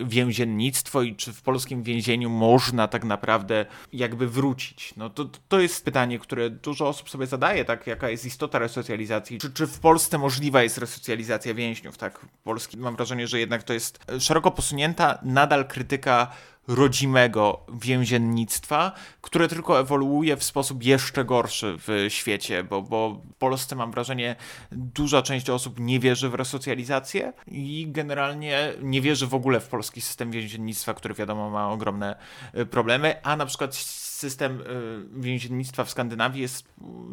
więziennictwo 0.00 1.02
i 1.02 1.16
czy 1.16 1.32
w 1.32 1.42
polskim 1.42 1.82
więzieniu 1.82 2.30
można 2.30 2.88
tak 2.88 3.04
naprawdę 3.04 3.66
jakby 3.92 4.28
wrócić? 4.28 4.94
No 4.96 5.10
to, 5.10 5.24
to 5.48 5.60
jest 5.60 5.84
pytanie, 5.84 6.18
które 6.18 6.50
dużo 6.50 6.88
osób 6.88 7.10
sobie 7.10 7.26
zadaje, 7.26 7.64
tak? 7.64 7.86
Jaka 7.86 8.08
jest 8.08 8.26
istota 8.26 8.58
resocjalizacji? 8.58 9.38
Czy, 9.38 9.52
czy 9.52 9.66
w 9.66 9.78
Polsce 9.78 10.18
możliwa 10.18 10.62
jest 10.62 10.78
resocjalizacja 10.78 11.54
więźniów, 11.54 11.98
tak? 11.98 12.26
Polski, 12.44 12.76
mam 12.76 12.96
wrażenie, 12.96 13.13
że 13.22 13.40
jednak 13.40 13.62
to 13.62 13.72
jest 13.72 14.04
szeroko 14.18 14.50
posunięta 14.50 15.18
nadal 15.22 15.64
krytyka 15.68 16.30
rodzimego 16.68 17.66
więziennictwa, 17.80 18.92
które 19.20 19.48
tylko 19.48 19.80
ewoluuje 19.80 20.36
w 20.36 20.44
sposób 20.44 20.84
jeszcze 20.84 21.24
gorszy 21.24 21.76
w 21.78 22.06
świecie, 22.08 22.64
bo, 22.64 22.82
bo 22.82 23.10
w 23.10 23.34
Polsce 23.34 23.76
mam 23.76 23.92
wrażenie 23.92 24.36
duża 24.72 25.22
część 25.22 25.50
osób 25.50 25.80
nie 25.80 26.00
wierzy 26.00 26.28
w 26.28 26.34
resocjalizację 26.34 27.32
i 27.46 27.86
generalnie 27.90 28.72
nie 28.82 29.00
wierzy 29.00 29.26
w 29.26 29.34
ogóle 29.34 29.60
w 29.60 29.68
polski 29.68 30.00
system 30.00 30.30
więziennictwa, 30.30 30.94
który 30.94 31.14
wiadomo 31.14 31.50
ma 31.50 31.70
ogromne 31.70 32.16
y, 32.58 32.66
problemy, 32.66 33.22
a 33.22 33.36
na 33.36 33.46
przykład 33.46 33.74
system 34.14 34.60
y, 34.60 35.20
więziennictwa 35.20 35.84
w 35.84 35.90
Skandynawii 35.90 36.42
jest 36.42 36.64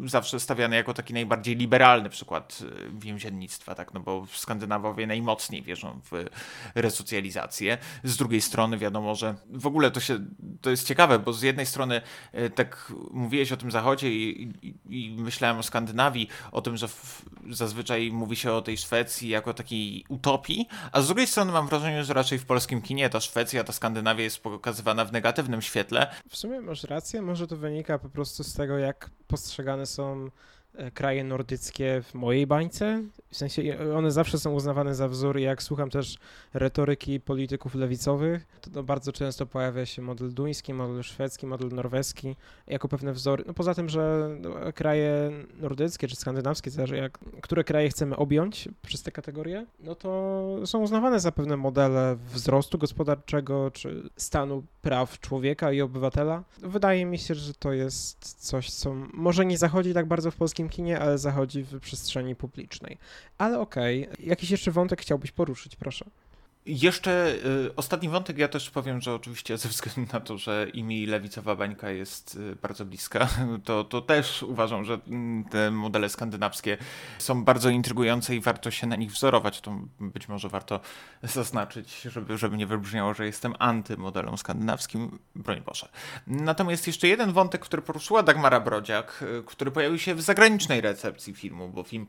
zawsze 0.04 0.40
stawiany 0.40 0.76
jako 0.76 0.94
taki 0.94 1.12
najbardziej 1.14 1.56
liberalny 1.56 2.10
przykład 2.10 2.58
y, 2.62 2.90
więziennictwa, 2.98 3.74
tak? 3.74 3.94
no 3.94 4.00
bo 4.00 4.26
Skandynawowie 4.32 5.06
najmocniej 5.06 5.62
wierzą 5.62 6.00
w 6.10 6.26
resocjalizację. 6.74 7.78
Z 8.04 8.16
drugiej 8.16 8.40
strony 8.40 8.78
wiadomo, 8.78 9.14
że 9.14 9.34
w 9.50 9.66
ogóle 9.66 9.90
to 9.90 10.00
się, 10.00 10.18
to 10.60 10.70
jest 10.70 10.86
ciekawe, 10.86 11.18
bo 11.18 11.32
z 11.32 11.42
jednej 11.42 11.66
strony 11.66 12.00
y, 12.34 12.50
tak 12.50 12.92
mówiłeś 13.10 13.52
o 13.52 13.56
tym 13.56 13.70
Zachodzie 13.70 14.12
i, 14.12 14.52
i, 14.62 14.74
i 14.90 15.16
myślałem 15.18 15.58
o 15.58 15.62
Skandynawii, 15.62 16.28
o 16.52 16.62
tym, 16.62 16.76
że 16.76 16.88
w, 16.88 17.24
zazwyczaj 17.50 18.10
mówi 18.12 18.36
się 18.36 18.52
o 18.52 18.62
tej 18.62 18.78
Szwecji 18.78 19.28
jako 19.28 19.54
takiej 19.54 20.04
utopii, 20.08 20.68
a 20.92 21.00
z 21.00 21.06
drugiej 21.06 21.26
strony 21.26 21.52
mam 21.52 21.68
wrażenie, 21.68 22.04
że 22.04 22.14
raczej 22.14 22.38
w 22.38 22.46
polskim 22.46 22.82
kinie 22.82 23.10
ta 23.10 23.20
Szwecja, 23.20 23.64
ta 23.64 23.72
Skandynawia 23.72 24.24
jest 24.24 24.42
pokazywana 24.42 25.04
w 25.04 25.12
negatywnym 25.12 25.62
świetle. 25.62 26.14
W 26.28 26.36
sumie 26.36 26.60
masz 26.60 26.82
może 27.22 27.46
to 27.46 27.56
wynika 27.56 27.98
po 27.98 28.08
prostu 28.08 28.44
z 28.44 28.54
tego, 28.54 28.78
jak 28.78 29.10
postrzegane 29.26 29.86
są 29.86 30.30
kraje 30.94 31.24
nordyckie 31.24 32.02
w 32.02 32.14
mojej 32.14 32.46
bańce. 32.46 33.02
W 33.30 33.36
sensie 33.36 33.78
one 33.96 34.10
zawsze 34.10 34.38
są 34.38 34.52
uznawane 34.52 34.94
za 34.94 35.08
wzór 35.08 35.38
i 35.38 35.42
jak 35.42 35.62
słucham 35.62 35.90
też 35.90 36.18
retoryki 36.54 37.20
polityków 37.20 37.74
lewicowych, 37.74 38.46
to, 38.60 38.70
to 38.70 38.82
bardzo 38.82 39.12
często 39.12 39.46
pojawia 39.46 39.86
się 39.86 40.02
model 40.02 40.34
duński, 40.34 40.74
model 40.74 41.02
szwedzki, 41.02 41.46
model 41.46 41.68
norweski 41.68 42.36
jako 42.66 42.88
pewne 42.88 43.12
wzory. 43.12 43.44
No 43.46 43.54
poza 43.54 43.74
tym, 43.74 43.88
że 43.88 44.30
no, 44.40 44.54
kraje 44.74 45.30
nordyckie 45.60 46.08
czy 46.08 46.16
skandynawskie, 46.16 46.70
zależy 46.70 46.96
jak, 46.96 47.18
które 47.42 47.64
kraje 47.64 47.88
chcemy 47.88 48.16
objąć 48.16 48.68
przez 48.82 49.02
te 49.02 49.12
kategorie, 49.12 49.66
no 49.80 49.94
to 49.94 50.56
są 50.64 50.78
uznawane 50.78 51.20
za 51.20 51.32
pewne 51.32 51.56
modele 51.56 52.16
wzrostu 52.32 52.78
gospodarczego 52.78 53.70
czy 53.70 54.10
stanu 54.16 54.62
praw 54.82 55.20
człowieka 55.20 55.72
i 55.72 55.80
obywatela. 55.80 56.44
Wydaje 56.58 57.04
mi 57.04 57.18
się, 57.18 57.34
że 57.34 57.54
to 57.54 57.72
jest 57.72 58.44
coś, 58.46 58.70
co 58.70 58.94
może 59.12 59.46
nie 59.46 59.58
zachodzi 59.58 59.94
tak 59.94 60.06
bardzo 60.06 60.30
w 60.30 60.36
polskim 60.36 60.61
polskim 60.62 60.68
kinie, 60.68 61.00
ale 61.00 61.18
zachodzi 61.18 61.62
w 61.62 61.80
przestrzeni 61.80 62.34
publicznej. 62.36 62.98
Ale 63.38 63.60
okej, 63.60 64.08
okay. 64.08 64.26
jakiś 64.26 64.50
jeszcze 64.50 64.70
wątek 64.70 65.00
chciałbyś 65.00 65.32
poruszyć, 65.32 65.76
proszę. 65.76 66.04
Jeszcze 66.66 67.34
y, 67.66 67.76
ostatni 67.76 68.08
wątek, 68.08 68.38
ja 68.38 68.48
też 68.48 68.70
powiem, 68.70 69.00
że 69.00 69.14
oczywiście 69.14 69.58
ze 69.58 69.68
względu 69.68 70.12
na 70.12 70.20
to, 70.20 70.38
że 70.38 70.66
imi 70.74 71.06
lewicowa 71.06 71.56
bańka 71.56 71.90
jest 71.90 72.34
y, 72.34 72.56
bardzo 72.56 72.84
bliska, 72.84 73.28
to, 73.64 73.84
to 73.84 74.00
też 74.00 74.42
uważam, 74.42 74.84
że 74.84 74.98
mm, 75.08 75.44
te 75.44 75.70
modele 75.70 76.08
skandynawskie 76.08 76.76
są 77.18 77.44
bardzo 77.44 77.70
intrygujące 77.70 78.36
i 78.36 78.40
warto 78.40 78.70
się 78.70 78.86
na 78.86 78.96
nich 78.96 79.12
wzorować. 79.12 79.60
To 79.60 79.78
być 80.00 80.28
może 80.28 80.48
warto 80.48 80.80
zaznaczyć, 81.22 82.02
żeby, 82.02 82.38
żeby 82.38 82.56
nie 82.56 82.66
wybrzmiało, 82.66 83.14
że 83.14 83.26
jestem 83.26 83.54
antymodelem 83.58 84.38
skandynawskim, 84.38 85.18
broń 85.34 85.62
Boże. 85.66 85.88
Natomiast 86.26 86.86
jeszcze 86.86 87.08
jeden 87.08 87.32
wątek, 87.32 87.60
który 87.60 87.82
poruszyła 87.82 88.22
Dagmara 88.22 88.60
Brodziak, 88.60 89.24
y, 89.40 89.42
który 89.46 89.70
pojawił 89.70 89.98
się 89.98 90.14
w 90.14 90.22
zagranicznej 90.22 90.80
recepcji 90.80 91.34
filmu, 91.34 91.68
bo 91.68 91.82
film 91.82 92.06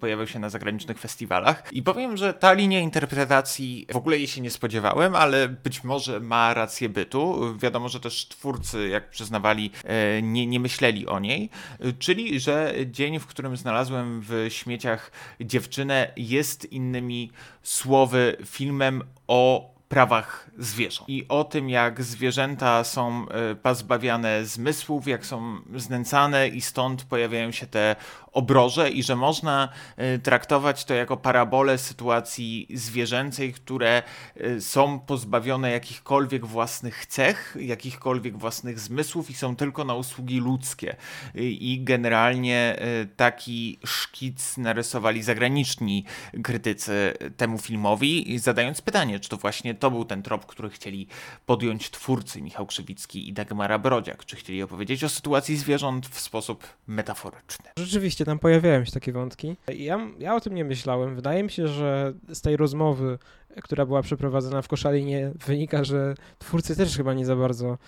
pojawił 0.00 0.26
się 0.26 0.38
na 0.38 0.50
zagranicznych 0.50 0.98
festiwalach 0.98 1.72
i 1.72 1.82
powiem, 1.82 2.16
że 2.16 2.34
ta 2.34 2.52
linia 2.52 2.80
interpretacji 2.80 3.85
w 3.92 3.96
ogóle 3.96 4.16
jej 4.18 4.26
się 4.26 4.40
nie 4.40 4.50
spodziewałem, 4.50 5.14
ale 5.14 5.48
być 5.48 5.84
może 5.84 6.20
ma 6.20 6.54
rację 6.54 6.88
bytu. 6.88 7.56
Wiadomo, 7.58 7.88
że 7.88 8.00
też 8.00 8.28
twórcy, 8.28 8.88
jak 8.88 9.10
przyznawali, 9.10 9.70
e, 9.84 10.22
nie, 10.22 10.46
nie 10.46 10.60
myśleli 10.60 11.06
o 11.06 11.18
niej. 11.18 11.50
Czyli, 11.98 12.40
że 12.40 12.74
dzień, 12.86 13.18
w 13.18 13.26
którym 13.26 13.56
znalazłem 13.56 14.20
w 14.20 14.46
śmieciach 14.48 15.10
dziewczynę, 15.40 16.12
jest 16.16 16.72
innymi 16.72 17.30
słowy 17.62 18.36
filmem 18.44 19.02
o 19.28 19.76
prawach 19.88 20.50
zwierząt 20.58 21.08
i 21.08 21.28
o 21.28 21.44
tym, 21.44 21.70
jak 21.70 22.02
zwierzęta 22.02 22.84
są 22.84 23.28
e, 23.28 23.54
pozbawiane 23.54 24.46
zmysłów, 24.46 25.08
jak 25.08 25.26
są 25.26 25.58
znęcane 25.76 26.48
i 26.48 26.60
stąd 26.60 27.04
pojawiają 27.04 27.50
się 27.50 27.66
te 27.66 27.96
obroże 28.36 28.90
i 28.90 29.02
że 29.02 29.16
można 29.16 29.68
e, 29.96 30.18
traktować 30.18 30.84
to 30.84 30.94
jako 30.94 31.16
parabolę 31.16 31.78
sytuacji 31.78 32.66
zwierzęcej, 32.74 33.52
które 33.52 34.02
e, 34.36 34.60
są 34.60 35.00
pozbawione 35.00 35.70
jakichkolwiek 35.70 36.46
własnych 36.46 37.06
cech, 37.06 37.56
jakichkolwiek 37.60 38.38
własnych 38.38 38.80
zmysłów 38.80 39.30
i 39.30 39.34
są 39.34 39.56
tylko 39.56 39.84
na 39.84 39.94
usługi 39.94 40.40
ludzkie. 40.40 40.96
I 41.34 41.80
generalnie 41.84 42.76
taki 43.16 43.78
szkic 43.84 44.56
narysowali 44.56 45.22
zagraniczni 45.22 46.04
krytycy 46.42 47.14
temu 47.36 47.58
filmowi, 47.58 48.38
zadając 48.38 48.80
pytanie, 48.80 49.20
czy 49.20 49.28
to 49.28 49.36
właśnie 49.36 49.74
to 49.74 49.90
był 49.90 50.04
ten 50.04 50.22
trop, 50.22 50.46
który 50.46 50.70
chcieli 50.70 51.06
podjąć 51.46 51.90
twórcy 51.90 52.42
Michał 52.42 52.66
Krzywicki 52.66 53.28
i 53.28 53.32
Dagmara 53.32 53.78
Brodziak. 53.78 54.24
Czy 54.24 54.36
chcieli 54.36 54.62
opowiedzieć 54.62 55.04
o 55.04 55.08
sytuacji 55.08 55.56
zwierząt 55.56 56.06
w 56.08 56.20
sposób 56.20 56.66
metaforyczny? 56.86 57.70
Rzeczywiście, 57.78 58.25
tam 58.26 58.38
pojawiają 58.38 58.84
się 58.84 58.92
takie 58.92 59.12
wątki. 59.12 59.56
Ja, 59.68 60.08
ja 60.18 60.34
o 60.34 60.40
tym 60.40 60.54
nie 60.54 60.64
myślałem. 60.64 61.14
Wydaje 61.14 61.42
mi 61.42 61.50
się, 61.50 61.68
że 61.68 62.12
z 62.28 62.40
tej 62.40 62.56
rozmowy, 62.56 63.18
która 63.62 63.86
była 63.86 64.02
przeprowadzona 64.02 64.62
w 64.62 64.68
Koszalinie, 64.68 65.32
wynika, 65.46 65.84
że 65.84 66.14
twórcy 66.38 66.76
też 66.76 66.96
chyba 66.96 67.14
nie 67.14 67.26
za 67.26 67.36
bardzo 67.36 67.78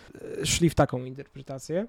e, 0.40 0.46
szli 0.46 0.70
w 0.70 0.74
taką 0.74 1.04
interpretację. 1.04 1.86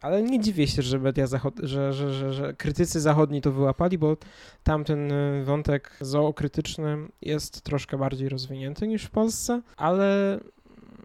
Ale 0.00 0.22
nie 0.22 0.40
dziwię 0.40 0.66
się, 0.66 0.82
że 0.82 0.98
media 0.98 1.26
zachod- 1.26 1.66
że, 1.66 1.92
że, 1.92 2.14
że, 2.14 2.32
że 2.32 2.54
krytycy 2.54 3.00
zachodni 3.00 3.40
to 3.40 3.52
wyłapali, 3.52 3.98
bo 3.98 4.16
tamten 4.62 5.12
e, 5.12 5.44
wątek 5.44 5.96
zookrytyczny 6.00 6.98
jest 7.22 7.62
troszkę 7.62 7.98
bardziej 7.98 8.28
rozwinięty 8.28 8.88
niż 8.88 9.04
w 9.04 9.10
Polsce, 9.10 9.62
ale 9.76 10.38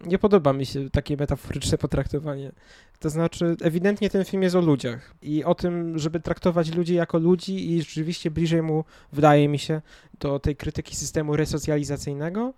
nie 0.06 0.18
podoba 0.18 0.54
mi 0.54 0.66
się 0.66 0.90
takie 0.90 1.18
metaforyczne 1.18 1.78
potraktowanie. 1.78 2.52
To 3.00 3.10
znaczy, 3.10 3.56
ewidentnie 3.62 4.10
ten 4.10 4.26
film 4.26 4.44
jest 4.44 4.56
o 4.56 4.62
ludziach 4.62 5.14
i 5.22 5.44
o 5.44 5.56
tym, 5.56 6.00
żeby 6.00 6.20
traktować 6.20 6.76
ludzi 6.76 6.94
jako 6.94 7.18
ludzi 7.18 7.72
i 7.72 7.80
rzeczywiście 7.82 8.32
bliżej 8.32 8.62
mu, 8.62 8.84
wydaje 9.14 9.48
mi 9.50 9.60
się, 9.60 9.82
do 10.20 10.40
tej 10.40 10.56
krytyki 10.56 10.96
systemu 10.96 11.36
resocjalizacyjnego 11.36 12.54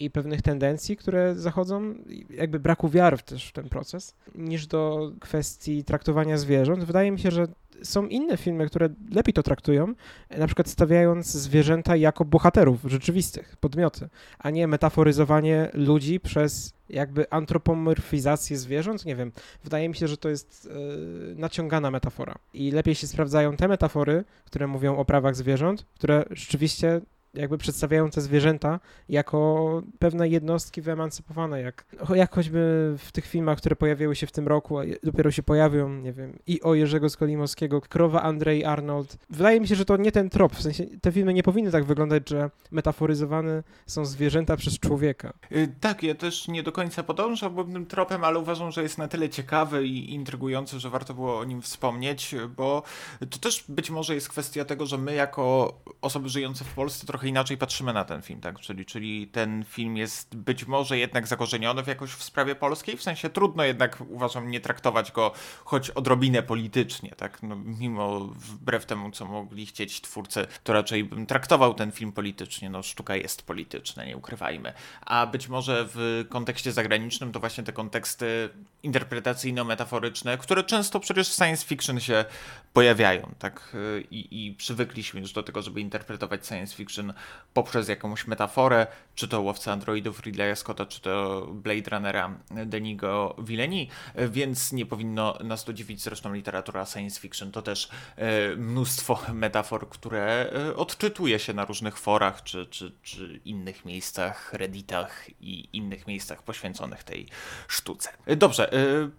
i 0.00 0.10
pewnych 0.10 0.42
tendencji, 0.42 0.96
które 0.96 1.34
zachodzą, 1.34 1.94
jakby 2.30 2.60
braku 2.60 2.88
wiary 2.88 3.18
też 3.18 3.48
w 3.48 3.52
ten 3.52 3.68
proces, 3.68 4.14
niż 4.34 4.66
do 4.66 5.12
kwestii 5.20 5.84
traktowania 5.84 6.38
zwierząt. 6.38 6.84
Wydaje 6.84 7.12
mi 7.12 7.18
się, 7.18 7.30
że 7.30 7.46
są 7.82 8.06
inne 8.06 8.36
filmy, 8.36 8.66
które 8.66 8.88
lepiej 9.10 9.34
to 9.34 9.42
traktują, 9.42 9.94
na 10.38 10.46
przykład 10.46 10.68
stawiając 10.68 11.26
zwierzęta 11.26 11.96
jako 11.96 12.24
bohaterów 12.24 12.80
rzeczywistych, 12.84 13.56
podmioty, 13.56 14.08
a 14.38 14.50
nie 14.50 14.68
metaforyzowanie 14.68 15.70
ludzi 15.74 16.20
przez 16.20 16.73
jakby 16.88 17.30
antropomorfizację 17.30 18.58
zwierząt. 18.58 19.04
Nie 19.04 19.16
wiem, 19.16 19.32
wydaje 19.64 19.88
mi 19.88 19.94
się, 19.94 20.08
że 20.08 20.16
to 20.16 20.28
jest 20.28 20.64
yy, 20.64 21.34
naciągana 21.36 21.90
metafora. 21.90 22.34
I 22.54 22.70
lepiej 22.70 22.94
się 22.94 23.06
sprawdzają 23.06 23.56
te 23.56 23.68
metafory, 23.68 24.24
które 24.44 24.66
mówią 24.66 24.96
o 24.96 25.04
prawach 25.04 25.36
zwierząt, 25.36 25.86
które 25.94 26.24
rzeczywiście 26.30 27.00
jakby 27.34 27.58
przedstawiają 27.58 28.10
te 28.10 28.20
zwierzęta 28.20 28.80
jako 29.08 29.82
pewne 29.98 30.28
jednostki 30.28 30.82
wyemancypowane, 30.82 31.60
jak, 31.60 31.84
jak 32.14 32.34
choćby 32.34 32.94
w 32.98 33.12
tych 33.12 33.26
filmach, 33.26 33.58
które 33.58 33.76
pojawiły 33.76 34.16
się 34.16 34.26
w 34.26 34.32
tym 34.32 34.48
roku, 34.48 34.78
a 34.78 34.82
dopiero 35.02 35.30
się 35.30 35.42
pojawią, 35.42 35.88
nie 35.88 36.12
wiem, 36.12 36.38
i 36.46 36.62
o 36.62 36.74
Jerzego 36.74 37.10
Skolimowskiego, 37.10 37.80
Krowa 37.80 38.22
Andrzej 38.22 38.64
Arnold. 38.64 39.16
Wydaje 39.30 39.60
mi 39.60 39.68
się, 39.68 39.74
że 39.74 39.84
to 39.84 39.96
nie 39.96 40.12
ten 40.12 40.30
trop, 40.30 40.56
w 40.56 40.62
sensie 40.62 40.84
te 41.00 41.12
filmy 41.12 41.34
nie 41.34 41.42
powinny 41.42 41.70
tak 41.70 41.84
wyglądać, 41.84 42.28
że 42.28 42.50
metaforyzowane 42.70 43.62
są 43.86 44.04
zwierzęta 44.04 44.56
przez 44.56 44.78
człowieka. 44.78 45.32
Y, 45.52 45.74
tak, 45.80 46.02
ja 46.02 46.14
też 46.14 46.48
nie 46.48 46.62
do 46.62 46.72
końca 46.72 47.02
podążałbym 47.02 47.72
tym 47.72 47.86
tropem, 47.86 48.24
ale 48.24 48.38
uważam, 48.38 48.72
że 48.72 48.82
jest 48.82 48.98
na 48.98 49.08
tyle 49.08 49.28
ciekawy 49.28 49.86
i 49.86 50.14
intrygujący, 50.14 50.80
że 50.80 50.90
warto 50.90 51.14
było 51.14 51.38
o 51.38 51.44
nim 51.44 51.62
wspomnieć, 51.62 52.34
bo 52.56 52.82
to 53.30 53.38
też 53.38 53.64
być 53.68 53.90
może 53.90 54.14
jest 54.14 54.28
kwestia 54.28 54.64
tego, 54.64 54.86
że 54.86 54.98
my 54.98 55.14
jako 55.14 55.74
osoby 56.00 56.28
żyjące 56.28 56.64
w 56.64 56.74
Polsce 56.74 57.06
trochę 57.06 57.23
trochę 57.24 57.28
inaczej 57.30 57.58
patrzymy 57.58 57.92
na 57.92 58.04
ten 58.04 58.22
film, 58.22 58.40
tak? 58.40 58.60
Czyli, 58.60 58.84
czyli 58.84 59.26
ten 59.26 59.64
film 59.64 59.96
jest 59.96 60.36
być 60.36 60.66
może 60.66 60.98
jednak 60.98 61.26
zakorzeniony 61.26 61.82
w 61.82 61.86
jakoś 61.86 62.10
w 62.10 62.22
sprawie 62.22 62.54
polskiej, 62.54 62.96
w 62.96 63.02
sensie 63.02 63.30
trudno 63.30 63.64
jednak 63.64 63.98
uważam 64.08 64.50
nie 64.50 64.60
traktować 64.60 65.12
go 65.12 65.32
choć 65.64 65.90
odrobinę 65.90 66.42
politycznie, 66.42 67.10
tak? 67.10 67.42
No, 67.42 67.56
mimo 67.56 68.20
wbrew 68.20 68.86
temu, 68.86 69.10
co 69.10 69.24
mogli 69.24 69.66
chcieć 69.66 70.00
twórcy, 70.00 70.46
to 70.64 70.72
raczej 70.72 71.04
bym 71.04 71.26
traktował 71.26 71.74
ten 71.74 71.92
film 71.92 72.12
politycznie. 72.12 72.70
No, 72.70 72.82
sztuka 72.82 73.16
jest 73.16 73.42
polityczna, 73.42 74.04
nie 74.04 74.16
ukrywajmy. 74.16 74.72
A 75.06 75.26
być 75.26 75.48
może 75.48 75.88
w 75.94 76.24
kontekście 76.28 76.72
zagranicznym 76.72 77.32
to 77.32 77.40
właśnie 77.40 77.64
te 77.64 77.72
konteksty 77.72 78.50
interpretacyjno-metaforyczne, 78.82 80.38
które 80.38 80.64
często 80.64 81.00
przecież 81.00 81.28
w 81.28 81.34
science 81.34 81.66
fiction 81.66 82.00
się 82.00 82.24
pojawiają, 82.72 83.34
tak? 83.38 83.76
I, 84.10 84.46
I 84.46 84.52
przywykliśmy 84.52 85.20
już 85.20 85.32
do 85.32 85.42
tego, 85.42 85.62
żeby 85.62 85.80
interpretować 85.80 86.46
science 86.46 86.76
fiction 86.76 87.13
poprzez 87.54 87.88
jakąś 87.88 88.26
metaforę, 88.26 88.86
czy 89.14 89.28
to 89.28 89.40
Łowca 89.40 89.72
Androidów 89.72 90.20
Ridleya 90.22 90.56
Scotta, 90.56 90.86
czy 90.86 91.00
to 91.00 91.46
Blade 91.52 91.90
Runnera 91.90 92.38
Denigo 92.66 93.36
Villeni, 93.38 93.88
więc 94.28 94.72
nie 94.72 94.86
powinno 94.86 95.38
nas 95.44 95.64
to 95.64 95.72
dziwić. 95.72 96.02
Zresztą 96.02 96.32
literatura 96.32 96.86
science 96.86 97.20
fiction 97.20 97.52
to 97.52 97.62
też 97.62 97.88
e, 98.16 98.56
mnóstwo 98.56 99.20
metafor, 99.32 99.88
które 99.88 100.50
e, 100.52 100.76
odczytuje 100.76 101.38
się 101.38 101.54
na 101.54 101.64
różnych 101.64 101.98
forach, 101.98 102.42
czy, 102.42 102.66
czy, 102.66 102.92
czy 103.02 103.40
innych 103.44 103.84
miejscach, 103.84 104.52
redditach 104.52 105.26
i 105.40 105.68
innych 105.72 106.06
miejscach 106.06 106.42
poświęconych 106.42 107.04
tej 107.04 107.28
sztuce. 107.68 108.10
E, 108.26 108.36
dobrze, 108.36 108.70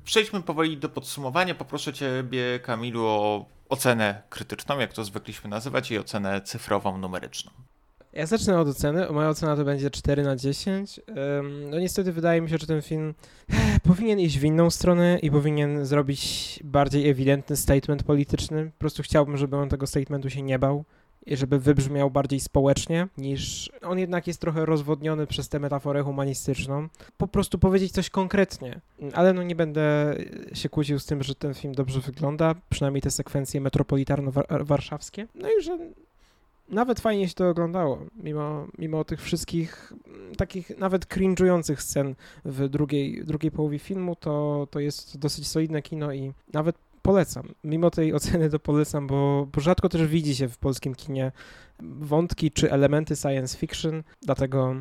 przejdźmy 0.03 0.41
powoli 0.41 0.77
do 0.77 0.89
podsumowania. 0.89 1.55
Poproszę 1.55 1.93
Ciebie, 1.93 2.59
Kamilu, 2.59 3.05
o 3.05 3.45
ocenę 3.69 4.21
krytyczną, 4.29 4.79
jak 4.79 4.93
to 4.93 5.03
zwykliśmy 5.03 5.49
nazywać, 5.49 5.91
i 5.91 5.97
ocenę 5.97 6.41
cyfrową, 6.41 6.97
numeryczną. 6.97 7.51
Ja 8.15 8.25
zacznę 8.25 8.59
od 8.59 8.67
oceny. 8.67 9.11
Moja 9.11 9.29
ocena 9.29 9.55
to 9.55 9.65
będzie 9.65 9.89
4 9.89 10.23
na 10.23 10.35
10. 10.35 11.01
No 11.71 11.79
niestety 11.79 12.11
wydaje 12.11 12.41
mi 12.41 12.49
się, 12.49 12.57
że 12.57 12.67
ten 12.67 12.81
film 12.81 13.13
powinien 13.83 14.19
iść 14.19 14.39
w 14.39 14.43
inną 14.43 14.69
stronę 14.69 15.19
i 15.19 15.31
powinien 15.31 15.85
zrobić 15.85 16.59
bardziej 16.63 17.09
ewidentny 17.09 17.55
statement 17.55 18.03
polityczny. 18.03 18.65
Po 18.65 18.79
prostu 18.79 19.03
chciałbym, 19.03 19.37
żeby 19.37 19.57
on 19.57 19.69
tego 19.69 19.87
statementu 19.87 20.29
się 20.29 20.41
nie 20.41 20.59
bał 20.59 20.85
i 21.25 21.37
żeby 21.37 21.59
wybrzmiał 21.59 22.11
bardziej 22.11 22.39
społecznie, 22.39 23.07
niż 23.17 23.71
on 23.81 23.99
jednak 23.99 24.27
jest 24.27 24.41
trochę 24.41 24.65
rozwodniony 24.65 25.27
przez 25.27 25.49
tę 25.49 25.59
metaforę 25.59 26.03
humanistyczną. 26.03 26.87
Po 27.17 27.27
prostu 27.27 27.59
powiedzieć 27.59 27.91
coś 27.91 28.09
konkretnie. 28.09 28.81
Ale 29.13 29.33
no 29.33 29.43
nie 29.43 29.55
będę 29.55 30.15
się 30.53 30.69
kłócił 30.69 30.99
z 30.99 31.05
tym, 31.05 31.23
że 31.23 31.35
ten 31.35 31.53
film 31.53 31.73
dobrze 31.75 31.99
wygląda, 31.99 32.55
przynajmniej 32.69 33.01
te 33.01 33.11
sekwencje 33.11 33.61
metropolitarno-warszawskie. 33.61 35.27
No 35.35 35.47
i 35.59 35.63
że 35.63 35.77
nawet 36.69 36.99
fajnie 36.99 37.27
się 37.27 37.33
to 37.33 37.49
oglądało, 37.49 37.99
mimo, 38.15 38.67
mimo 38.77 39.03
tych 39.03 39.21
wszystkich 39.21 39.93
mm, 40.07 40.35
takich 40.35 40.77
nawet 40.77 41.05
cringe'ujących 41.05 41.81
scen 41.81 42.15
w 42.45 42.69
drugiej, 42.69 43.25
drugiej 43.25 43.51
połowie 43.51 43.79
filmu, 43.79 44.15
to, 44.15 44.67
to 44.71 44.79
jest 44.79 45.17
dosyć 45.19 45.47
solidne 45.47 45.81
kino 45.81 46.13
i 46.13 46.33
nawet 46.53 46.75
polecam. 47.01 47.43
Mimo 47.63 47.91
tej 47.91 48.13
oceny 48.13 48.49
to 48.49 48.59
polecam, 48.59 49.07
bo, 49.07 49.47
bo 49.53 49.61
rzadko 49.61 49.89
też 49.89 50.07
widzi 50.07 50.35
się 50.35 50.47
w 50.47 50.57
polskim 50.57 50.95
kinie 50.95 51.31
wątki 51.79 52.51
czy 52.51 52.71
elementy 52.71 53.15
science 53.15 53.57
fiction, 53.57 54.03
dlatego 54.21 54.75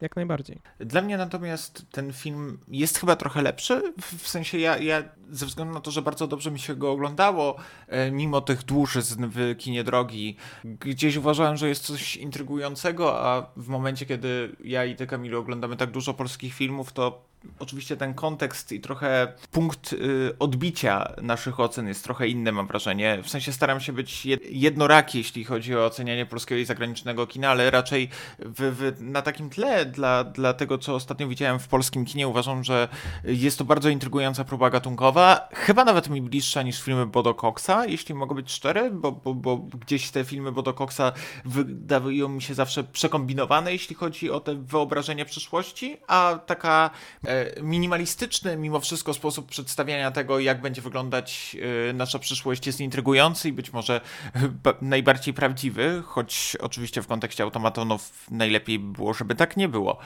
jak 0.00 0.16
najbardziej. 0.16 0.60
Dla 0.78 1.02
mnie 1.02 1.16
natomiast 1.16 1.86
ten 1.90 2.12
film 2.12 2.58
jest 2.68 2.98
chyba 2.98 3.16
trochę 3.16 3.42
lepszy, 3.42 3.92
w 4.18 4.28
sensie 4.28 4.58
ja, 4.58 4.78
ja 4.78 5.02
ze 5.30 5.46
względu 5.46 5.74
na 5.74 5.80
to, 5.80 5.90
że 5.90 6.02
bardzo 6.02 6.26
dobrze 6.26 6.50
mi 6.50 6.58
się 6.58 6.76
go 6.76 6.92
oglądało, 6.92 7.56
e, 7.88 8.10
mimo 8.10 8.40
tych 8.40 8.64
dłużyzn 8.64 9.26
w 9.28 9.56
kinie 9.58 9.84
drogi, 9.84 10.36
gdzieś 10.64 11.16
uważałem, 11.16 11.56
że 11.56 11.68
jest 11.68 11.84
coś 11.84 12.16
intrygującego, 12.16 13.26
a 13.26 13.46
w 13.56 13.68
momencie, 13.68 14.06
kiedy 14.06 14.56
ja 14.64 14.84
i 14.84 14.96
ty, 14.96 15.06
Kamilu, 15.06 15.38
oglądamy 15.38 15.76
tak 15.76 15.90
dużo 15.90 16.14
polskich 16.14 16.54
filmów, 16.54 16.92
to 16.92 17.29
oczywiście 17.58 17.96
ten 17.96 18.14
kontekst 18.14 18.72
i 18.72 18.80
trochę 18.80 19.32
punkt 19.50 19.92
y, 19.92 19.98
odbicia 20.38 21.12
naszych 21.22 21.60
ocen 21.60 21.88
jest 21.88 22.04
trochę 22.04 22.28
inny, 22.28 22.52
mam 22.52 22.66
wrażenie. 22.66 23.22
W 23.22 23.28
sensie 23.28 23.52
staram 23.52 23.80
się 23.80 23.92
być 23.92 24.26
jednoraki, 24.50 25.18
jeśli 25.18 25.44
chodzi 25.44 25.76
o 25.76 25.84
ocenianie 25.84 26.26
polskiego 26.26 26.60
i 26.60 26.64
zagranicznego 26.64 27.26
kina, 27.26 27.48
ale 27.48 27.70
raczej 27.70 28.08
w, 28.38 28.94
w, 28.96 29.02
na 29.02 29.22
takim 29.22 29.50
tle 29.50 29.86
dla, 29.86 30.24
dla 30.24 30.52
tego, 30.52 30.78
co 30.78 30.94
ostatnio 30.94 31.28
widziałem 31.28 31.58
w 31.58 31.68
polskim 31.68 32.04
kinie, 32.04 32.28
uważam, 32.28 32.64
że 32.64 32.88
jest 33.24 33.58
to 33.58 33.64
bardzo 33.64 33.88
intrygująca 33.88 34.44
próba 34.44 34.70
gatunkowa. 34.70 35.48
Chyba 35.52 35.84
nawet 35.84 36.10
mi 36.10 36.22
bliższa 36.22 36.62
niż 36.62 36.82
filmy 36.82 37.06
Bodo 37.06 37.34
Coxa, 37.34 37.86
jeśli 37.86 38.14
mogę 38.14 38.34
być 38.34 38.52
szczery, 38.52 38.90
bo, 38.90 39.12
bo, 39.12 39.34
bo 39.34 39.56
gdzieś 39.56 40.10
te 40.10 40.24
filmy 40.24 40.52
Bodo 40.52 40.74
Coxa 40.74 41.12
wydają 41.44 42.28
mi 42.28 42.42
się 42.42 42.54
zawsze 42.54 42.84
przekombinowane, 42.84 43.72
jeśli 43.72 43.96
chodzi 43.96 44.30
o 44.30 44.40
te 44.40 44.54
wyobrażenie 44.54 45.24
przyszłości, 45.24 45.96
a 46.06 46.38
taka 46.46 46.90
minimalistyczny 47.62 48.56
mimo 48.56 48.80
wszystko 48.80 49.14
sposób 49.14 49.48
przedstawiania 49.48 50.10
tego, 50.10 50.38
jak 50.38 50.60
będzie 50.60 50.82
wyglądać 50.82 51.56
e, 51.88 51.92
nasza 51.92 52.18
przyszłość 52.18 52.66
jest 52.66 52.80
intrygujący 52.80 53.48
i 53.48 53.52
być 53.52 53.72
może 53.72 54.00
najbardziej 54.82 55.34
prawdziwy, 55.34 56.02
choć 56.06 56.56
oczywiście 56.60 57.02
w 57.02 57.06
kontekście 57.06 57.42
automatonów 57.44 58.26
najlepiej 58.30 58.78
by 58.78 58.92
było, 58.92 59.14
żeby 59.14 59.34
tak 59.34 59.56
nie 59.56 59.68
było. 59.68 59.98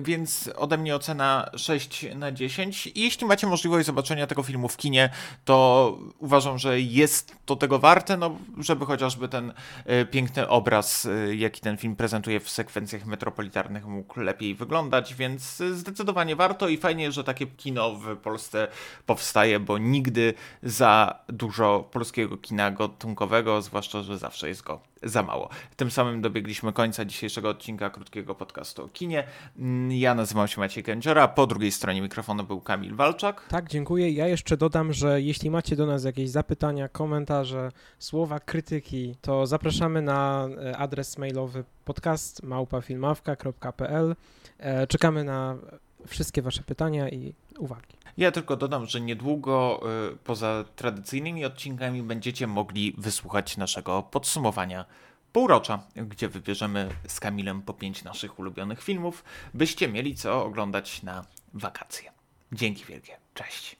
Więc 0.00 0.50
ode 0.56 0.78
mnie 0.78 0.96
ocena 0.96 1.50
6 1.56 2.06
na 2.14 2.32
10 2.32 2.86
i 2.86 3.00
jeśli 3.00 3.26
macie 3.26 3.46
możliwość 3.46 3.86
zobaczenia 3.86 4.26
tego 4.26 4.42
filmu 4.42 4.68
w 4.68 4.76
kinie, 4.76 5.10
to 5.44 5.98
uważam, 6.18 6.58
że 6.58 6.80
jest 6.80 7.36
to 7.46 7.56
tego 7.56 7.78
warte, 7.78 8.16
no 8.16 8.38
żeby 8.58 8.86
chociażby 8.86 9.28
ten 9.28 9.52
e, 9.84 10.04
piękny 10.04 10.48
obraz, 10.48 11.08
jaki 11.36 11.60
ten 11.60 11.76
film 11.76 11.96
prezentuje 11.96 12.40
w 12.40 12.50
sekwencjach 12.50 13.06
metropolitarnych 13.06 13.86
mógł 13.86 14.20
lepiej 14.20 14.54
wyglądać, 14.54 15.14
więc 15.14 15.62
zdecydowanie 15.72 16.36
warto 16.36 16.65
warto 16.66 16.68
i 16.68 16.76
fajnie, 16.76 17.12
że 17.12 17.24
takie 17.24 17.46
kino 17.46 17.92
w 17.92 18.16
Polsce 18.16 18.68
powstaje, 19.06 19.60
bo 19.60 19.78
nigdy 19.78 20.34
za 20.62 21.18
dużo 21.28 21.88
polskiego 21.92 22.36
kina 22.36 22.70
gatunkowego, 22.70 23.62
zwłaszcza, 23.62 24.02
że 24.02 24.18
zawsze 24.18 24.48
jest 24.48 24.62
go 24.62 24.80
za 25.02 25.22
mało. 25.22 25.48
Tym 25.76 25.90
samym 25.90 26.22
dobiegliśmy 26.22 26.72
końca 26.72 27.04
dzisiejszego 27.04 27.48
odcinka 27.48 27.90
krótkiego 27.90 28.34
podcastu 28.34 28.84
o 28.84 28.88
kinie. 28.88 29.24
Mm, 29.58 29.92
ja 29.92 30.14
nazywam 30.14 30.48
się 30.48 30.60
Maciej 30.60 30.84
Kędziora, 30.84 31.28
po 31.28 31.46
drugiej 31.46 31.72
stronie 31.72 32.02
mikrofonu 32.02 32.44
był 32.44 32.60
Kamil 32.60 32.94
Walczak. 32.94 33.46
Tak, 33.48 33.68
dziękuję. 33.68 34.10
Ja 34.10 34.26
jeszcze 34.28 34.56
dodam, 34.56 34.92
że 34.92 35.22
jeśli 35.22 35.50
macie 35.50 35.76
do 35.76 35.86
nas 35.86 36.04
jakieś 36.04 36.30
zapytania, 36.30 36.88
komentarze, 36.88 37.72
słowa 37.98 38.40
krytyki, 38.40 39.14
to 39.20 39.46
zapraszamy 39.46 40.02
na 40.02 40.48
e, 40.64 40.76
adres 40.76 41.18
mailowy 41.18 41.64
podcast 41.84 42.42
małpafilmawka.pl. 42.42 44.16
E, 44.58 44.86
czekamy 44.86 45.24
na 45.24 45.56
wszystkie 46.06 46.42
wasze 46.42 46.62
pytania 46.62 47.08
i 47.08 47.34
uwagi. 47.58 47.96
Ja 48.16 48.32
tylko 48.32 48.56
dodam, 48.56 48.86
że 48.86 49.00
niedługo 49.00 49.80
y, 50.12 50.16
poza 50.16 50.64
tradycyjnymi 50.76 51.44
odcinkami 51.44 52.02
będziecie 52.02 52.46
mogli 52.46 52.94
wysłuchać 52.98 53.56
naszego 53.56 54.02
podsumowania 54.02 54.84
półrocza, 55.32 55.82
gdzie 55.96 56.28
wybierzemy 56.28 56.88
z 57.06 57.20
Kamilem 57.20 57.62
po 57.62 57.74
pięć 57.74 58.04
naszych 58.04 58.38
ulubionych 58.38 58.82
filmów, 58.82 59.24
byście 59.54 59.88
mieli 59.88 60.14
co 60.14 60.44
oglądać 60.44 61.02
na 61.02 61.24
wakacje. 61.54 62.12
Dzięki 62.52 62.84
wielkie. 62.84 63.16
Cześć. 63.34 63.74